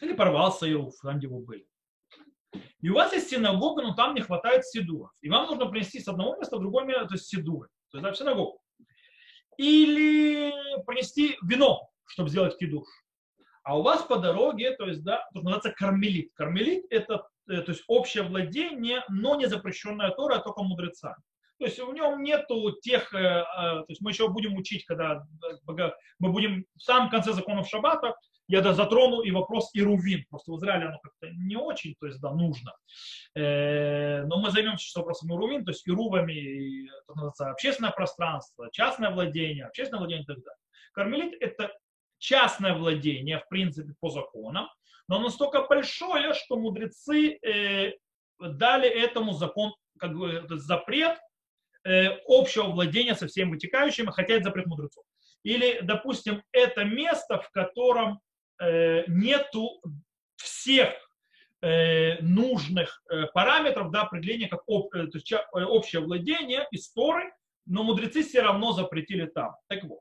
Или 0.00 0.14
порвался 0.14 0.70
Ируф, 0.70 0.94
там, 1.02 1.18
где 1.18 1.28
вы 1.28 1.40
были. 1.40 1.66
И 2.80 2.88
у 2.88 2.94
вас 2.94 3.12
есть 3.12 3.30
синагога, 3.30 3.82
но 3.82 3.94
там 3.94 4.14
не 4.14 4.20
хватает 4.20 4.66
сидуров. 4.66 5.10
И 5.20 5.30
вам 5.30 5.46
нужно 5.46 5.66
принести 5.66 6.00
с 6.00 6.08
одного 6.08 6.36
места 6.36 6.56
в 6.56 6.60
другое 6.60 6.84
место, 6.84 7.06
то 7.06 7.14
есть 7.14 7.26
сидуры. 7.26 7.68
То 7.90 7.98
есть 7.98 8.04
да, 8.04 8.12
в 8.12 8.16
синагогу. 8.16 8.60
Или 9.56 10.52
принести 10.86 11.38
вино, 11.42 11.88
чтобы 12.06 12.30
сделать 12.30 12.58
кидуш. 12.58 12.86
А 13.62 13.78
у 13.78 13.82
вас 13.82 14.02
по 14.02 14.16
дороге, 14.16 14.72
то 14.76 14.86
есть, 14.86 15.04
да, 15.04 15.18
то, 15.32 15.40
что 15.40 15.42
называется 15.42 15.70
кармелит. 15.70 16.32
Кармелит– 16.34 16.84
это 16.90 17.28
то 17.46 17.64
есть, 17.68 17.84
общее 17.88 18.22
владение, 18.24 19.02
но 19.08 19.34
не 19.34 19.46
запрещенная 19.46 20.10
Тора, 20.10 20.36
а 20.36 20.38
только 20.38 20.62
мудрецами. 20.62 21.22
То 21.58 21.66
есть 21.66 21.78
в 21.78 21.92
нем 21.92 22.24
нету 22.24 22.72
тех, 22.82 23.14
э, 23.14 23.18
э, 23.18 23.44
то 23.44 23.84
есть 23.86 24.00
мы 24.00 24.10
еще 24.10 24.28
будем 24.28 24.56
учить, 24.56 24.84
когда 24.84 25.24
мы 26.18 26.32
будем 26.32 26.66
в 26.76 26.82
самом 26.82 27.08
конце 27.08 27.32
законов 27.32 27.68
Шаббата, 27.68 28.16
я 28.48 28.60
да 28.62 28.74
затрону 28.74 29.20
и 29.20 29.30
вопрос 29.30 29.70
Ирувин. 29.72 30.24
Просто 30.28 30.50
в 30.50 30.56
Израиле 30.56 30.86
оно 30.86 30.98
как-то 30.98 31.28
не 31.30 31.54
очень, 31.54 31.94
то 32.00 32.06
есть 32.06 32.20
да, 32.20 32.32
нужно. 32.32 32.72
Но 33.36 34.38
мы 34.40 34.50
займемся 34.50 34.84
сейчас 34.84 34.96
вопросом 34.96 35.32
Ирувин, 35.32 35.64
то 35.64 35.70
есть 35.70 35.86
Ирувами, 35.88 36.90
общественное 37.38 37.92
пространство, 37.92 38.68
частное 38.72 39.10
владение, 39.10 39.66
общественное 39.66 40.00
владение 40.00 40.24
и 40.24 40.26
так 40.26 40.38
далее. 40.38 40.58
Кармелит– 40.92 41.34
это 41.40 41.72
частное 42.18 42.74
владение, 42.74 43.38
в 43.38 43.48
принципе, 43.48 43.94
по 44.00 44.10
законам, 44.10 44.68
но 45.12 45.18
настолько 45.18 45.66
большое, 45.66 46.32
что 46.32 46.56
мудрецы 46.56 47.38
э, 47.42 47.92
дали 48.40 48.88
этому 48.88 49.34
закон, 49.34 49.74
как 49.98 50.16
бы 50.16 50.42
запрет 50.52 51.18
э, 51.84 52.16
общего 52.26 52.68
владения 52.68 53.14
со 53.14 53.26
всем 53.26 53.50
вытекающим, 53.50 54.06
хотя 54.06 54.32
это 54.32 54.44
запрет 54.44 54.64
мудрецов. 54.64 55.04
Или, 55.42 55.80
допустим, 55.82 56.42
это 56.50 56.84
место, 56.84 57.38
в 57.40 57.50
котором 57.50 58.20
э, 58.58 59.04
нету 59.06 59.82
всех 60.36 60.94
э, 61.60 62.18
нужных 62.22 63.02
э, 63.10 63.26
параметров 63.34 63.90
для 63.90 64.00
определения 64.00 64.48
как 64.48 64.62
об, 64.66 64.94
э, 64.94 65.08
то 65.08 65.18
есть, 65.18 65.30
э, 65.30 65.38
общее 65.52 66.00
владение 66.00 66.66
истории, 66.70 67.30
но 67.66 67.82
мудрецы 67.82 68.22
все 68.22 68.40
равно 68.40 68.72
запретили 68.72 69.26
там. 69.26 69.56
Так 69.68 69.84
вот, 69.84 70.00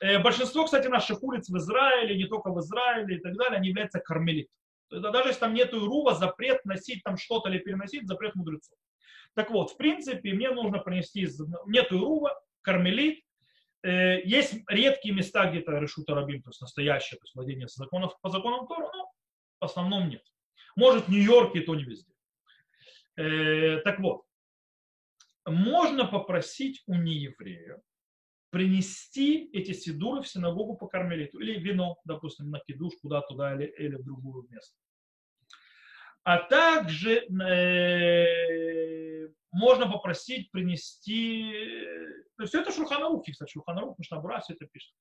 большинство, 0.00 0.64
кстати, 0.64 0.88
наших 0.88 1.22
улиц 1.22 1.48
в 1.48 1.56
Израиле, 1.56 2.16
не 2.16 2.26
только 2.26 2.50
в 2.50 2.60
Израиле 2.60 3.16
и 3.16 3.20
так 3.20 3.36
далее, 3.36 3.58
они 3.58 3.68
являются 3.68 4.00
кармелитами. 4.00 4.50
Даже 4.90 5.30
если 5.30 5.40
там 5.40 5.54
нет 5.54 5.72
Ирува, 5.74 6.14
запрет 6.14 6.64
носить 6.64 7.02
там 7.02 7.16
что-то 7.16 7.48
или 7.48 7.58
переносить, 7.58 8.06
запрет 8.06 8.34
мудрецов. 8.34 8.78
Так 9.34 9.50
вот, 9.50 9.72
в 9.72 9.76
принципе, 9.76 10.32
мне 10.32 10.50
нужно 10.50 10.78
принести, 10.78 11.26
нет 11.66 11.92
Ирува, 11.92 12.40
кармелит, 12.62 13.22
э, 13.82 14.22
есть 14.24 14.54
редкие 14.68 15.14
места, 15.14 15.50
где-то 15.50 15.78
решута 15.78 16.14
рабим, 16.14 16.42
то 16.42 16.50
есть 16.50 16.60
настоящее, 16.60 17.18
то 17.18 17.24
есть 17.24 17.34
владение 17.34 17.68
законов, 17.68 18.18
по 18.20 18.30
законам 18.30 18.66
Тора, 18.66 18.90
но 18.94 19.10
в 19.60 19.64
основном 19.64 20.08
нет. 20.08 20.22
Может, 20.76 21.06
в 21.06 21.10
Нью-Йорке, 21.10 21.60
то 21.60 21.74
не 21.74 21.84
везде. 21.84 22.12
Э, 23.16 23.78
так 23.78 23.98
вот, 24.00 24.24
можно 25.44 26.06
попросить 26.06 26.82
у 26.86 26.94
нееврея, 26.94 27.80
принести 28.56 29.50
эти 29.52 29.72
сидуры 29.72 30.22
в 30.22 30.28
синагогу 30.28 30.78
по 30.78 30.86
кармелиту. 30.86 31.38
Или 31.40 31.58
вино, 31.58 31.98
допустим, 32.06 32.50
на 32.50 32.58
кидуш 32.60 32.94
куда 33.02 33.20
туда 33.20 33.54
или, 33.54 33.66
или 33.66 33.96
в 33.96 34.02
другую 34.02 34.46
место. 34.48 34.74
А 36.24 36.38
также 36.38 37.18
э, 37.18 39.28
можно 39.52 39.92
попросить 39.92 40.50
принести... 40.50 41.52
Э, 41.52 42.46
все 42.46 42.62
это 42.62 42.72
Шурханарухи, 42.72 43.32
кстати, 43.32 43.52
Шурханарух, 43.52 43.98
Мишнабура, 43.98 44.40
все 44.40 44.54
это 44.54 44.64
пишет. 44.64 44.94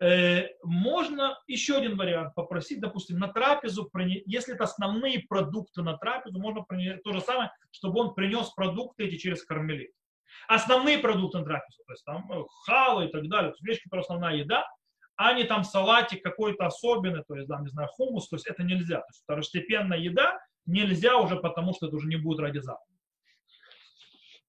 Э, 0.00 0.48
можно 0.64 1.38
еще 1.46 1.76
один 1.76 1.96
вариант 1.96 2.34
попросить, 2.34 2.80
допустим, 2.80 3.20
на 3.20 3.28
трапезу, 3.28 3.88
если 4.26 4.56
это 4.56 4.64
основные 4.64 5.20
продукты 5.28 5.84
на 5.84 5.96
трапезу, 5.96 6.40
можно 6.40 6.62
принести 6.62 7.00
то 7.02 7.12
же 7.12 7.20
самое, 7.20 7.52
чтобы 7.70 8.00
он 8.00 8.14
принес 8.14 8.50
продукты 8.50 9.04
эти 9.04 9.16
через 9.16 9.44
кармелит 9.44 9.92
основные 10.48 10.98
продукты 10.98 11.38
на 11.38 11.44
трапезу, 11.44 11.82
то 11.86 11.92
есть 11.92 12.04
там 12.04 12.30
э, 12.30 12.44
халы 12.64 13.06
и 13.06 13.08
так 13.08 13.28
далее, 13.28 13.50
то 13.50 13.56
есть 13.56 13.62
вещь, 13.62 13.82
которая 13.82 14.02
основная 14.02 14.36
еда, 14.36 14.64
а 15.16 15.32
не 15.32 15.44
там 15.44 15.64
салатик 15.64 16.22
какой-то 16.22 16.66
особенный, 16.66 17.24
то 17.24 17.34
есть, 17.34 17.48
там, 17.48 17.64
не 17.64 17.70
знаю, 17.70 17.88
хумус, 17.88 18.28
то 18.28 18.36
есть 18.36 18.46
это 18.46 18.62
нельзя. 18.62 18.98
То 18.98 19.06
есть 19.08 19.22
второстепенная 19.22 19.98
еда 19.98 20.38
нельзя 20.66 21.16
уже, 21.16 21.36
потому 21.36 21.74
что 21.74 21.86
это 21.86 21.96
уже 21.96 22.06
не 22.08 22.16
будет 22.16 22.40
ради 22.40 22.58
заповеди. 22.58 23.00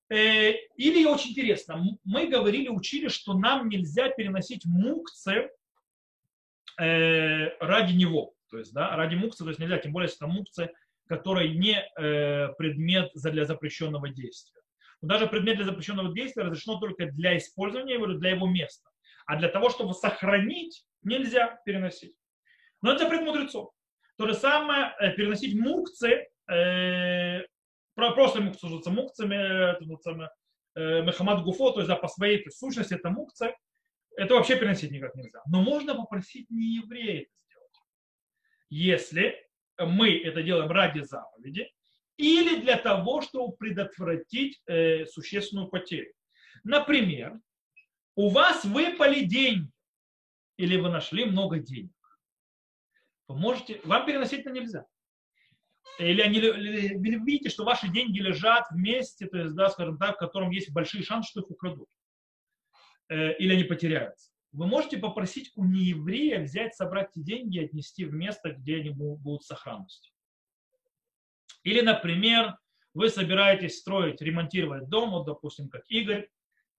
Э, 0.10 0.52
или 0.76 1.06
очень 1.06 1.32
интересно, 1.32 1.84
мы 2.04 2.28
говорили, 2.28 2.70
учили, 2.70 3.08
что 3.08 3.38
нам 3.38 3.70
нельзя 3.70 4.10
переносить 4.10 4.66
мукцы 4.66 5.50
э, 6.80 7.58
ради 7.60 7.94
него. 7.94 8.34
То 8.50 8.58
есть, 8.58 8.74
да, 8.74 8.96
ради 8.96 9.16
мукцы, 9.16 9.44
то 9.44 9.50
есть 9.50 9.60
нельзя, 9.60 9.78
тем 9.78 9.92
более, 9.92 10.08
если 10.08 10.26
это 10.26 10.28
мукцы, 10.28 10.72
который 11.08 11.56
не 11.56 11.82
предмет 12.58 13.12
для 13.16 13.46
запрещенного 13.46 14.10
действия. 14.10 14.58
Даже 15.02 15.28
предмет 15.28 15.58
для 15.58 15.66
запрещенного 15.66 16.14
действия 16.14 16.44
разрешено 16.44 16.80
только 16.80 17.06
для 17.12 17.38
использования 17.38 17.94
его 17.94 18.06
или 18.06 18.18
для 18.18 18.32
его 18.32 18.48
места. 18.48 18.90
А 19.26 19.38
для 19.38 19.50
того, 19.50 19.70
чтобы 19.70 19.94
сохранить, 19.94 20.86
нельзя 21.04 21.60
переносить. 21.66 22.16
Но 22.82 22.92
это 22.92 23.04
запрет 23.04 23.22
мудрецов. 23.22 23.72
То 24.18 24.28
же 24.28 24.34
самое 24.34 24.96
э, 25.00 25.12
переносить 25.14 25.56
мукцы, 25.60 26.28
э, 26.50 27.42
просто 27.96 28.42
мукцы 28.42 28.90
мукцами, 28.90 29.76
это 29.76 30.32
э, 30.76 31.02
Мехамад 31.04 31.44
Гуфо, 31.44 31.72
то 31.72 31.80
есть 31.82 31.90
да, 31.90 31.96
по 31.96 32.08
своей 32.08 32.38
то 32.40 32.46
есть, 32.46 32.58
сущности 32.58 32.96
это 32.96 33.10
мукцы, 33.10 33.56
это 34.16 34.34
вообще 34.34 34.58
переносить 34.58 34.92
никак 34.92 35.14
нельзя. 35.14 35.42
Но 35.46 35.62
можно 35.62 35.94
попросить 35.94 36.50
не 36.50 36.78
еврея 36.78 37.22
это 37.22 37.32
сделать. 37.38 37.76
Если 38.70 39.48
мы 39.78 40.18
это 40.18 40.42
делаем 40.42 40.72
ради 40.72 41.02
заповеди, 41.02 41.72
или 42.18 42.62
для 42.62 42.78
того, 42.78 43.22
чтобы 43.22 43.56
предотвратить 43.56 44.62
э, 44.66 45.06
существенную 45.06 45.68
потерю. 45.68 46.12
Например, 46.64 47.40
у 48.16 48.30
вас 48.30 48.66
выпали 48.66 49.24
деньги, 49.24 49.72
или 50.58 50.78
вы 50.78 50.90
нашли 50.90 51.26
много 51.26 51.60
денег. 51.60 51.92
Вы 53.28 53.38
можете, 53.38 53.80
вам 53.84 54.06
переносить 54.06 54.42
это 54.42 54.52
нельзя. 54.52 54.86
Или, 56.00 56.22
они, 56.22 56.40
или 56.40 57.24
видите, 57.24 57.50
что 57.50 57.64
ваши 57.64 57.88
деньги 57.90 58.20
лежат 58.20 58.66
вместе, 58.72 59.28
то 59.28 59.38
есть, 59.38 59.56
да, 59.56 59.70
скажем 59.70 59.98
так, 59.98 60.16
в 60.16 60.20
котором 60.20 60.52
есть 60.52 60.72
большие 60.72 61.04
шансы, 61.04 61.30
что 61.30 61.42
их 61.42 61.52
украдут. 61.52 61.90
Э, 63.10 63.34
или 63.38 63.54
они 63.54 63.64
потеряются. 63.64 64.32
Вы 64.52 64.66
можете 64.68 64.98
попросить 64.98 65.52
у 65.56 65.66
нееврея 65.66 66.42
взять, 66.42 66.76
собрать 66.76 67.10
эти 67.12 67.24
деньги 67.24 67.58
и 67.58 67.66
отнести 67.66 68.06
в 68.06 68.14
место, 68.14 68.52
где 68.54 68.78
они 68.78 68.90
будут 68.90 69.44
в 69.44 69.46
сохранности. 69.46 70.12
Или, 71.68 71.82
например, 71.82 72.58
вы 72.94 73.10
собираетесь 73.10 73.80
строить, 73.80 74.22
ремонтировать 74.22 74.88
дом, 74.88 75.12
вот, 75.12 75.26
допустим, 75.26 75.68
как 75.68 75.84
Игорь, 75.90 76.30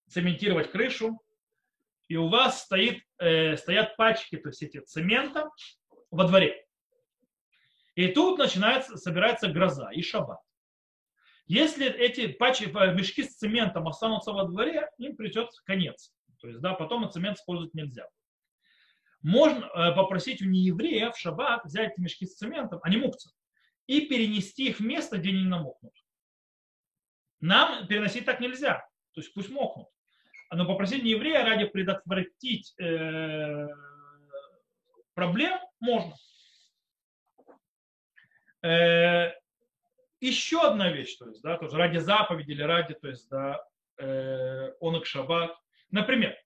цементировать 0.09 0.71
крышу, 0.71 1.21
и 2.09 2.17
у 2.17 2.29
вас 2.29 2.63
стоит, 2.63 3.03
э, 3.19 3.59
стоят 3.59 3.99
пачки, 3.99 4.39
то 4.39 4.49
есть 4.49 4.63
эти 4.63 4.81
цемента 4.81 5.51
во 6.11 6.25
дворе. 6.25 6.65
И 7.97 8.09
тут 8.09 8.39
начинается, 8.39 8.97
собирается 8.97 9.49
гроза 9.49 9.91
и 9.93 10.01
шаббат. 10.01 10.41
Если 11.49 11.87
эти 11.87 12.29
пачки, 12.29 12.65
э, 12.65 12.95
мешки 12.95 13.25
с 13.25 13.37
цементом 13.37 13.89
останутся 13.89 14.33
во 14.33 14.45
дворе, 14.45 14.89
им 14.97 15.17
придет 15.17 15.51
конец. 15.67 16.15
То 16.41 16.49
есть, 16.49 16.61
да, 16.61 16.73
потом 16.73 17.11
цемент 17.11 17.37
использовать 17.37 17.75
нельзя. 17.75 18.09
Можно 19.21 19.67
э, 19.67 19.95
попросить 19.95 20.41
у 20.41 20.47
нееврея 20.47 21.11
в 21.11 21.19
шаббат 21.19 21.67
взять 21.67 21.93
эти 21.93 22.01
мешки 22.01 22.25
с 22.25 22.37
цементом, 22.37 22.81
а 22.83 22.89
не 22.89 22.97
мукцы, 22.97 23.29
и 23.89 24.03
перенести 24.07 24.69
их 24.69 24.79
в 24.79 24.85
место, 24.85 25.19
где 25.19 25.31
они 25.31 25.45
намокнут. 25.45 25.95
Нам 27.41 27.89
переносить 27.89 28.27
так 28.27 28.39
нельзя. 28.39 28.87
То 29.13 29.21
есть 29.21 29.33
пусть 29.35 29.51
мокнут. 29.51 29.89
Но 30.51 30.67
попросить 30.67 31.03
еврея 31.03 31.45
ради 31.45 31.65
предотвратить 31.67 32.75
э, 32.79 33.67
проблем 35.15 35.59
можно. 35.81 36.15
Э, 38.63 39.33
еще 40.21 40.63
одна 40.63 40.91
вещь, 40.91 41.17
то 41.17 41.29
есть, 41.29 41.43
да, 41.43 41.59
тоже 41.59 41.77
ради 41.77 41.99
заповеди 41.99 42.51
или 42.51 42.63
ради, 42.63 42.95
то 42.95 43.09
есть, 43.09 43.29
да, 43.29 43.63
э, 43.99 44.73
онок 44.81 45.07
шаббат. 45.07 45.57
Например, 45.91 46.37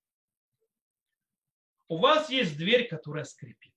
у 1.89 1.99
вас 1.99 2.29
есть 2.31 2.57
дверь, 2.57 2.89
которая 2.89 3.25
скрипит. 3.25 3.72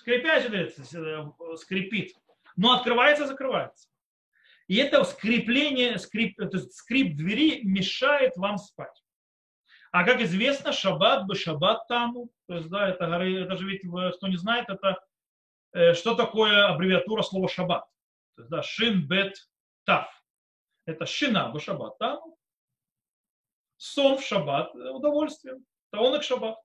Скрипящая 0.00 0.48
дверь 0.48 0.74
э, 0.78 1.56
скрипит, 1.56 2.16
но 2.56 2.72
открывается, 2.72 3.26
закрывается. 3.26 3.90
И 4.66 4.76
это 4.76 5.04
скрепление, 5.04 5.98
скрип, 5.98 6.38
то 6.38 6.48
есть 6.56 6.72
скрип 6.72 7.16
двери 7.16 7.60
мешает 7.64 8.34
вам 8.38 8.56
спать. 8.56 9.04
А 9.92 10.04
как 10.04 10.22
известно, 10.22 10.72
шаббат 10.72 11.26
бы 11.26 11.34
шаббат 11.34 11.86
таму. 11.86 12.30
То 12.46 12.54
есть, 12.54 12.70
да, 12.70 12.88
это, 12.88 13.04
это 13.04 13.56
же 13.58 13.66
ведь, 13.66 13.82
кто 14.16 14.28
не 14.28 14.36
знает, 14.36 14.70
это 14.70 15.04
э, 15.72 15.92
что 15.92 16.14
такое 16.14 16.68
аббревиатура 16.68 17.20
слова 17.20 17.48
шаббат. 17.48 17.84
То 18.36 18.42
есть, 18.42 18.50
да, 18.50 18.62
шин 18.62 19.06
бет 19.06 19.36
тав. 19.84 20.08
Это 20.86 21.04
шина 21.04 21.50
бы 21.50 21.60
шаббат 21.60 21.98
таму. 21.98 22.38
Сон 23.76 24.16
в 24.16 24.22
шаббат, 24.24 24.74
э, 24.74 24.88
удовольствие. 24.88 25.56
Таонок 25.90 26.22
шаббат. 26.22 26.56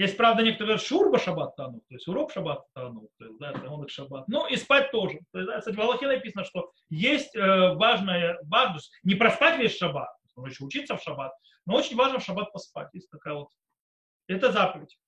Есть, 0.00 0.16
правда, 0.16 0.42
некоторые 0.42 0.78
шурба 0.78 1.18
шаббат 1.18 1.56
тану, 1.56 1.80
то 1.80 1.94
есть 1.94 2.08
урок 2.08 2.32
шаббат 2.32 2.64
тану, 2.72 3.10
то 3.18 3.26
есть, 3.26 3.38
да, 3.38 3.52
он 3.68 3.86
шаббат. 3.86 4.26
Ну, 4.28 4.46
и 4.46 4.56
спать 4.56 4.90
тоже. 4.92 5.18
То 5.30 5.40
есть, 5.40 5.50
да, 5.50 5.58
кстати, 5.58 5.76
в 5.76 5.80
Аллахе 5.82 6.06
написано, 6.06 6.42
что 6.46 6.72
есть 6.88 7.36
э, 7.36 7.74
важная 7.74 8.38
важность, 8.44 8.90
не 9.02 9.14
проспать 9.14 9.58
весь 9.58 9.76
шаббат, 9.76 10.08
нужно 10.36 10.50
еще 10.50 10.64
учиться 10.64 10.96
в 10.96 11.02
шаббат, 11.02 11.34
но 11.66 11.76
очень 11.76 11.96
важно 11.96 12.18
в 12.18 12.24
шаббат 12.24 12.50
поспать. 12.50 12.88
Есть 12.94 13.10
такая 13.10 13.34
вот, 13.34 13.48
это 14.26 14.50
заповедь. 14.50 14.98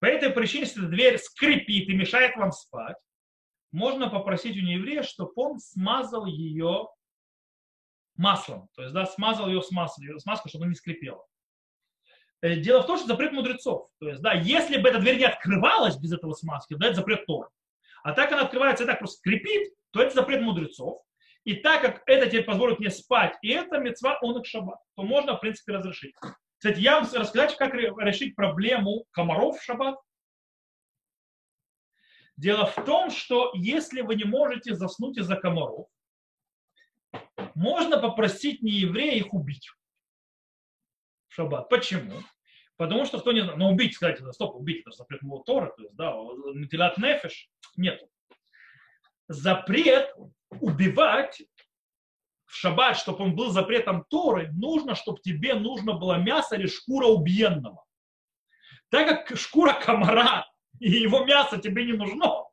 По 0.00 0.04
этой 0.04 0.28
причине, 0.28 0.64
если 0.64 0.84
дверь 0.84 1.16
скрипит 1.16 1.88
и 1.88 1.94
мешает 1.94 2.36
вам 2.36 2.52
спать, 2.52 2.98
можно 3.70 4.10
попросить 4.10 4.58
у 4.58 4.60
нееврея, 4.60 5.02
чтобы 5.02 5.32
он 5.36 5.60
смазал 5.60 6.26
ее 6.26 6.88
маслом. 8.16 8.68
То 8.74 8.82
есть, 8.82 8.92
да, 8.92 9.06
смазал 9.06 9.48
ее 9.48 9.62
с 9.62 9.70
маслом, 9.70 10.18
смазкой, 10.18 10.50
чтобы 10.50 10.64
она 10.64 10.72
не 10.72 10.76
скрипела. 10.76 11.24
Э, 12.42 12.56
дело 12.56 12.82
в 12.82 12.86
том, 12.86 12.98
что 12.98 13.06
запрет 13.06 13.32
мудрецов. 13.32 13.88
То 14.00 14.08
есть, 14.08 14.20
да, 14.20 14.32
если 14.34 14.76
бы 14.76 14.88
эта 14.88 14.98
дверь 14.98 15.18
не 15.18 15.24
открывалась 15.24 15.96
без 15.96 16.12
этого 16.12 16.34
смазки, 16.34 16.74
да, 16.74 16.88
это 16.88 16.96
запрет 16.96 17.24
Тора. 17.24 17.48
А 18.02 18.12
так 18.12 18.32
она 18.32 18.42
открывается 18.42 18.82
и 18.82 18.86
так 18.86 18.98
просто 18.98 19.18
скрипит, 19.18 19.72
то 19.92 20.02
это 20.02 20.14
запрет 20.14 20.42
мудрецов. 20.42 21.02
И 21.44 21.54
так 21.54 21.80
как 21.80 22.02
это 22.06 22.28
тебе 22.28 22.42
позволит 22.42 22.78
мне 22.80 22.90
спать, 22.90 23.36
и 23.42 23.50
это 23.50 23.78
мецва 23.78 24.18
он 24.20 24.40
их 24.40 24.46
шаббат, 24.46 24.78
то 24.96 25.02
можно, 25.02 25.36
в 25.36 25.40
принципе, 25.40 25.72
разрешить. 25.72 26.14
Кстати, 26.58 26.80
я 26.80 27.00
вам 27.00 27.08
рассказать, 27.12 27.56
как 27.56 27.74
решить 27.74 28.36
проблему 28.36 29.04
комаров 29.12 29.58
в 29.58 29.62
шаббат. 29.62 29.96
Дело 32.36 32.66
в 32.66 32.84
том, 32.84 33.10
что 33.10 33.52
если 33.54 34.00
вы 34.00 34.14
не 34.14 34.24
можете 34.24 34.74
заснуть 34.74 35.18
из-за 35.18 35.36
комаров, 35.36 35.88
можно 37.54 38.00
попросить 38.00 38.62
нееврея 38.62 39.14
их 39.14 39.34
убить 39.34 39.68
в 41.32 41.34
шаббат. 41.34 41.68
Почему? 41.68 42.20
Потому 42.76 43.04
что 43.04 43.20
кто 43.20 43.32
не 43.32 43.40
знает, 43.40 43.58
ну 43.58 43.70
убить, 43.70 43.94
кстати, 43.94 44.22
стоп, 44.32 44.56
убить, 44.56 44.82
это 44.82 44.96
запрет 44.96 45.20
Тора, 45.46 45.72
то 45.76 45.82
есть, 45.82 45.94
да, 45.94 46.14
метилат 46.54 46.98
нефеш, 46.98 47.48
нет. 47.76 48.02
Запрет 49.28 50.14
убивать 50.50 51.42
в 52.46 52.54
шаббат, 52.54 52.98
чтобы 52.98 53.24
он 53.24 53.36
был 53.36 53.50
запретом 53.50 54.04
Торы, 54.10 54.50
нужно, 54.52 54.94
чтобы 54.94 55.20
тебе 55.20 55.54
нужно 55.54 55.94
было 55.94 56.18
мясо 56.18 56.56
или 56.56 56.66
шкура 56.66 57.06
убиенного. 57.06 57.84
Так 58.90 59.28
как 59.28 59.38
шкура 59.38 59.72
комара 59.72 60.46
и 60.80 60.90
его 60.90 61.24
мясо 61.24 61.58
тебе 61.58 61.84
не 61.84 61.92
нужно, 61.92 62.44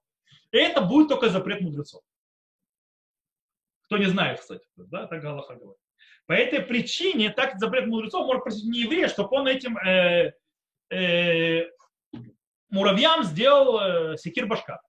это 0.51 0.81
будет 0.81 1.09
только 1.09 1.29
запрет 1.29 1.61
мудрецов. 1.61 2.01
Кто 3.85 3.97
не 3.97 4.05
знает, 4.05 4.39
кстати, 4.39 4.65
да, 4.75 5.07
так 5.07 5.21
Галаха 5.21 5.55
говорит. 5.55 5.81
По 6.29 6.33
этой 6.33 6.61
причине 6.61 7.31
так 7.31 7.57
запрет 7.57 7.87
мудрецов 7.87 8.27
может 8.27 8.43
просить 8.43 8.69
не 8.69 8.81
еврея, 8.81 9.07
чтобы 9.07 9.35
он 9.35 9.47
этим 9.47 9.75
э, 9.79 10.33
э, 10.91 11.63
муравьям 12.69 13.23
сделал 13.23 13.79
э, 13.79 14.17
секир 14.17 14.45
башка. 14.45 14.79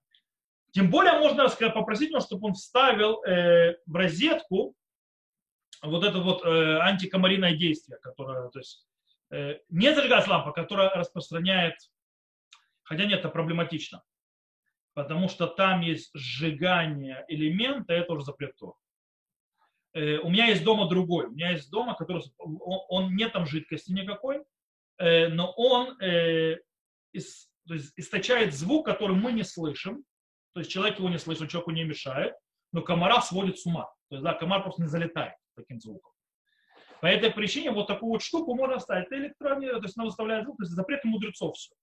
Тем 0.69 0.91
более 0.91 1.13
можно 1.13 1.49
попросить 1.49 2.11
его, 2.11 2.19
чтобы 2.19 2.49
он 2.49 2.53
вставил 2.53 3.23
э, 3.23 3.75
в 3.87 3.95
розетку 3.95 4.75
вот 5.81 6.03
это 6.03 6.19
вот 6.19 6.45
э, 6.45 6.77
антикомариное 6.77 7.55
действие, 7.55 7.97
которое, 8.03 8.47
то 8.49 8.59
есть 8.59 8.85
э, 9.31 9.57
не 9.69 9.95
зажигать 9.95 10.27
лампа, 10.27 10.51
которая 10.51 10.91
распространяет, 10.91 11.73
хотя 12.83 13.05
нет, 13.05 13.17
это 13.21 13.29
проблематично, 13.29 14.03
потому 14.93 15.27
что 15.27 15.47
там 15.47 15.81
есть 15.81 16.11
сжигание 16.13 17.25
элемента, 17.27 17.93
это 17.93 18.13
уже 18.13 18.25
запрет 18.25 18.55
Тора. 18.57 18.75
Э, 19.93 20.17
у 20.19 20.29
меня 20.29 20.47
есть 20.47 20.63
дома 20.63 20.87
другой. 20.87 21.27
У 21.27 21.31
меня 21.31 21.51
есть 21.51 21.69
дома, 21.69 21.95
который, 21.95 22.23
он, 22.37 22.81
он 22.89 23.15
нет 23.15 23.33
там 23.33 23.45
жидкости 23.45 23.91
никакой, 23.91 24.43
э, 24.97 25.27
но 25.27 25.51
он 25.51 26.01
э, 26.01 26.57
из, 27.11 27.49
то 27.67 27.73
есть 27.73 27.93
источает 27.97 28.53
звук, 28.53 28.85
который 28.85 29.15
мы 29.15 29.33
не 29.33 29.43
слышим. 29.43 30.03
То 30.53 30.59
есть 30.59 30.71
человек 30.71 30.99
его 30.99 31.09
не 31.09 31.19
слышит, 31.19 31.49
человеку 31.49 31.71
не 31.71 31.83
мешает, 31.83 32.35
но 32.71 32.81
комара 32.81 33.21
сводит 33.21 33.59
с 33.59 33.65
ума. 33.65 33.85
То 34.09 34.15
есть 34.15 34.23
да, 34.23 34.33
комар 34.33 34.63
просто 34.63 34.81
не 34.81 34.87
залетает 34.87 35.35
таким 35.55 35.79
звуком. 35.79 36.11
По 37.01 37.07
этой 37.07 37.31
причине 37.31 37.71
вот 37.71 37.87
такую 37.87 38.11
вот 38.11 38.21
штуку 38.21 38.53
можно 38.53 38.79
ставить. 38.79 39.07
Это 39.07 39.17
электронный, 39.17 39.69
то 39.69 39.81
есть 39.81 39.97
она 39.97 40.05
выставляет 40.05 40.43
звук, 40.43 40.57
то 40.57 40.63
есть 40.63 40.73
запрет 40.73 41.03
мудрецов 41.03 41.55
все. 41.55 41.73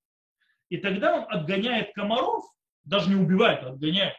И 0.69 0.77
тогда 0.77 1.17
он 1.17 1.25
отгоняет 1.29 1.93
комаров, 1.95 2.45
даже 2.85 3.09
не 3.09 3.17
убивает, 3.17 3.63
а 3.65 3.71
отгоняет, 3.71 4.17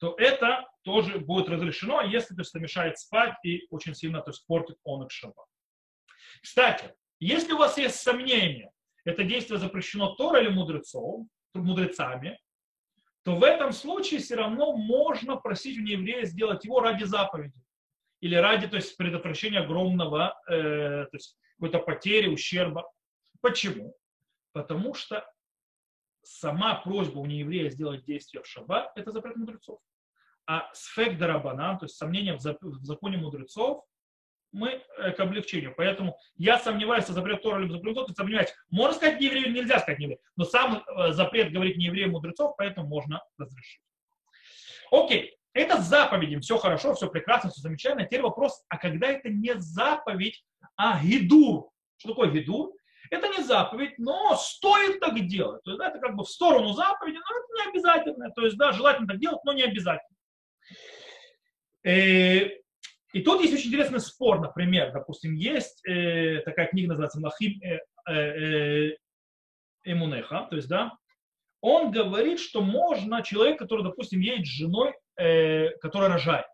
то 0.00 0.14
это 0.16 0.66
тоже 0.82 1.18
будет 1.18 1.48
разрешено, 1.50 2.00
если 2.00 2.34
то 2.34 2.40
есть, 2.40 2.54
мешает 2.54 2.98
спать 2.98 3.34
и 3.44 3.66
очень 3.70 3.94
сильно 3.94 4.22
то 4.22 4.30
есть, 4.30 4.46
портит 4.46 4.78
он 4.82 5.04
их 5.04 5.12
шаббат. 5.12 5.46
Кстати, 6.42 6.94
если 7.18 7.52
у 7.52 7.58
вас 7.58 7.76
есть 7.76 7.96
сомнения, 7.96 8.72
это 9.04 9.24
действие 9.24 9.58
запрещено 9.58 10.14
Тора 10.14 10.40
или 10.40 10.48
мудрецов, 10.48 11.26
мудрецами, 11.52 12.40
то 13.24 13.36
в 13.36 13.44
этом 13.44 13.72
случае 13.72 14.20
все 14.20 14.36
равно 14.36 14.74
можно 14.74 15.36
просить 15.36 15.78
у 15.78 15.82
нееврея 15.82 16.24
сделать 16.24 16.64
его 16.64 16.80
ради 16.80 17.04
заповеди. 17.04 17.60
Или 18.20 18.36
ради 18.36 18.68
то 18.68 18.76
есть, 18.76 18.96
предотвращения 18.96 19.58
огромного 19.58 20.34
э, 20.48 21.04
то 21.04 21.10
есть, 21.12 21.36
какой-то 21.56 21.78
потери, 21.80 22.28
ущерба. 22.28 22.90
Почему? 23.42 23.94
Потому 24.52 24.94
что 24.94 25.30
сама 26.22 26.76
просьба 26.76 27.18
у 27.18 27.26
нееврея 27.26 27.68
сделать 27.68 28.06
действие 28.06 28.42
в 28.42 28.46
шаббат– 28.46 28.92
это 28.96 29.10
запрет 29.10 29.36
мудрецов 29.36 29.80
а 30.46 30.68
сфек 30.72 31.18
дарабанан, 31.18 31.78
то 31.78 31.84
есть 31.84 31.96
сомнение 31.96 32.36
в 32.36 32.40
законе 32.40 33.18
мудрецов, 33.18 33.84
мы 34.52 34.82
э, 34.98 35.12
к 35.12 35.20
облегчению. 35.20 35.74
Поэтому 35.76 36.16
я 36.36 36.58
сомневаюсь, 36.58 37.04
что 37.04 37.12
запрет 37.12 37.42
Тора 37.42 37.62
или 37.62 37.70
запрет 37.70 37.94
Тора, 37.94 38.12
сомневаюсь. 38.12 38.52
Можно 38.70 38.96
сказать 38.96 39.20
не 39.20 39.26
еврею, 39.26 39.52
нельзя 39.52 39.78
сказать 39.78 39.98
не 39.98 40.04
еврею. 40.04 40.20
Но 40.36 40.44
сам 40.44 40.82
э, 40.84 41.12
запрет 41.12 41.52
говорит 41.52 41.76
не 41.76 41.86
еврею 41.86 42.10
мудрецов, 42.10 42.54
поэтому 42.56 42.88
можно 42.88 43.22
разрешить. 43.38 43.80
Окей, 44.90 45.36
это 45.52 45.80
с 45.80 45.86
заповедью. 45.86 46.40
Все 46.40 46.58
хорошо, 46.58 46.94
все 46.94 47.08
прекрасно, 47.08 47.50
все 47.50 47.60
замечательно. 47.60 48.04
Теперь 48.04 48.22
вопрос, 48.22 48.64
а 48.68 48.78
когда 48.78 49.08
это 49.08 49.28
не 49.28 49.54
заповедь, 49.60 50.44
а 50.76 51.00
гидур? 51.02 51.70
Что 51.98 52.10
такое 52.10 52.30
гидур? 52.30 52.72
Это 53.10 53.28
не 53.28 53.42
заповедь, 53.42 53.98
но 53.98 54.36
стоит 54.36 55.00
так 55.00 55.18
делать. 55.26 55.62
То 55.64 55.72
есть, 55.72 55.78
да, 55.78 55.88
это 55.88 55.98
как 55.98 56.14
бы 56.14 56.24
в 56.24 56.28
сторону 56.28 56.72
заповеди, 56.72 57.16
но 57.16 57.36
это 57.38 57.64
не 57.64 57.70
обязательно. 57.70 58.30
То 58.30 58.44
есть, 58.44 58.56
да, 58.56 58.72
желательно 58.72 59.08
так 59.08 59.18
делать, 59.18 59.40
но 59.44 59.52
не 59.52 59.62
обязательно. 59.62 60.16
Э, 61.82 62.48
и 63.12 63.22
тут 63.22 63.40
есть 63.40 63.54
очень 63.54 63.68
интересный 63.68 64.00
спор, 64.00 64.40
например, 64.40 64.92
допустим, 64.92 65.34
есть 65.34 65.84
э, 65.86 66.40
такая 66.44 66.68
книга, 66.68 66.90
называется 66.90 67.20
Махим 67.20 67.60
э, 67.62 67.78
э, 68.12 68.96
Эмунеха, 69.84 70.46
то 70.48 70.56
есть, 70.56 70.68
да, 70.68 70.96
он 71.60 71.90
говорит, 71.90 72.38
что 72.38 72.62
можно 72.62 73.22
человек, 73.22 73.58
который, 73.58 73.82
допустим, 73.82 74.20
едет 74.20 74.46
с 74.46 74.50
женой, 74.50 74.94
э, 75.16 75.70
которая 75.80 76.10
рожает, 76.10 76.46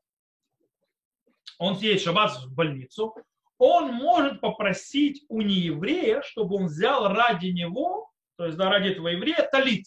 он 1.58 1.74
едет 1.76 2.00
в 2.00 2.04
шаббат 2.04 2.36
в 2.36 2.54
больницу, 2.54 3.14
он 3.58 3.92
может 3.92 4.40
попросить 4.40 5.24
у 5.28 5.40
нееврея, 5.40 6.22
чтобы 6.22 6.56
он 6.56 6.66
взял 6.66 7.08
ради 7.08 7.48
него, 7.48 8.10
то 8.36 8.46
есть 8.46 8.58
да, 8.58 8.70
ради 8.70 8.88
этого 8.90 9.08
еврея, 9.08 9.48
талит. 9.50 9.86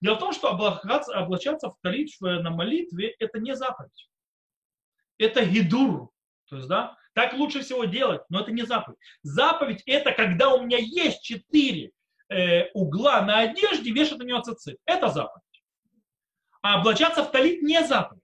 Дело 0.00 0.14
в 0.14 0.18
том, 0.18 0.32
что 0.32 0.50
облачаться, 0.50 1.18
облачаться 1.18 1.68
в 1.68 1.76
талит 1.82 2.08
на 2.20 2.50
молитве– 2.50 3.14
это 3.18 3.38
не 3.38 3.54
заповедь 3.54 4.10
это 5.20 5.44
гидур. 5.44 6.10
То 6.48 6.56
есть, 6.56 6.68
да, 6.68 6.96
так 7.14 7.34
лучше 7.34 7.60
всего 7.60 7.84
делать, 7.84 8.22
но 8.28 8.40
это 8.40 8.50
не 8.50 8.62
заповедь. 8.62 8.98
Заповедь 9.22 9.82
это 9.86 10.12
когда 10.12 10.52
у 10.52 10.62
меня 10.62 10.78
есть 10.78 11.22
четыре 11.22 11.92
э, 12.28 12.70
угла 12.72 13.22
на 13.22 13.40
одежде, 13.40 13.92
вешать 13.92 14.18
на 14.18 14.24
нее 14.24 14.42
цицит. 14.42 14.78
Это 14.86 15.10
заповедь. 15.10 15.44
А 16.62 16.80
облачаться 16.80 17.22
в 17.22 17.30
талит 17.30 17.62
не 17.62 17.84
заповедь. 17.84 18.20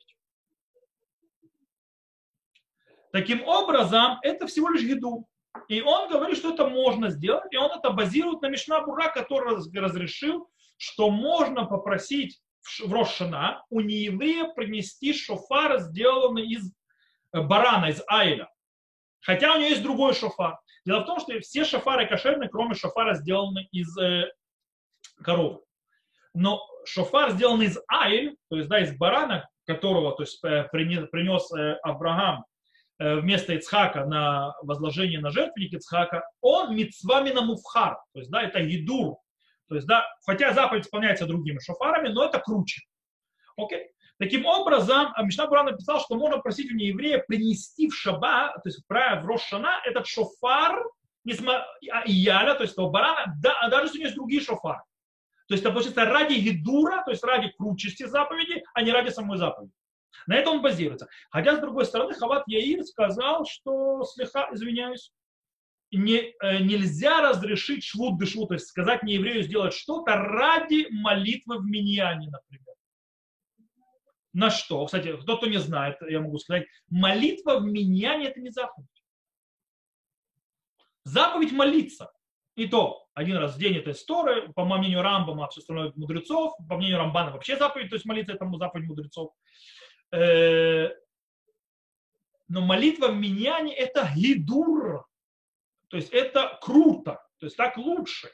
Таким 3.12 3.44
образом, 3.44 4.18
это 4.22 4.46
всего 4.46 4.70
лишь 4.70 4.82
гиду. 4.82 5.26
И 5.68 5.80
он 5.80 6.10
говорит, 6.10 6.36
что 6.36 6.52
это 6.52 6.68
можно 6.68 7.10
сделать, 7.10 7.50
и 7.52 7.56
он 7.56 7.70
это 7.70 7.90
базирует 7.90 8.42
на 8.42 8.48
Мишна 8.48 8.82
Бура, 8.82 9.08
который 9.08 9.56
разрешил, 9.56 10.50
что 10.76 11.10
можно 11.10 11.64
попросить 11.64 12.40
в 12.84 12.92
Рошана 12.92 13.64
у 13.70 13.80
нееврея 13.80 14.52
принести 14.52 15.12
шофар, 15.14 15.78
сделанный 15.80 16.46
из 16.46 16.72
э, 17.32 17.40
барана, 17.40 17.86
из 17.86 18.02
айля. 18.08 18.50
Хотя 19.20 19.54
у 19.54 19.58
него 19.58 19.68
есть 19.68 19.82
другой 19.82 20.14
шофар. 20.14 20.58
Дело 20.84 21.00
в 21.00 21.06
том, 21.06 21.20
что 21.20 21.38
все 21.40 21.64
шофары 21.64 22.06
кошерные, 22.06 22.48
кроме 22.48 22.74
шофара, 22.74 23.14
сделаны 23.14 23.68
из 23.72 23.96
э, 23.98 24.30
коровы. 25.22 25.60
Но 26.34 26.60
шофар 26.84 27.30
сделан 27.30 27.62
из 27.62 27.78
айль, 27.88 28.36
то 28.48 28.56
есть 28.56 28.68
да, 28.68 28.80
из 28.80 28.96
барана, 28.96 29.48
которого 29.64 30.14
то 30.14 30.22
есть, 30.22 30.42
э, 30.44 30.68
принес, 30.70 31.08
принес 31.10 31.52
э, 31.52 31.78
Авраам 31.82 32.44
вместо 32.98 33.52
Ицхака 33.52 34.06
на 34.06 34.54
возложение 34.62 35.20
на 35.20 35.30
жертвенник 35.30 35.74
Ицхака, 35.74 36.26
он 36.40 36.74
мицвами 36.74 37.28
на 37.30 37.42
муфхар, 37.42 37.98
то 38.14 38.20
есть 38.20 38.30
да, 38.30 38.40
это 38.40 38.62
гидур, 38.62 39.18
то 39.68 39.74
есть, 39.74 39.86
да, 39.86 40.06
хотя 40.24 40.52
заповедь 40.52 40.84
исполняется 40.84 41.26
другими 41.26 41.58
шофарами, 41.58 42.08
но 42.08 42.24
это 42.24 42.38
круче. 42.38 42.82
Окей? 43.56 43.90
Таким 44.18 44.46
образом, 44.46 45.12
Мишна 45.22 45.46
Бура 45.46 45.62
написал, 45.62 46.00
что 46.00 46.14
можно 46.14 46.38
просить 46.38 46.70
у 46.72 46.74
нееврея 46.74 47.22
принести 47.26 47.88
в 47.88 47.94
шаба, 47.94 48.54
то 48.54 48.68
есть 48.68 48.80
в 48.88 49.26
Рошана, 49.26 49.80
этот 49.84 50.06
шофар, 50.06 50.84
а, 51.26 52.02
Ияля, 52.06 52.54
то 52.54 52.62
есть 52.62 52.76
того 52.76 52.90
барана, 52.90 53.34
да, 53.42 53.68
даже 53.68 53.86
если 53.86 53.98
у 53.98 54.00
него 54.00 54.06
есть 54.06 54.16
другие 54.16 54.40
шофары. 54.40 54.80
То 55.48 55.54
есть 55.54 55.64
это 55.64 55.72
получается 55.72 56.04
ради 56.04 56.34
гидура, 56.34 57.02
то 57.04 57.10
есть 57.10 57.22
ради 57.24 57.52
кручести 57.56 58.04
заповеди, 58.04 58.62
а 58.74 58.82
не 58.82 58.92
ради 58.92 59.10
самой 59.10 59.38
заповеди. 59.38 59.72
На 60.26 60.36
этом 60.36 60.56
он 60.56 60.62
базируется. 60.62 61.08
Хотя, 61.30 61.56
с 61.56 61.60
другой 61.60 61.84
стороны, 61.84 62.14
Хават 62.14 62.44
Яир 62.46 62.82
сказал, 62.84 63.44
что 63.44 64.02
слегка, 64.04 64.48
извиняюсь, 64.52 65.12
не, 65.92 66.34
э, 66.40 66.58
нельзя 66.62 67.20
разрешить 67.20 67.84
швуд 67.84 68.18
дышу, 68.18 68.46
то 68.46 68.54
есть 68.54 68.66
сказать 68.66 69.02
не 69.02 69.14
еврею 69.14 69.42
сделать 69.42 69.74
что-то 69.74 70.16
ради 70.16 70.86
молитвы 70.90 71.58
в 71.58 71.64
миньяне, 71.64 72.28
например. 72.28 72.74
На 74.32 74.50
что? 74.50 74.84
Кстати, 74.84 75.16
кто-то 75.16 75.46
не 75.46 75.58
знает, 75.58 75.96
я 76.08 76.20
могу 76.20 76.38
сказать, 76.38 76.66
молитва 76.88 77.58
в 77.58 77.64
миньяне 77.64 78.26
это 78.26 78.40
не 78.40 78.50
заповедь. 78.50 78.88
Заповедь 81.04 81.52
молиться. 81.52 82.12
И 82.56 82.66
то 82.66 83.06
один 83.14 83.36
раз 83.36 83.54
в 83.54 83.58
день 83.58 83.76
это 83.76 83.92
история, 83.92 84.48
по 84.52 84.64
мнению 84.64 85.02
Рамбама, 85.02 85.46
а 85.46 85.48
все 85.48 85.60
остальное 85.60 85.92
мудрецов, 85.96 86.54
по 86.68 86.76
мнению 86.76 86.98
Рамбана 86.98 87.30
вообще 87.30 87.56
заповедь, 87.56 87.88
то 87.88 87.96
есть 87.96 88.04
молиться 88.04 88.34
этому 88.34 88.58
заповедь 88.58 88.86
мудрецов. 88.86 89.32
Э, 90.12 90.90
но 92.48 92.60
молитва 92.60 93.08
в 93.08 93.16
миньяне 93.16 93.74
это 93.74 94.10
гидур, 94.14 95.06
то 95.88 95.96
есть 95.96 96.12
это 96.12 96.58
круто, 96.60 97.22
то 97.38 97.46
есть 97.46 97.56
так 97.56 97.76
лучше. 97.76 98.30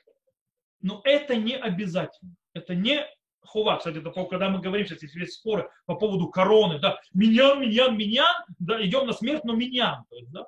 Но 0.80 1.00
это 1.05 1.36
не 1.36 1.57
обязательно. 1.57 2.34
Это 2.55 2.74
не 2.74 3.07
хува. 3.40 3.76
Кстати, 3.76 3.98
это 3.98 4.11
когда 4.11 4.48
мы 4.48 4.61
говорим 4.61 4.86
сейчас, 4.86 5.03
если 5.03 5.20
есть 5.20 5.34
споры 5.34 5.70
по 5.86 5.94
поводу 5.94 6.28
короны, 6.28 6.78
да, 6.78 7.00
миньян, 7.12 7.61
миньян, 7.61 7.96
миньян, 7.96 8.44
да, 8.59 8.84
идем 8.84 9.07
на 9.07 9.12
смерть, 9.12 9.44
но 9.44 9.55
миньян. 9.55 10.05
То 10.11 10.16
есть, 10.16 10.30
да. 10.30 10.46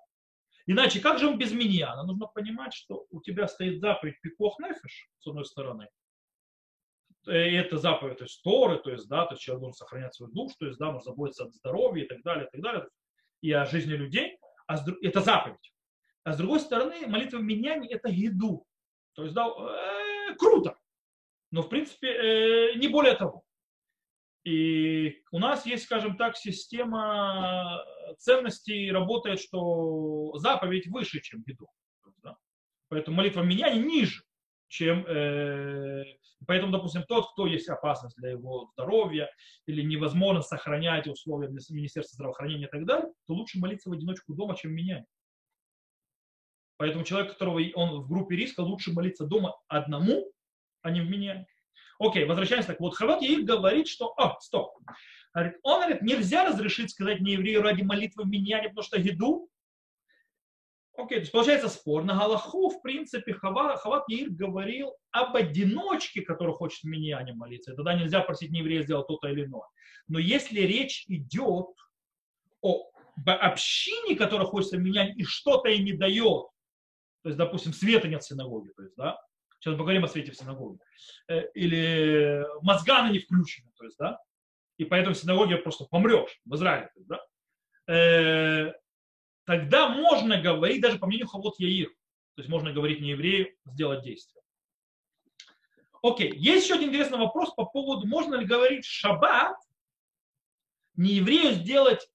Иначе 0.67 1.01
как 1.01 1.19
же 1.19 1.31
мы 1.31 1.37
без 1.37 1.53
миньяна? 1.53 2.05
Нужно 2.05 2.27
понимать, 2.27 2.73
что 2.73 3.07
у 3.11 3.21
тебя 3.21 3.49
стоит 3.49 3.81
заповедь 3.81 4.21
пикох 4.23 4.59
нефиш, 4.59 5.09
с 5.19 5.27
одной 5.27 5.45
стороны. 5.45 5.89
И 7.27 7.31
это 7.31 7.79
заповедь, 7.79 8.19
то 8.19 8.25
есть 8.25 8.43
Торы, 8.43 8.79
то 8.79 8.91
есть, 8.91 9.09
да, 9.09 9.25
то 9.25 9.35
есть 9.35 9.43
человек 9.43 9.61
должен 9.61 9.77
сохранять 9.77 10.15
свою 10.15 10.33
душу, 10.33 10.55
то 10.59 10.67
есть, 10.67 10.79
да, 10.79 10.87
нужно 10.87 11.11
заботиться 11.11 11.45
о 11.45 11.49
здоровье 11.49 12.05
и 12.05 12.09
так 12.09 12.23
далее, 12.23 12.47
и 12.47 12.51
так 12.51 12.61
далее, 12.61 12.89
и 13.41 13.53
о 13.53 13.65
жизни 13.65 13.93
людей. 13.93 14.39
А 14.67 14.77
это 15.03 15.21
заповедь. 15.21 15.74
А 16.25 16.33
с 16.33 16.39
другой 16.39 16.61
стороны, 16.61 17.07
молитва 17.07 17.39
миньяне– 17.39 17.89
это 17.91 18.09
еду. 18.09 18.67
То 19.15 19.23
есть, 19.25 19.35
да, 19.35 19.47
э, 19.47 20.35
круто. 20.37 20.77
Но, 21.51 21.63
в 21.63 21.69
принципе, 21.69 22.09
э, 22.09 22.75
не 22.77 22.89
более 22.89 23.15
того. 23.15 23.45
И 24.45 25.23
у 25.31 25.39
нас 25.39 25.67
есть, 25.67 25.85
скажем 25.85 26.17
так, 26.17 26.37
система 26.37 27.83
ценностей 28.19 28.91
работает, 28.91 29.41
что 29.41 30.37
заповедь 30.37 30.87
выше, 30.89 31.21
чем 31.21 31.43
еду. 31.47 31.67
Да? 32.23 32.37
Поэтому 32.89 33.19
молитва 33.19 33.43
меня 33.43 33.71
не 33.71 33.81
ниже, 33.81 34.23
чем... 34.69 35.07
Э, 35.07 36.05
поэтому, 36.47 36.73
допустим, 36.73 37.05
тот, 37.05 37.33
кто 37.33 37.47
есть 37.47 37.69
опасность 37.69 38.17
для 38.17 38.31
его 38.31 38.71
здоровья 38.73 39.31
или 39.67 39.83
невозможно 39.83 40.41
сохранять 40.41 41.07
условия 41.07 41.49
для 41.49 41.61
Министерства 41.71 42.17
здравоохранения 42.17 42.67
и 42.67 42.71
так 42.71 42.87
далее, 42.87 43.13
то 43.27 43.35
лучше 43.35 43.59
молиться 43.59 43.91
в 43.91 43.93
одиночку 43.93 44.35
дома, 44.35 44.57
чем 44.57 44.73
меня. 44.73 45.05
Поэтому 46.77 47.05
человек, 47.05 47.33
которого 47.33 47.61
он 47.75 48.01
в 48.03 48.09
группе 48.09 48.37
риска, 48.37 48.61
лучше 48.61 48.93
молиться 48.93 49.25
дома 49.25 49.57
одному, 49.69 50.31
а 50.83 50.91
не 50.91 51.01
в 51.01 51.09
меня. 51.09 51.47
Окей, 51.99 52.25
возвращаемся 52.25 52.69
так. 52.69 52.81
Вот 52.81 52.95
Хават 52.95 53.23
Яир 53.23 53.43
говорит, 53.43 53.87
что... 53.87 54.13
О, 54.17 54.39
стоп. 54.41 54.73
Он 55.35 55.81
говорит, 55.81 56.03
нельзя 56.03 56.45
разрешить 56.45 56.91
сказать 56.91 57.21
не 57.21 57.33
еврею 57.33 57.63
ради 57.63 57.83
молитвы 57.83 58.25
в 58.25 58.29
меня, 58.29 58.63
потому 58.63 58.83
что 58.83 58.99
еду. 58.99 59.49
Окей, 60.97 61.17
то 61.17 61.23
есть 61.23 61.33
получается 61.33 61.69
спор. 61.69 62.05
На 62.05 62.15
Галаху, 62.17 62.71
в 62.71 62.81
принципе, 62.83 63.35
Хават, 63.35 63.81
Хават 63.81 64.05
Яир 64.09 64.31
говорил 64.31 64.95
об 65.11 65.35
одиночке, 65.35 66.23
который 66.23 66.55
хочет 66.55 66.83
в 66.83 66.87
меня 66.87 67.21
не 67.23 67.33
молиться. 67.33 67.73
И 67.73 67.77
тогда 67.77 67.95
нельзя 67.95 68.21
просить 68.21 68.51
не 68.51 68.61
еврея 68.61 68.83
сделать 68.83 69.09
то-то 69.09 69.29
или 69.29 69.45
иное. 69.45 69.67
Но 70.07 70.19
если 70.19 70.61
речь 70.61 71.05
идет 71.09 71.67
о 72.61 72.91
общине, 73.27 74.17
которая 74.17 74.47
хочет 74.47 74.73
в 74.73 74.79
меня 74.79 75.13
и 75.13 75.25
что-то 75.25 75.69
ей 75.69 75.83
не 75.83 75.95
дает, 75.95 76.47
то 77.25 77.31
есть, 77.31 77.39
допустим, 77.39 77.73
света 77.73 78.07
нет 78.07 78.23
в 78.23 78.27
синагоге, 78.27 78.71
то 78.77 78.83
есть, 78.83 78.95
да, 78.97 79.19
сейчас 79.59 79.77
поговорим 79.77 80.05
о 80.05 80.09
свете 80.09 80.31
в 80.31 80.37
синагоге, 80.37 80.79
э, 81.29 81.49
или 81.55 82.45
мозганы 82.61 83.13
не 83.13 83.19
включены, 83.19 83.73
то 83.79 83.85
есть, 83.85 83.97
да, 83.99 84.21
и 84.77 84.85
поэтому 84.85 85.15
в 85.15 85.19
синагоге 85.19 85.57
просто 85.57 85.87
помрешь 85.87 86.39
в 86.45 86.55
Израиле, 86.55 86.91
то 86.93 87.01
есть, 87.01 87.09
да, 87.09 87.95
э, 87.95 88.75
тогда 89.45 89.89
можно 89.89 90.39
говорить, 90.39 90.83
даже 90.83 90.99
по 90.99 91.07
мнению 91.07 91.29
Хавот 91.29 91.59
Яир, 91.59 91.89
то 91.89 92.43
есть 92.43 92.51
можно 92.51 92.75
говорить 92.75 93.01
не 93.01 93.13
еврею, 93.13 93.55
сделать 93.65 94.05
действие. 94.05 94.43
Окей, 96.03 96.35
есть 96.37 96.67
еще 96.67 96.75
один 96.75 96.91
интересный 96.91 97.17
вопрос 97.17 97.55
по 97.55 97.65
поводу, 97.65 98.07
можно 98.07 98.35
ли 98.35 98.45
говорить 98.45 98.85
шаббат 98.85 99.57
не 100.97 101.15
еврею 101.15 101.55
сделать 101.55 102.07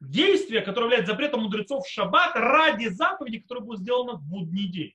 действие, 0.00 0.62
которое 0.62 0.86
является 0.86 1.12
запретом 1.12 1.42
мудрецов 1.42 1.84
в 1.84 1.90
шаббат 1.90 2.34
ради 2.34 2.88
заповеди, 2.88 3.40
которая 3.40 3.64
будет 3.64 3.80
сделана 3.80 4.14
в 4.14 4.22
будний 4.22 4.68
день. 4.68 4.94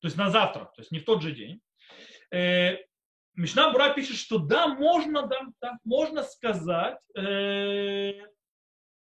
То 0.00 0.08
есть 0.08 0.16
на 0.16 0.30
завтра, 0.30 0.64
то 0.64 0.80
есть 0.80 0.90
не 0.90 0.98
в 0.98 1.04
тот 1.04 1.22
же 1.22 1.32
день. 1.32 1.60
Э, 2.32 2.76
Мишна 3.34 3.70
Бура 3.70 3.94
пишет, 3.94 4.16
что 4.16 4.38
да, 4.38 4.68
можно, 4.68 5.26
да, 5.26 5.40
да, 5.60 5.78
можно 5.84 6.22
сказать 6.22 6.98
э, 7.16 8.14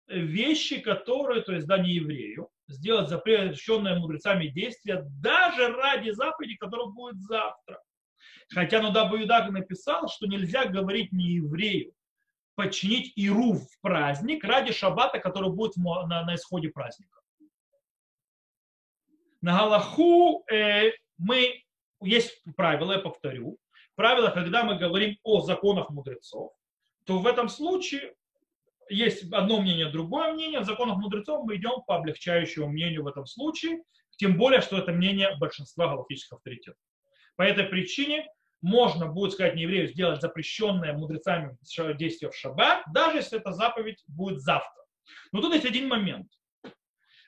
вещи, 0.08 0.80
которые, 0.80 1.42
то 1.42 1.52
есть 1.52 1.66
да, 1.66 1.78
не 1.78 1.92
еврею, 1.92 2.50
сделать 2.66 3.08
запрещенное 3.08 3.98
мудрецами 3.98 4.48
действие 4.48 5.04
даже 5.22 5.68
ради 5.68 6.10
заповеди, 6.10 6.56
которая 6.56 6.88
будет 6.88 7.20
завтра. 7.20 7.80
Хотя 8.50 8.82
Нудабу 8.82 9.16
Юдаг 9.16 9.50
написал, 9.50 10.08
что 10.08 10.26
нельзя 10.26 10.66
говорить 10.66 11.12
не 11.12 11.34
еврею, 11.34 11.92
подчинить 12.58 13.12
Иру 13.14 13.52
в 13.52 13.80
праздник 13.82 14.42
ради 14.42 14.72
шаббата, 14.72 15.20
который 15.20 15.48
будет 15.48 15.76
на, 15.76 16.24
на 16.24 16.34
исходе 16.34 16.70
праздника. 16.70 17.20
На 19.40 19.56
Галаху 19.56 20.44
э, 20.50 20.90
мы, 21.18 21.62
есть 22.02 22.42
правило, 22.56 22.94
я 22.94 22.98
повторю, 22.98 23.58
правило, 23.94 24.30
когда 24.30 24.64
мы 24.64 24.76
говорим 24.76 25.16
о 25.22 25.40
законах 25.42 25.90
мудрецов, 25.90 26.50
то 27.04 27.20
в 27.20 27.28
этом 27.28 27.48
случае 27.48 28.16
есть 28.90 29.32
одно 29.32 29.60
мнение, 29.60 29.88
другое 29.88 30.32
мнение. 30.32 30.58
В 30.58 30.64
законах 30.64 30.96
мудрецов 30.96 31.44
мы 31.44 31.54
идем 31.54 31.82
по 31.86 31.94
облегчающему 31.94 32.66
мнению 32.66 33.04
в 33.04 33.06
этом 33.06 33.24
случае, 33.24 33.84
тем 34.16 34.36
более, 34.36 34.62
что 34.62 34.78
это 34.78 34.90
мнение 34.90 35.36
большинства 35.36 35.86
галактических 35.86 36.32
авторитетов. 36.32 36.80
По 37.36 37.42
этой 37.42 37.66
причине 37.66 38.26
можно 38.60 39.06
будет 39.06 39.32
сказать 39.32 39.54
не 39.54 39.62
еврею 39.62 39.88
сделать 39.88 40.20
запрещенное 40.20 40.92
мудрецами 40.92 41.56
действие 41.96 42.30
в 42.30 42.36
шаббат, 42.36 42.84
даже 42.92 43.18
если 43.18 43.38
эта 43.38 43.52
заповедь 43.52 44.02
будет 44.08 44.40
завтра. 44.40 44.82
Но 45.32 45.40
тут 45.40 45.54
есть 45.54 45.64
один 45.64 45.88
момент, 45.88 46.28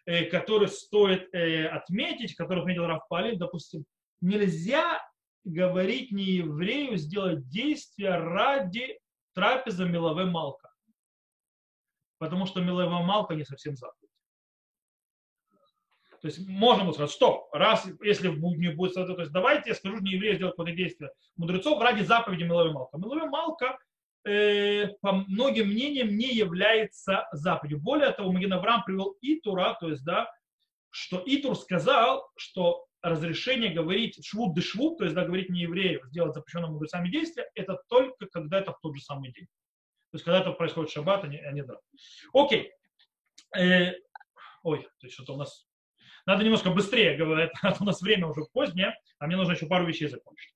э, 0.06 0.24
который 0.24 0.68
стоит 0.68 1.32
э, 1.34 1.66
отметить, 1.66 2.34
который 2.34 2.60
отметил 2.60 2.86
Раф 2.86 3.06
Палин, 3.08 3.38
допустим, 3.38 3.84
нельзя 4.20 5.00
говорить 5.44 6.12
не 6.12 6.24
еврею 6.24 6.96
сделать 6.96 7.48
действие 7.48 8.16
ради 8.16 8.98
трапеза 9.34 9.84
Милове 9.84 10.24
Малка. 10.24 10.70
Потому 12.18 12.46
что 12.46 12.60
Милове 12.60 12.88
Малка 12.88 13.34
не 13.34 13.44
совсем 13.44 13.76
заповедь. 13.76 13.99
То 16.20 16.28
есть 16.28 16.46
можем 16.46 16.92
сказать, 16.92 17.10
что 17.10 17.48
раз, 17.52 17.86
если 18.02 18.28
не 18.28 18.68
будет, 18.68 18.94
то 18.94 19.20
есть 19.20 19.32
давайте 19.32 19.70
я 19.70 19.74
скажу 19.74 19.98
не 20.00 20.12
еврею 20.12 20.36
сделать 20.36 20.52
какое-то 20.52 20.76
действие 20.76 21.10
мудрецов 21.36 21.80
ради 21.80 22.02
заповеди 22.02 22.42
Милове 22.42 22.72
Малка. 22.72 22.98
Милове 22.98 23.26
Малка 23.26 23.78
э, 24.24 24.88
по 25.00 25.12
многим 25.12 25.68
мнениям 25.68 26.08
не 26.08 26.34
является 26.34 27.26
заповедью. 27.32 27.80
Более 27.80 28.12
того, 28.12 28.32
Маген 28.32 28.52
Авраам 28.52 28.84
привел 28.84 29.16
Итура, 29.22 29.76
то 29.80 29.88
есть, 29.88 30.04
да, 30.04 30.30
что 30.90 31.22
Итур 31.24 31.56
сказал, 31.56 32.30
что 32.36 32.86
разрешение 33.02 33.70
говорить 33.70 34.24
швуд 34.24 34.54
де 34.54 34.60
швуд, 34.60 34.98
то 34.98 35.04
есть 35.04 35.14
да, 35.14 35.24
говорить 35.24 35.48
не 35.48 35.62
еврею, 35.62 36.02
сделать 36.08 36.34
запрещенным 36.34 36.72
мудрецами 36.72 37.08
действия, 37.08 37.48
это 37.54 37.80
только 37.88 38.26
когда 38.26 38.58
это 38.60 38.72
в 38.72 38.80
тот 38.80 38.94
же 38.94 39.02
самый 39.02 39.32
день. 39.32 39.46
То 40.10 40.16
есть 40.16 40.24
когда 40.24 40.40
это 40.40 40.52
происходит 40.52 40.90
в 40.90 40.92
шаббат, 40.92 41.24
а 41.24 41.28
не, 41.28 41.38
а 41.38 41.52
не 41.52 41.62
да. 41.62 41.78
Окей. 42.34 42.72
Э, 43.56 43.92
ой, 44.62 44.82
то 44.82 45.06
есть 45.06 45.14
что-то 45.14 45.34
у 45.34 45.36
нас... 45.36 45.66
Надо 46.26 46.44
немножко 46.44 46.70
быстрее 46.70 47.16
говорить, 47.16 47.50
а 47.62 47.74
у 47.80 47.84
нас 47.84 48.00
время 48.02 48.26
уже 48.26 48.42
позднее, 48.52 48.94
а 49.18 49.26
мне 49.26 49.36
нужно 49.36 49.52
еще 49.52 49.66
пару 49.66 49.86
вещей 49.86 50.08
закончить. 50.08 50.54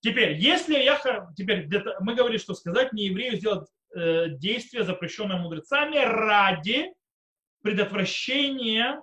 Теперь, 0.00 0.36
если 0.36 0.74
я... 0.74 1.00
Теперь 1.36 1.68
мы 2.00 2.14
говорили, 2.14 2.38
что 2.38 2.54
сказать 2.54 2.92
не 2.92 3.06
еврею 3.06 3.36
сделать 3.36 3.68
э, 3.94 4.30
действие, 4.30 4.84
запрещенное 4.84 5.38
мудрецами, 5.38 5.96
ради 5.96 6.92
предотвращения 7.62 9.00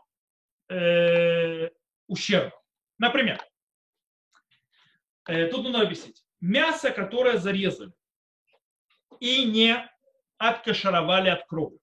э, 0.68 1.70
ущерба. 2.08 2.60
Например, 2.98 3.42
э, 5.28 5.48
тут 5.48 5.64
нужно 5.64 5.82
объяснить. 5.82 6.24
Мясо, 6.42 6.92
которое 6.92 7.38
зарезали 7.38 7.94
и 9.22 9.46
не 9.46 9.90
откашаровали 10.38 11.30
от 11.30 11.46
крови. 11.46 11.80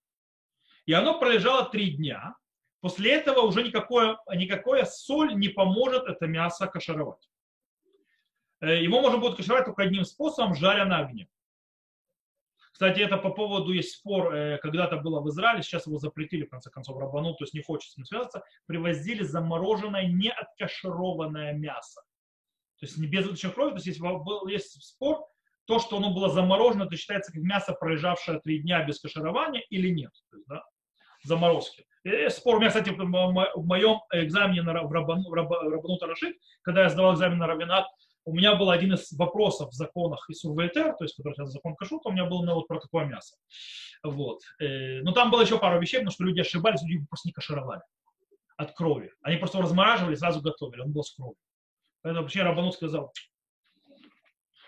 И 0.85 0.93
оно 0.93 1.19
пролежало 1.19 1.69
три 1.69 1.91
дня. 1.91 2.35
После 2.81 3.13
этого 3.13 3.41
уже 3.41 3.63
никакое, 3.63 4.17
никакое 4.35 4.85
соль 4.85 5.35
не 5.35 5.49
поможет 5.49 6.05
это 6.07 6.27
мясо 6.27 6.67
кашаровать. 6.67 7.29
Э, 8.61 8.81
его 8.81 9.01
можно 9.01 9.19
будет 9.19 9.37
кашировать 9.37 9.65
только 9.65 9.83
одним 9.83 10.05
способом, 10.05 10.55
жаря 10.55 10.85
на 10.85 10.99
огне. 10.99 11.27
Кстати, 12.71 12.99
это 12.99 13.17
по 13.17 13.31
поводу 13.31 13.71
есть 13.71 13.93
спор, 13.93 14.33
э, 14.33 14.59
когда-то 14.59 14.97
было 14.97 15.19
в 15.19 15.29
Израиле, 15.29 15.63
сейчас 15.63 15.87
его 15.87 15.97
запретили, 15.97 16.45
в 16.45 16.49
конце 16.49 16.69
концов, 16.69 16.99
рабану, 16.99 17.33
то 17.33 17.43
есть 17.43 17.55
не 17.55 17.63
хочет 17.63 17.91
с 17.91 17.97
ним 17.97 18.05
связаться, 18.05 18.43
привозили 18.67 19.23
замороженное, 19.23 20.05
не 20.05 20.29
откашированное 20.29 21.53
мясо. 21.53 22.01
То 22.79 22.85
есть 22.85 22.97
не 22.97 23.07
без 23.07 23.25
выточной 23.25 23.51
крови, 23.51 23.69
то 23.71 23.75
есть 23.77 23.87
есть, 23.87 23.99
был, 23.99 24.45
есть 24.47 24.83
спор, 24.83 25.25
то, 25.65 25.79
что 25.79 25.97
оно 25.97 26.13
было 26.13 26.29
заморожено, 26.29 26.83
это 26.83 26.95
считается 26.95 27.33
как 27.33 27.41
мясо, 27.41 27.73
пролежавшее 27.73 28.39
три 28.41 28.59
дня 28.59 28.83
без 28.85 28.99
каширования 28.99 29.63
или 29.71 29.89
нет. 29.89 30.11
То 30.29 30.37
есть, 30.37 30.47
да, 30.47 30.63
заморозки. 31.27 31.85
Спор 32.29 32.55
у 32.55 32.59
меня, 32.59 32.69
кстати, 32.69 32.89
в 32.89 33.03
моем 33.03 33.99
экзамене 34.13 34.61
на, 34.61 34.73
Рабану, 34.73 35.29
Рабану 35.33 35.97
Тарашит, 35.97 36.37
когда 36.61 36.83
я 36.83 36.89
сдавал 36.89 37.13
экзамен 37.13 37.37
на 37.37 37.47
Равинат, 37.47 37.85
у 38.27 38.33
меня 38.33 38.55
был 38.55 38.69
один 38.69 38.93
из 38.93 39.11
вопросов 39.13 39.71
в 39.71 39.73
законах 39.73 40.29
Исур 40.29 40.53
ВТР, 40.53 40.95
то 40.97 41.05
есть, 41.05 41.15
который 41.15 41.33
сейчас 41.33 41.51
закон 41.51 41.75
Кашута, 41.75 42.09
у 42.09 42.11
меня 42.11 42.25
был 42.25 42.43
на 42.43 42.55
вот 42.55 42.67
про 42.67 42.79
такое 42.79 43.05
мясо. 43.05 43.37
Вот. 44.03 44.41
Э, 44.59 45.01
но 45.01 45.13
там 45.13 45.31
было 45.31 45.41
еще 45.41 45.57
пару 45.57 45.79
вещей, 45.79 45.99
потому 45.99 46.11
что 46.11 46.25
люди 46.25 46.41
ошибались, 46.41 46.81
люди 46.83 47.05
просто 47.07 47.29
не 47.29 47.31
кашировали 47.31 47.81
от 48.57 48.73
крови. 48.73 49.13
Они 49.21 49.37
просто 49.37 49.61
размораживали, 49.61 50.15
сразу 50.15 50.41
готовили, 50.41 50.81
он 50.81 50.91
был 50.91 51.03
с 51.03 51.15
кровью. 51.15 51.37
Поэтому 52.01 52.23
вообще 52.23 52.43
Рабанут 52.43 52.73
сказал, 52.73 53.13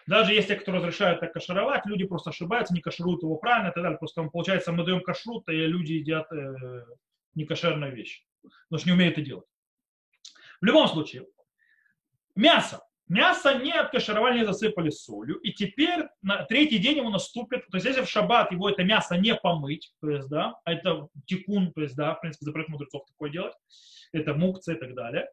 даже 0.09 0.33
если 0.33 0.55
кто 0.55 0.71
разрешает 0.71 1.19
так 1.19 1.31
кашировать, 1.31 1.85
люди 1.85 2.03
просто 2.03 2.31
ошибаются, 2.31 2.73
не 2.73 2.81
кашируют 2.81 3.21
его 3.21 3.35
правильно 3.35 3.69
и 3.69 3.73
так 3.73 3.83
далее. 3.83 3.99
Просто 3.99 4.23
получается, 4.23 4.71
мы 4.71 4.83
даем 4.83 5.03
кашрут, 5.03 5.47
и 5.49 5.51
люди 5.51 5.93
едят 5.93 6.31
э, 6.31 6.85
некошерные 7.35 7.91
вещи, 7.91 8.25
потому 8.41 8.79
что 8.79 8.89
не 8.89 8.93
умеют 8.93 9.13
это 9.13 9.21
делать. 9.21 9.45
В 10.61 10.65
любом 10.65 10.87
случае, 10.87 11.27
мясо. 12.35 12.81
Мясо 13.07 13.55
не 13.59 13.71
откашировали, 13.71 14.39
не 14.39 14.45
засыпали 14.45 14.89
солью. 14.89 15.37
И 15.37 15.51
теперь 15.51 16.07
на 16.23 16.43
третий 16.43 16.79
день 16.79 16.97
ему 16.97 17.09
наступит, 17.09 17.67
то 17.67 17.77
есть 17.77 17.85
если 17.85 18.01
в 18.01 18.09
шаббат 18.09 18.51
его 18.51 18.67
это 18.69 18.83
мясо 18.83 19.15
не 19.15 19.35
помыть, 19.35 19.93
то 20.01 20.09
есть, 20.09 20.27
да, 20.27 20.59
а 20.63 20.73
это 20.73 21.07
тикун, 21.25 21.71
то 21.71 21.81
есть, 21.81 21.95
да, 21.95 22.15
в 22.15 22.21
принципе, 22.21 22.45
запрет 22.45 22.67
мудрецов 22.69 23.05
такое 23.07 23.29
делать, 23.29 23.53
это 24.11 24.33
мукция 24.33 24.75
и 24.75 24.79
так 24.79 24.95
далее. 24.95 25.27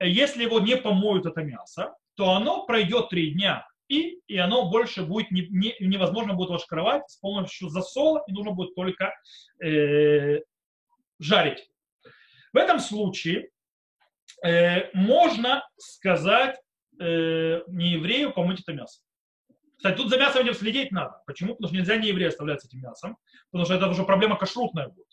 Если 0.00 0.42
его 0.42 0.60
не 0.60 0.76
помоют 0.76 1.24
это 1.24 1.42
мясо, 1.42 1.94
то 2.14 2.32
оно 2.32 2.66
пройдет 2.66 3.08
три 3.10 3.32
дня, 3.32 3.66
и, 3.88 4.20
и 4.26 4.36
оно 4.36 4.70
больше 4.70 5.02
будет 5.02 5.30
не, 5.30 5.46
не, 5.48 5.74
невозможно 5.80 6.34
будет 6.34 6.50
вашкровать 6.50 7.08
с 7.08 7.16
помощью 7.16 7.68
засола, 7.68 8.22
и 8.26 8.32
нужно 8.32 8.52
будет 8.52 8.74
только 8.74 9.14
э, 9.62 10.40
жарить. 11.18 11.70
В 12.52 12.56
этом 12.56 12.78
случае 12.78 13.50
э, 14.44 14.90
можно 14.92 15.66
сказать 15.78 16.56
э, 17.00 17.62
не 17.68 17.92
еврею 17.92 18.32
помыть 18.32 18.60
это 18.60 18.72
мясо. 18.72 19.00
Кстати, 19.76 19.96
тут 19.96 20.10
за 20.10 20.18
мясом 20.18 20.52
следить 20.54 20.90
надо. 20.90 21.22
Почему? 21.26 21.54
Потому 21.54 21.68
что 21.68 21.76
нельзя 21.76 21.96
не 21.96 22.08
еврея 22.08 22.28
оставлять 22.28 22.60
с 22.60 22.64
этим 22.66 22.80
мясом, 22.80 23.16
потому 23.50 23.64
что 23.64 23.74
это 23.74 23.88
уже 23.88 24.04
проблема 24.04 24.36
кашрутная 24.36 24.88
будет. 24.88 25.07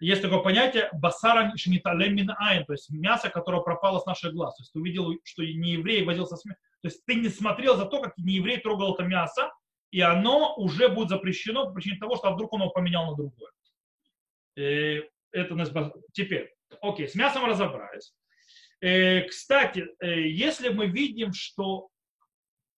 Есть 0.00 0.22
такое 0.22 0.38
понятие 0.38 0.88
басара 0.92 1.52
шниталем 1.56 2.30
айн, 2.38 2.64
то 2.64 2.72
есть 2.72 2.88
мясо, 2.90 3.30
которое 3.30 3.62
пропало 3.62 3.98
с 3.98 4.06
наших 4.06 4.32
глаз. 4.32 4.56
То 4.56 4.62
есть 4.62 4.72
ты 4.72 4.78
увидел, 4.78 5.12
что 5.24 5.42
не 5.42 5.72
еврей 5.72 6.04
возился 6.04 6.36
с 6.36 6.44
мясом. 6.44 6.62
То 6.82 6.88
есть 6.88 7.04
ты 7.04 7.16
не 7.16 7.28
смотрел 7.28 7.76
за 7.76 7.84
то, 7.84 8.00
как 8.00 8.16
не 8.16 8.34
еврей 8.34 8.58
трогал 8.58 8.94
это 8.94 9.02
мясо, 9.02 9.52
и 9.90 10.00
оно 10.00 10.54
уже 10.56 10.88
будет 10.88 11.08
запрещено 11.08 11.66
по 11.66 11.72
причине 11.72 11.98
того, 11.98 12.16
что 12.16 12.30
вдруг 12.32 12.52
он 12.52 12.60
его 12.60 12.70
поменял 12.70 13.10
на 13.10 13.16
другое. 13.16 13.50
И 14.56 15.02
это 15.32 15.92
теперь, 16.12 16.54
окей, 16.80 17.08
с 17.08 17.14
мясом 17.14 17.44
разобрались. 17.44 18.14
Э, 18.80 19.22
кстати, 19.22 19.88
э, 20.00 20.28
если 20.28 20.68
мы 20.68 20.86
видим, 20.86 21.32
что 21.32 21.88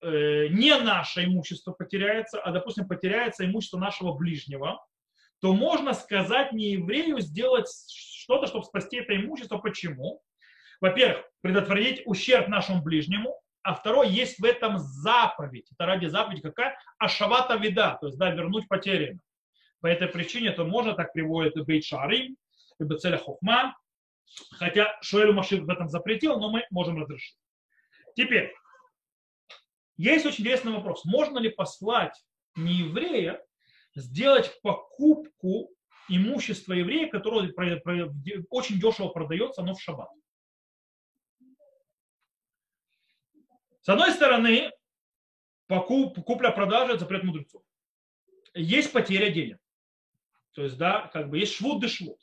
э, 0.00 0.48
не 0.48 0.74
наше 0.78 1.24
имущество 1.24 1.72
потеряется, 1.72 2.40
а, 2.40 2.52
допустим, 2.52 2.88
потеряется 2.88 3.44
имущество 3.44 3.78
нашего 3.78 4.14
ближнего, 4.14 4.82
то 5.40 5.54
можно 5.54 5.94
сказать 5.94 6.52
не 6.52 6.72
еврею 6.72 7.20
сделать 7.20 7.68
что-то, 7.88 8.46
чтобы 8.46 8.64
спасти 8.64 8.98
это 8.98 9.16
имущество. 9.16 9.58
Почему? 9.58 10.22
Во-первых, 10.80 11.24
предотвратить 11.40 12.02
ущерб 12.06 12.48
нашему 12.48 12.82
ближнему, 12.82 13.40
а 13.62 13.74
второе, 13.74 14.08
есть 14.08 14.38
в 14.38 14.44
этом 14.44 14.78
заповедь. 14.78 15.70
Это 15.72 15.86
ради 15.86 16.06
заповеди 16.06 16.42
какая? 16.42 16.78
Ашавата 16.98 17.56
вида, 17.56 17.98
то 18.00 18.06
есть 18.06 18.18
да, 18.18 18.30
вернуть 18.30 18.68
потерянное. 18.68 19.20
По 19.80 19.86
этой 19.86 20.08
причине 20.08 20.48
это 20.48 20.64
можно 20.64 20.94
так 20.94 21.12
приводит 21.12 21.56
и 21.56 21.62
Бейчарим, 21.62 22.36
и 22.78 22.84
Бецеля 22.84 23.18
Хохма, 23.18 23.74
Хотя 24.52 24.96
Шуэлю 25.02 25.32
Машир 25.32 25.62
в 25.62 25.70
этом 25.70 25.88
запретил, 25.88 26.38
но 26.38 26.50
мы 26.50 26.64
можем 26.70 27.00
разрешить. 27.00 27.36
Теперь, 28.14 28.54
есть 29.96 30.26
очень 30.26 30.42
интересный 30.42 30.72
вопрос. 30.72 31.04
Можно 31.04 31.38
ли 31.38 31.50
послать 31.50 32.14
нееврея 32.56 33.42
сделать 33.94 34.60
покупку 34.62 35.70
имущества 36.08 36.74
еврея, 36.74 37.08
которое 37.08 37.52
очень 38.50 38.80
дешево 38.80 39.08
продается, 39.08 39.62
но 39.62 39.74
в 39.74 39.80
шаббат? 39.80 40.10
С 43.82 43.88
одной 43.88 44.10
стороны, 44.12 44.70
купля-продажа– 45.68 46.92
это 46.94 47.00
запрет 47.00 47.24
мудрецов. 47.24 47.62
Есть 48.54 48.92
потеря 48.92 49.30
денег. 49.30 49.58
То 50.52 50.62
есть, 50.62 50.76
да, 50.76 51.08
как 51.12 51.30
бы 51.30 51.38
есть 51.38 51.54
швуд 51.54 51.88
швуд. 51.88 52.20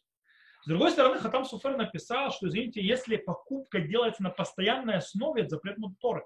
С 0.63 0.67
другой 0.67 0.91
стороны, 0.91 1.17
Хатам 1.17 1.45
Суфер 1.45 1.77
написал, 1.77 2.31
что, 2.31 2.49
извините, 2.49 2.85
если 2.85 3.15
покупка 3.15 3.79
делается 3.79 4.21
на 4.21 4.29
постоянной 4.29 4.97
основе, 4.97 5.43
это 5.43 5.51
запрет 5.51 5.77
Торы, 6.01 6.25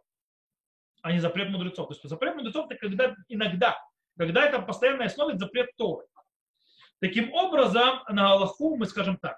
а 1.03 1.11
не 1.11 1.19
запрет 1.19 1.49
мудрецов. 1.49 1.87
То 1.87 1.93
есть 1.93 2.03
запрет 2.03 2.35
мудрецов 2.35 2.65
это 2.65 2.75
когда 2.75 3.15
иногда, 3.27 3.77
когда 4.17 4.45
это 4.45 4.61
постоянная 4.61 5.07
основа, 5.07 5.37
запрет 5.37 5.69
Торы. 5.77 6.05
Таким 6.99 7.33
образом, 7.33 8.01
на 8.09 8.31
Аллаху 8.33 8.75
мы 8.75 8.85
скажем 8.85 9.17
так, 9.17 9.37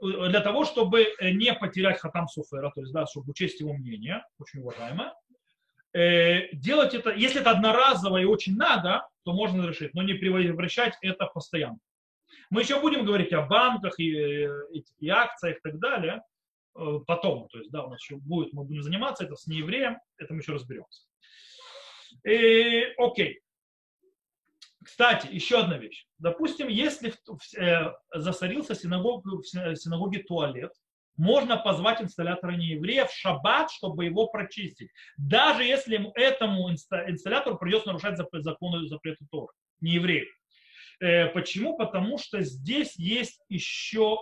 для 0.00 0.40
того, 0.40 0.64
чтобы 0.64 1.08
не 1.20 1.52
потерять 1.54 1.98
Хатам 1.98 2.28
Суфера, 2.28 2.70
то 2.70 2.80
есть, 2.80 2.92
да, 2.92 3.06
чтобы 3.06 3.30
учесть 3.30 3.60
его 3.60 3.72
мнение, 3.72 4.24
очень 4.38 4.60
уважаемое, 4.60 5.14
э, 5.92 6.54
делать 6.54 6.94
это, 6.94 7.12
если 7.12 7.40
это 7.40 7.50
одноразово 7.50 8.18
и 8.18 8.24
очень 8.24 8.56
надо, 8.56 9.08
то 9.24 9.32
можно 9.32 9.66
разрешить, 9.66 9.94
но 9.94 10.02
не 10.02 10.14
превращать 10.14 10.96
это 11.02 11.26
постоянно. 11.26 11.78
Мы 12.50 12.62
еще 12.62 12.80
будем 12.80 13.04
говорить 13.04 13.32
о 13.32 13.42
банках 13.42 13.98
и, 13.98 14.44
и, 14.72 14.84
и 15.00 15.08
акциях 15.08 15.56
и 15.56 15.60
так 15.60 15.78
далее 15.78 16.22
э, 16.76 16.98
потом. 17.06 17.48
То 17.48 17.58
есть, 17.58 17.70
да, 17.70 17.84
у 17.84 17.90
нас 17.90 18.00
еще 18.00 18.16
будет, 18.16 18.52
мы 18.52 18.64
будем 18.64 18.82
заниматься 18.82 19.24
это 19.24 19.34
с 19.34 19.46
неевреем, 19.46 19.98
это 20.16 20.32
мы 20.32 20.40
еще 20.40 20.52
разберемся. 20.52 21.02
И, 22.24 22.94
окей. 22.96 23.40
Кстати, 24.88 25.28
еще 25.30 25.60
одна 25.60 25.76
вещь. 25.76 26.06
Допустим, 26.18 26.68
если 26.68 27.12
э, 27.58 27.92
засорился 28.14 28.74
синагог, 28.74 29.22
в 29.22 29.44
синагоге 29.76 30.22
туалет, 30.22 30.72
можно 31.18 31.58
позвать 31.58 32.00
инсталлятора 32.00 32.52
нееврея 32.52 33.04
в 33.04 33.12
шаббат, 33.12 33.70
чтобы 33.70 34.06
его 34.06 34.28
прочистить. 34.28 34.90
Даже 35.18 35.62
если 35.62 36.10
этому 36.18 36.70
инсталлятору 36.70 37.58
придется 37.58 37.88
нарушать 37.88 38.16
законы 38.16 38.88
запрета 38.88 39.26
Торы, 39.30 39.52
не 39.82 39.92
евреев. 39.92 40.28
Э, 41.00 41.26
почему? 41.26 41.76
Потому 41.76 42.16
что 42.16 42.40
здесь 42.40 42.96
есть 42.96 43.42
еще 43.50 44.16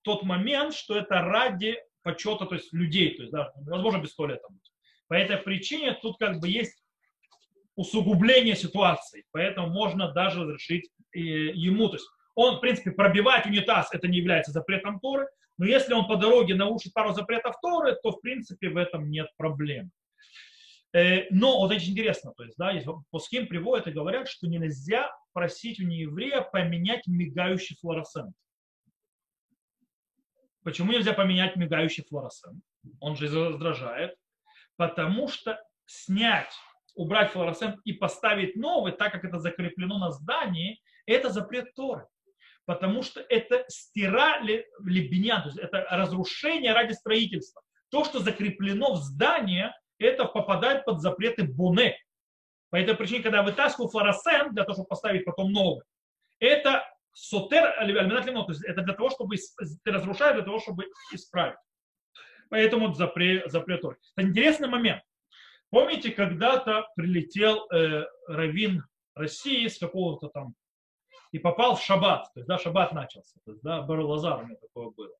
тот 0.00 0.22
момент, 0.22 0.72
что 0.72 0.96
это 0.96 1.20
ради 1.20 1.76
почета, 2.02 2.46
то 2.46 2.54
есть 2.54 2.72
людей, 2.72 3.14
то 3.14 3.22
есть, 3.24 3.32
да, 3.32 3.52
возможно, 3.56 3.98
без 3.98 4.14
туалета 4.14 4.46
быть. 4.48 4.72
По 5.06 5.14
этой 5.14 5.36
причине 5.36 5.92
тут 6.00 6.16
как 6.16 6.40
бы 6.40 6.48
есть 6.48 6.82
усугубление 7.78 8.56
ситуации, 8.56 9.24
поэтому 9.30 9.68
можно 9.68 10.12
даже 10.12 10.42
разрешить 10.42 10.90
э, 11.14 11.20
ему, 11.20 11.88
то 11.88 11.94
есть 11.94 12.06
он, 12.34 12.56
в 12.56 12.60
принципе, 12.60 12.90
пробивать 12.90 13.46
унитаз, 13.46 13.88
это 13.92 14.08
не 14.08 14.18
является 14.18 14.50
запретом 14.50 14.98
Торы, 14.98 15.28
Но 15.58 15.66
если 15.66 15.94
он 15.94 16.06
по 16.06 16.16
дороге 16.16 16.54
нарушит 16.54 16.92
пару 16.92 17.12
запретов 17.12 17.54
Торы, 17.62 17.96
то 18.02 18.10
в 18.10 18.20
принципе 18.20 18.68
в 18.68 18.76
этом 18.76 19.10
нет 19.10 19.28
проблем. 19.36 19.92
Э, 20.92 21.26
но 21.30 21.60
вот 21.60 21.70
очень 21.70 21.92
интересно, 21.92 22.32
то 22.36 22.42
есть, 22.42 22.56
да, 22.58 22.72
по 23.10 23.20
кем 23.20 23.46
приводят 23.46 23.86
и 23.86 23.92
говорят, 23.92 24.28
что 24.28 24.48
нельзя 24.48 25.08
просить 25.32 25.78
у 25.78 25.84
нееврея 25.84 26.40
поменять 26.42 27.06
мигающий 27.06 27.76
флуоресцент. 27.80 28.34
Почему 30.64 30.92
нельзя 30.92 31.12
поменять 31.12 31.54
мигающий 31.54 32.04
флуоресцент? 32.08 32.60
Он 33.00 33.16
же 33.16 33.28
раздражает. 33.28 34.16
Потому 34.76 35.28
что 35.28 35.60
снять, 35.86 36.52
убрать 36.98 37.30
флуоресцент 37.30 37.76
и 37.84 37.92
поставить 37.92 38.56
новый, 38.56 38.92
так 38.92 39.12
как 39.12 39.24
это 39.24 39.38
закреплено 39.38 39.98
на 39.98 40.10
здании, 40.10 40.80
это 41.06 41.30
запрет 41.30 41.72
Торы. 41.74 42.06
Потому 42.66 43.02
что 43.02 43.20
это 43.20 43.64
стира 43.68 44.40
лебенян, 44.40 45.42
то 45.42 45.48
есть 45.48 45.58
это 45.58 45.86
разрушение 45.90 46.74
ради 46.74 46.92
строительства. 46.92 47.62
То, 47.90 48.04
что 48.04 48.18
закреплено 48.18 48.94
в 48.94 48.96
здании, 48.96 49.72
это 49.98 50.24
попадает 50.24 50.84
под 50.84 51.00
запреты 51.00 51.44
Буне. 51.44 51.96
По 52.70 52.76
этой 52.76 52.94
причине, 52.94 53.22
когда 53.22 53.38
я 53.38 53.44
вытаскиваю 53.44 53.88
флуоресцент 53.88 54.52
для 54.52 54.64
того, 54.64 54.74
чтобы 54.74 54.88
поставить 54.88 55.24
потом 55.24 55.52
новый, 55.52 55.84
это 56.40 56.84
сотер 57.12 57.62
то 57.62 58.44
есть 58.48 58.64
это 58.64 58.82
для 58.82 58.94
того, 58.94 59.10
чтобы 59.10 59.36
ты 59.84 59.90
разрушаешь, 59.90 60.34
для 60.34 60.44
того, 60.44 60.58
чтобы 60.58 60.84
исправить. 61.12 61.58
Поэтому 62.50 62.92
запрет, 62.92 63.50
запрет 63.50 63.84
Это 63.84 64.26
интересный 64.26 64.68
момент. 64.68 65.02
Помните, 65.70 66.10
когда-то 66.10 66.88
прилетел 66.96 67.66
э, 67.70 68.06
раввин 68.26 68.84
России 69.14 69.66
с 69.66 69.78
какого-то 69.78 70.28
там 70.28 70.54
и 71.32 71.38
попал 71.38 71.76
в 71.76 71.82
шаббат, 71.82 72.24
то 72.32 72.40
есть, 72.40 72.48
да, 72.48 72.58
шаббат 72.58 72.92
начался, 72.92 73.38
то 73.44 73.52
есть, 73.52 73.62
да, 73.62 73.80
Лазар 73.82 74.42
у 74.42 74.46
меня 74.46 74.56
такое 74.56 74.90
было. 74.90 75.14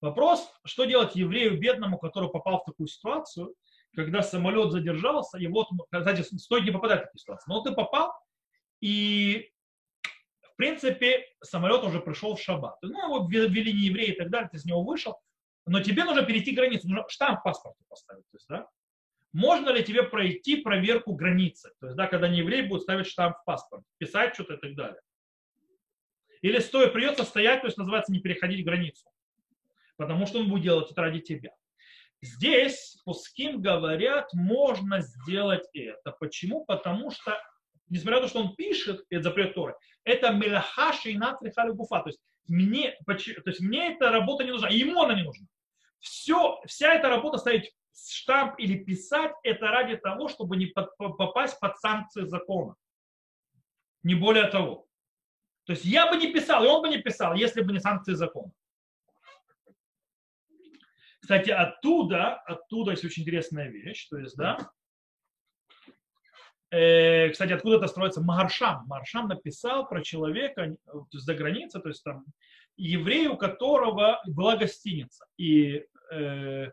Вопрос, 0.00 0.48
что 0.64 0.84
делать 0.84 1.16
еврею 1.16 1.58
бедному, 1.58 1.98
который 1.98 2.28
попал 2.28 2.60
в 2.60 2.64
такую 2.64 2.86
ситуацию, 2.86 3.54
когда 3.96 4.22
самолет 4.22 4.70
задержался, 4.70 5.38
и 5.38 5.48
вот, 5.48 5.66
кстати, 5.90 6.22
стоит 6.22 6.64
не 6.64 6.70
попадать 6.70 7.00
в 7.00 7.04
такие 7.06 7.18
ситуации. 7.18 7.50
Но 7.50 7.62
ты 7.62 7.72
попал, 7.72 8.12
и 8.80 9.50
в 10.42 10.54
принципе 10.56 11.24
самолет 11.42 11.82
уже 11.82 12.00
пришел 12.00 12.36
в 12.36 12.40
шаббат. 12.40 12.76
Ну, 12.82 13.16
его 13.16 13.26
ввели 13.28 13.72
не 13.72 13.86
евреи 13.86 14.12
и 14.12 14.16
так 14.16 14.30
далее, 14.30 14.48
ты 14.52 14.58
с 14.58 14.64
него 14.64 14.84
вышел, 14.84 15.18
но 15.66 15.82
тебе 15.82 16.04
нужно 16.04 16.22
перейти 16.22 16.54
границу, 16.54 16.88
нужно 16.88 17.08
штамп 17.08 17.42
паспорта 17.42 17.82
поставить. 17.88 18.24
То 18.30 18.36
есть, 18.36 18.46
да? 18.48 18.68
Можно 19.32 19.70
ли 19.70 19.84
тебе 19.84 20.02
пройти 20.02 20.56
проверку 20.56 21.14
границы? 21.14 21.70
То 21.80 21.86
есть, 21.86 21.96
да, 21.96 22.06
когда 22.06 22.28
не 22.28 22.38
еврей 22.38 22.62
будет 22.62 22.82
ставить 22.82 23.06
штамп 23.06 23.36
в 23.36 23.44
паспорт, 23.44 23.84
писать 23.98 24.34
что-то 24.34 24.54
и 24.54 24.58
так 24.58 24.74
далее. 24.74 25.00
Или 26.40 26.58
стоя 26.60 26.88
придется 26.88 27.24
стоять, 27.24 27.60
то 27.60 27.66
есть 27.66 27.76
называется 27.76 28.12
не 28.12 28.20
переходить 28.20 28.64
границу. 28.64 29.10
Потому 29.96 30.26
что 30.26 30.38
он 30.38 30.48
будет 30.48 30.62
делать 30.62 30.90
это 30.90 31.02
ради 31.02 31.20
тебя. 31.20 31.50
Здесь 32.20 33.00
Пуским 33.04 33.60
говорят, 33.60 34.32
можно 34.32 35.00
сделать 35.00 35.68
это. 35.72 36.12
Почему? 36.18 36.64
Потому 36.64 37.10
что, 37.10 37.40
несмотря 37.88 38.16
на 38.16 38.22
то, 38.22 38.28
что 38.28 38.40
он 38.40 38.56
пишет, 38.56 39.04
это 39.10 39.22
запрет 39.24 39.54
Торы, 39.54 39.76
это 40.04 40.32
мелаха 40.32 40.92
шейна 40.92 41.38
гуфа. 41.72 42.00
То 42.00 42.08
есть 42.08 42.20
мне, 42.46 42.96
то 43.06 43.12
есть 43.14 43.60
мне 43.60 43.94
эта 43.94 44.10
работа 44.10 44.44
не 44.44 44.52
нужна, 44.52 44.68
ему 44.68 45.02
она 45.02 45.14
не 45.14 45.22
нужна. 45.22 45.46
Все, 46.00 46.60
вся 46.66 46.94
эта 46.94 47.08
работа 47.08 47.38
ставить 47.38 47.72
штамп 47.94 48.54
или 48.58 48.82
писать, 48.82 49.32
это 49.42 49.66
ради 49.68 49.96
того, 49.96 50.28
чтобы 50.28 50.56
не 50.56 50.66
под, 50.66 50.96
попасть 50.96 51.58
под 51.60 51.78
санкции 51.78 52.24
закона. 52.24 52.74
Не 54.02 54.14
более 54.14 54.48
того. 54.48 54.86
То 55.64 55.72
есть 55.72 55.84
я 55.84 56.10
бы 56.10 56.16
не 56.16 56.32
писал, 56.32 56.64
и 56.64 56.68
он 56.68 56.82
бы 56.82 56.88
не 56.88 56.98
писал, 56.98 57.34
если 57.34 57.60
бы 57.60 57.72
не 57.72 57.80
санкции 57.80 58.14
закона. 58.14 58.52
Кстати, 61.20 61.50
оттуда, 61.50 62.36
оттуда 62.36 62.92
есть 62.92 63.04
очень 63.04 63.22
интересная 63.22 63.68
вещь, 63.68 64.08
то 64.08 64.16
есть, 64.16 64.34
да, 64.36 64.70
э, 66.70 67.28
кстати, 67.28 67.52
откуда 67.52 67.76
это 67.76 67.86
строится 67.86 68.22
Магаршам. 68.22 68.86
Магаршам 68.86 69.28
написал 69.28 69.86
про 69.86 70.02
человека 70.02 70.74
есть, 70.86 71.12
за 71.12 71.34
границей, 71.34 71.82
то 71.82 71.88
есть 71.88 72.02
там 72.02 72.24
еврею, 72.78 73.34
у 73.34 73.36
которого 73.36 74.22
была 74.26 74.56
гостиница. 74.56 75.26
И 75.36 75.84
э, 76.10 76.70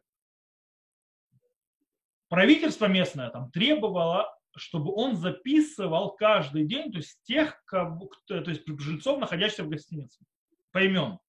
правительство 2.30 2.86
местное 2.86 3.30
там 3.30 3.52
требовало, 3.52 4.28
чтобы 4.56 4.94
он 4.94 5.16
записывал 5.16 6.16
каждый 6.16 6.66
день, 6.66 6.92
то 6.92 6.98
есть 6.98 7.20
тех, 7.24 7.62
кого, 7.66 8.10
то 8.28 8.38
есть 8.38 8.64
жильцов, 8.80 9.20
находящихся 9.20 9.64
в 9.64 9.70
гостинице, 9.70 10.24
по 10.72 10.86
именам. 10.86 11.20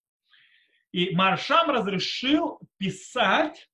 И 0.93 1.15
Маршам 1.15 1.71
разрешил 1.71 2.61
писать, 2.79 3.69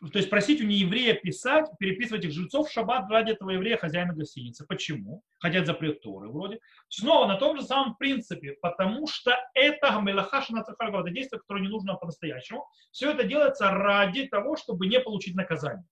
то 0.00 0.18
есть 0.18 0.28
просить 0.28 0.60
у 0.60 0.64
нееврея 0.64 1.14
писать, 1.14 1.66
переписывать 1.78 2.24
их 2.24 2.32
жильцов 2.32 2.68
в 2.68 2.72
шаббат 2.72 3.10
ради 3.10 3.32
этого 3.32 3.50
еврея, 3.50 3.78
хозяина 3.78 4.12
гостиницы. 4.14 4.66
Почему? 4.66 5.22
Хотят 5.38 5.66
запрет 5.66 6.02
Торы 6.02 6.28
вроде. 6.28 6.60
Снова 6.88 7.26
на 7.26 7.36
том 7.36 7.56
же 7.56 7.64
самом 7.64 7.96
принципе, 7.96 8.56
потому 8.60 9.06
что 9.06 9.36
это 9.54 9.98
мелахаша 10.00 10.52
на 10.52 10.60
это 10.60 11.10
действие, 11.10 11.40
которое 11.40 11.62
не 11.62 11.68
нужно 11.68 11.94
по-настоящему. 11.94 12.68
Все 12.90 13.10
это 13.10 13.24
делается 13.24 13.70
ради 13.70 14.26
того, 14.26 14.56
чтобы 14.56 14.86
не 14.86 15.00
получить 15.00 15.34
наказание. 15.34 15.86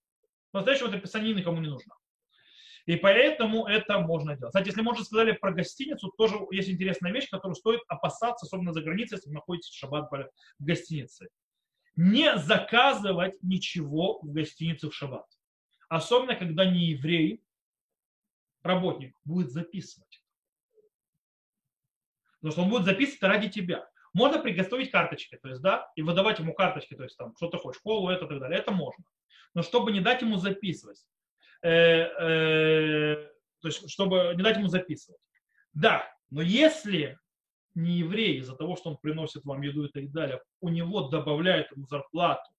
По-настоящему 0.54 0.90
это 0.90 1.00
писание 1.00 1.34
никому 1.34 1.60
не 1.60 1.68
нужно. 1.68 1.96
И 2.86 2.94
поэтому 2.94 3.66
это 3.66 3.98
можно 3.98 4.36
делать. 4.36 4.52
Кстати, 4.52 4.68
если 4.68 4.82
мы 4.82 4.92
уже 4.92 5.02
сказали 5.04 5.32
про 5.32 5.50
гостиницу, 5.50 6.12
тоже 6.16 6.36
есть 6.52 6.68
интересная 6.68 7.10
вещь, 7.10 7.28
которую 7.28 7.56
стоит 7.56 7.80
опасаться, 7.88 8.46
особенно 8.46 8.72
за 8.72 8.80
границей, 8.80 9.16
если 9.16 9.30
вы 9.30 9.34
находитесь 9.34 9.70
в 9.70 9.76
шаббат 9.76 10.08
в 10.12 10.64
гостинице. 10.64 11.28
Не 11.96 12.38
заказывать 12.38 13.34
ничего 13.42 14.20
в 14.22 14.30
гостинице 14.30 14.90
в 14.90 14.94
шаббат. 14.94 15.26
Особенно, 15.88 16.36
когда 16.36 16.64
не 16.64 16.90
еврей, 16.90 17.42
работник, 18.62 19.16
будет 19.24 19.50
записывать. 19.50 20.22
Потому 22.34 22.52
что 22.52 22.62
он 22.62 22.70
будет 22.70 22.84
записывать 22.84 23.22
ради 23.24 23.48
тебя. 23.50 23.90
Можно 24.14 24.40
приготовить 24.40 24.90
карточки, 24.90 25.38
то 25.42 25.48
есть, 25.48 25.60
да, 25.60 25.90
и 25.96 26.02
выдавать 26.02 26.38
ему 26.38 26.54
карточки, 26.54 26.94
то 26.94 27.02
есть, 27.02 27.16
там, 27.16 27.34
что 27.36 27.48
ты 27.48 27.58
хочешь, 27.58 27.80
школу, 27.80 28.08
это, 28.08 28.24
и 28.24 28.28
так 28.28 28.40
далее. 28.40 28.58
Это 28.58 28.70
можно. 28.70 29.04
Но 29.52 29.62
чтобы 29.62 29.92
не 29.92 30.00
дать 30.00 30.22
ему 30.22 30.36
записывать, 30.36 31.04
Э, 31.64 32.10
э, 32.20 33.28
то 33.62 33.68
есть, 33.68 33.90
чтобы 33.90 34.34
не 34.36 34.42
дать 34.42 34.58
ему 34.58 34.68
записывать. 34.68 35.20
Да, 35.72 36.06
но 36.28 36.42
если 36.42 37.18
не 37.74 38.00
еврей 38.00 38.38
из-за 38.40 38.54
того, 38.54 38.76
что 38.76 38.90
он 38.90 38.98
приносит 38.98 39.46
вам 39.46 39.62
еду 39.62 39.86
и 39.86 39.88
так 39.90 40.12
далее, 40.12 40.42
у 40.60 40.68
него 40.68 41.08
добавляют 41.08 41.72
ему 41.72 41.86
зарплату, 41.86 42.52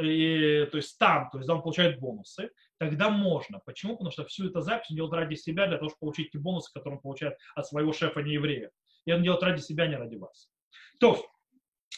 и, 0.00 0.66
то 0.70 0.78
есть 0.78 0.98
там, 0.98 1.28
то 1.30 1.36
есть 1.36 1.48
он 1.50 1.62
получает 1.62 2.00
бонусы, 2.00 2.50
тогда 2.78 3.10
можно. 3.10 3.60
Почему? 3.66 3.92
Потому 3.92 4.10
что 4.12 4.24
всю 4.24 4.48
эту 4.48 4.62
запись 4.62 4.90
он 4.90 4.96
делает 4.96 5.12
ради 5.12 5.34
себя, 5.34 5.66
для 5.66 5.76
того, 5.76 5.90
чтобы 5.90 6.00
получить 6.00 6.32
те 6.32 6.38
бонусы, 6.38 6.72
которые 6.72 6.96
он 6.96 7.02
получает 7.02 7.36
от 7.54 7.66
своего 7.66 7.92
шефа 7.92 8.20
не 8.20 8.32
еврея. 8.32 8.70
И 9.06 9.12
он 9.12 9.22
делает 9.22 9.42
ради 9.42 9.60
себя, 9.60 9.86
не 9.86 9.96
ради 9.96 10.16
вас. 10.16 10.50
То, 11.00 11.24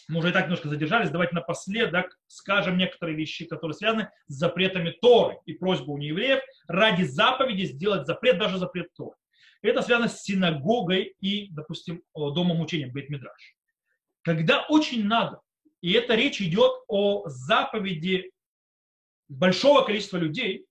мы 0.06 0.20
уже 0.20 0.30
и 0.30 0.32
так 0.32 0.44
немножко 0.44 0.68
задержались, 0.68 1.10
давайте 1.10 1.34
напоследок 1.34 2.18
скажем 2.26 2.78
некоторые 2.78 3.16
вещи, 3.16 3.46
которые 3.46 3.74
связаны 3.74 4.10
с 4.26 4.34
запретами 4.34 4.90
Торы 4.90 5.38
и 5.46 5.54
просьбу 5.54 5.94
у 5.94 5.98
неевреев 5.98 6.40
ради 6.66 7.02
заповеди 7.02 7.64
сделать 7.64 8.06
запрет, 8.06 8.38
даже 8.38 8.58
запрет 8.58 8.92
Торы. 8.94 9.16
Это 9.60 9.82
связано 9.82 10.08
с 10.08 10.22
синагогой 10.22 11.14
и, 11.20 11.50
допустим, 11.50 12.02
домом 12.14 12.60
учения, 12.60 12.86
Бейт-Мидраш. 12.86 13.56
Когда 14.22 14.64
очень 14.68 15.04
надо, 15.04 15.40
и 15.80 15.92
эта 15.92 16.14
речь 16.14 16.40
идет 16.40 16.72
о 16.86 17.28
заповеди 17.28 18.30
большого 19.28 19.82
количества 19.82 20.16
людей, 20.18 20.66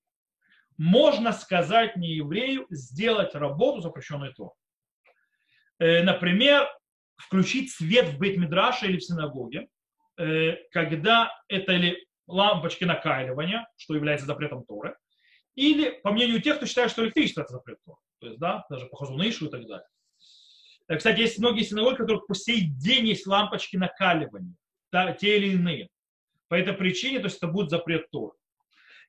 можно 0.77 1.33
сказать 1.33 1.95
нееврею 1.95 2.67
сделать 2.69 3.33
работу, 3.35 3.81
запрещенную 3.81 4.33
Торой. 4.33 4.53
Э, 5.79 6.03
например, 6.03 6.67
включить 7.17 7.71
свет 7.71 8.09
в 8.09 8.19
Бейт-Мидраше 8.19 8.85
или 8.85 8.97
в 8.97 9.03
синагоге, 9.03 9.67
э, 10.17 10.55
когда 10.71 11.31
это 11.47 11.73
или 11.73 12.07
лампочки 12.27 12.83
накаливания, 12.83 13.67
что 13.77 13.95
является 13.95 14.25
запретом 14.25 14.65
Торы, 14.65 14.95
или, 15.55 15.99
по 16.03 16.11
мнению 16.11 16.41
тех, 16.41 16.57
кто 16.57 16.65
считает, 16.65 16.91
что 16.91 17.03
электричество 17.03 17.41
это 17.41 17.53
запрет 17.53 17.79
Торы. 17.83 17.97
То 18.19 18.27
есть, 18.27 18.39
да, 18.39 18.65
даже 18.69 18.85
по 18.87 18.97
Хазунышу 18.97 19.47
и 19.47 19.49
так 19.49 19.65
далее. 19.67 19.87
Э, 20.87 20.97
кстати, 20.97 21.19
есть 21.19 21.39
многие 21.39 21.63
синагоги, 21.63 21.95
в 21.95 21.97
которых 21.99 22.27
по 22.27 22.35
сей 22.35 22.61
день 22.61 23.07
есть 23.07 23.27
лампочки 23.27 23.77
накаливания, 23.77 24.55
да, 24.91 25.13
те 25.13 25.37
или 25.37 25.53
иные. 25.53 25.89
По 26.47 26.55
этой 26.55 26.73
причине, 26.73 27.19
то 27.19 27.25
есть 27.25 27.37
это 27.37 27.47
будет 27.47 27.69
запрет 27.69 28.09
Торы. 28.09 28.35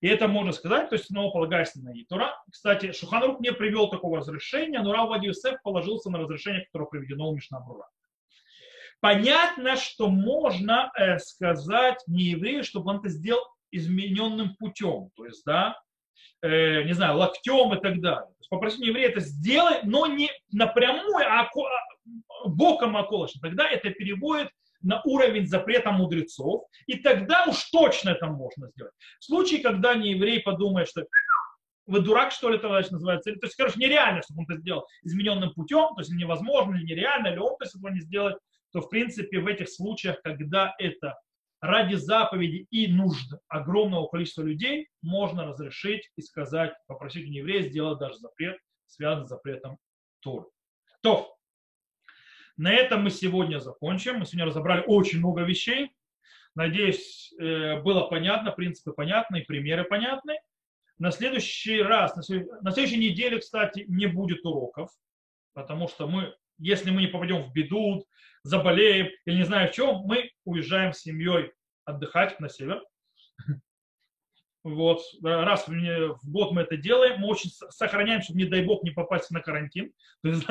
И 0.00 0.06
это 0.06 0.28
можно 0.28 0.52
сказать, 0.52 0.90
то 0.90 0.94
есть 0.94 1.06
снова 1.06 1.32
полагаясь 1.32 1.74
на 1.74 1.90
Итура. 1.90 2.32
Кстати, 2.50 2.92
Шуханрук 2.92 3.40
не 3.40 3.52
привел 3.52 3.90
такого 3.90 4.18
разрешения, 4.18 4.80
но 4.80 4.92
Рав 4.92 5.20
Юсеф 5.22 5.60
положился 5.62 6.10
на 6.10 6.18
разрешение, 6.18 6.64
которое 6.66 6.86
приведено 6.86 7.28
у 7.28 7.34
Мишнабрура. 7.34 7.88
Понятно, 9.00 9.76
что 9.76 10.08
можно 10.08 10.90
э, 10.96 11.18
сказать 11.18 12.02
не 12.06 12.24
еврею, 12.24 12.64
чтобы 12.64 12.90
он 12.90 12.98
это 12.98 13.08
сделал 13.08 13.42
измененным 13.70 14.56
путем, 14.56 15.10
то 15.14 15.24
есть, 15.24 15.42
да, 15.44 15.78
э, 16.42 16.82
не 16.82 16.94
знаю, 16.94 17.16
локтем 17.16 17.74
и 17.74 17.80
так 17.80 18.00
далее. 18.00 18.26
То 18.26 18.40
есть 18.40 18.50
попросить 18.50 18.80
еврея 18.80 19.08
это 19.08 19.20
сделай, 19.20 19.80
но 19.84 20.06
не 20.06 20.30
напрямую, 20.50 21.26
а, 21.26 21.42
а 21.42 22.48
боком 22.48 22.96
околочно. 22.96 23.40
Тогда 23.40 23.68
это 23.68 23.90
переводит 23.90 24.50
на 24.80 25.02
уровень 25.04 25.46
запрета 25.46 25.90
мудрецов, 25.90 26.64
и 26.86 26.98
тогда 26.98 27.46
уж 27.46 27.64
точно 27.70 28.10
это 28.10 28.26
можно 28.26 28.68
сделать. 28.68 28.92
В 29.20 29.24
случае, 29.24 29.60
когда 29.60 29.94
не 29.94 30.12
еврей 30.12 30.40
подумает, 30.40 30.88
что 30.88 31.04
вы 31.86 32.00
дурак, 32.00 32.32
что 32.32 32.50
ли, 32.50 32.58
товарищ 32.58 32.90
называется, 32.90 33.32
то 33.32 33.46
есть, 33.46 33.56
короче, 33.56 33.78
нереально, 33.78 34.22
чтобы 34.22 34.40
он 34.40 34.46
это 34.48 34.60
сделал 34.60 34.86
измененным 35.02 35.54
путем, 35.54 35.94
то 35.94 36.00
есть 36.00 36.10
невозможно, 36.12 36.76
или 36.76 36.84
нереально, 36.84 37.28
или 37.28 37.38
он 37.38 37.56
то 37.56 37.64
есть, 37.64 37.74
этого 37.74 37.90
не 37.90 38.00
сделать, 38.00 38.36
то, 38.72 38.82
в 38.82 38.90
принципе, 38.90 39.40
в 39.40 39.46
этих 39.46 39.70
случаях, 39.70 40.20
когда 40.22 40.74
это 40.78 41.18
ради 41.60 41.94
заповеди 41.94 42.66
и 42.70 42.86
нужд 42.92 43.32
огромного 43.48 44.06
количества 44.06 44.42
людей, 44.42 44.88
можно 45.02 45.46
разрешить 45.46 46.10
и 46.16 46.22
сказать, 46.22 46.74
попросить 46.86 47.26
у 47.26 47.32
еврея 47.32 47.62
сделать 47.62 47.98
даже 47.98 48.18
запрет, 48.18 48.58
связанный 48.86 49.26
с 49.26 49.30
запретом 49.30 49.78
Торы. 50.20 50.46
То, 51.02 51.37
на 52.58 52.72
этом 52.72 53.04
мы 53.04 53.10
сегодня 53.10 53.60
закончим. 53.60 54.18
Мы 54.18 54.26
сегодня 54.26 54.46
разобрали 54.46 54.82
очень 54.86 55.20
много 55.20 55.42
вещей. 55.42 55.92
Надеюсь, 56.56 57.32
э, 57.38 57.80
было 57.80 58.08
понятно, 58.08 58.50
принципы 58.50 58.92
понятны, 58.92 59.44
примеры 59.46 59.84
понятны. 59.84 60.40
На 60.98 61.12
следующий 61.12 61.80
раз, 61.80 62.16
на 62.16 62.22
следующей 62.72 62.98
неделе, 62.98 63.38
кстати, 63.38 63.84
не 63.86 64.06
будет 64.06 64.44
уроков, 64.44 64.90
потому 65.54 65.86
что 65.86 66.08
мы, 66.08 66.34
если 66.58 66.90
мы 66.90 67.00
не 67.02 67.06
попадем 67.06 67.44
в 67.44 67.52
беду, 67.52 68.04
заболеем 68.42 69.08
или 69.24 69.36
не 69.36 69.44
знаю 69.44 69.68
в 69.68 69.72
чем, 69.72 69.98
мы 69.98 70.32
уезжаем 70.44 70.92
с 70.92 70.98
семьей 70.98 71.52
отдыхать 71.84 72.38
на 72.40 72.48
север. 72.48 72.82
Вот, 74.64 75.00
раз 75.22 75.66
в 75.68 76.30
год 76.30 76.52
мы 76.52 76.62
это 76.62 76.76
делаем, 76.76 77.20
мы 77.20 77.28
очень 77.28 77.48
сохраняем, 77.70 78.20
чтобы, 78.20 78.40
не 78.40 78.44
дай 78.44 78.62
бог, 78.64 78.82
не 78.82 78.90
попасть 78.90 79.30
на 79.30 79.40
карантин. 79.40 79.92
То 80.22 80.28
есть, 80.28 80.44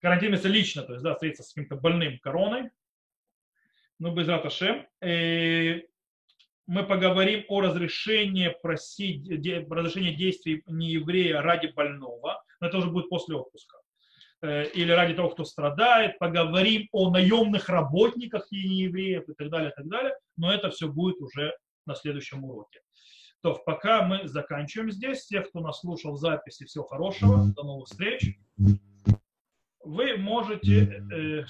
карантин 0.00 0.34
это 0.34 0.48
лично, 0.48 0.82
то 0.82 0.92
есть, 0.92 1.04
да, 1.04 1.14
встретиться 1.14 1.42
с 1.42 1.52
каким-то 1.52 1.76
больным 1.76 2.18
короной. 2.18 2.70
Ну, 3.98 4.14
без 4.14 4.28
раташем. 4.28 4.86
Мы 5.00 6.84
поговорим 6.86 7.44
о 7.48 7.60
разрешении 7.62 8.54
просить, 8.62 9.28
разрешении 9.28 10.14
действий 10.14 10.62
нееврея 10.66 11.42
ради 11.42 11.66
больного. 11.66 12.42
Но 12.60 12.68
это 12.68 12.78
уже 12.78 12.90
будет 12.90 13.08
после 13.08 13.34
отпуска. 13.34 13.78
Э, 14.42 14.66
или 14.70 14.90
ради 14.92 15.14
того, 15.14 15.30
кто 15.30 15.44
страдает. 15.44 16.18
Поговорим 16.18 16.88
о 16.92 17.10
наемных 17.10 17.68
работниках 17.68 18.46
и 18.50 18.68
неевреев 18.68 19.28
и 19.28 19.34
так 19.34 19.50
далее, 19.50 19.70
и 19.70 19.74
так 19.74 19.88
далее. 19.88 20.14
Но 20.36 20.52
это 20.52 20.70
все 20.70 20.88
будет 20.88 21.20
уже 21.20 21.54
на 21.86 21.94
следующем 21.94 22.44
уроке. 22.44 22.80
То 23.42 23.54
пока 23.66 24.02
мы 24.02 24.28
заканчиваем 24.28 24.90
здесь. 24.90 25.26
Тех, 25.26 25.48
кто 25.48 25.60
нас 25.60 25.80
слушал 25.80 26.12
в 26.12 26.18
записи, 26.18 26.64
всего 26.64 26.84
хорошего. 26.84 27.46
До 27.54 27.64
новых 27.64 27.88
встреч. 27.88 28.38
Вы 29.90 30.16
можете... 30.16 31.02
Э, 31.10 31.42
э, 31.42 31.44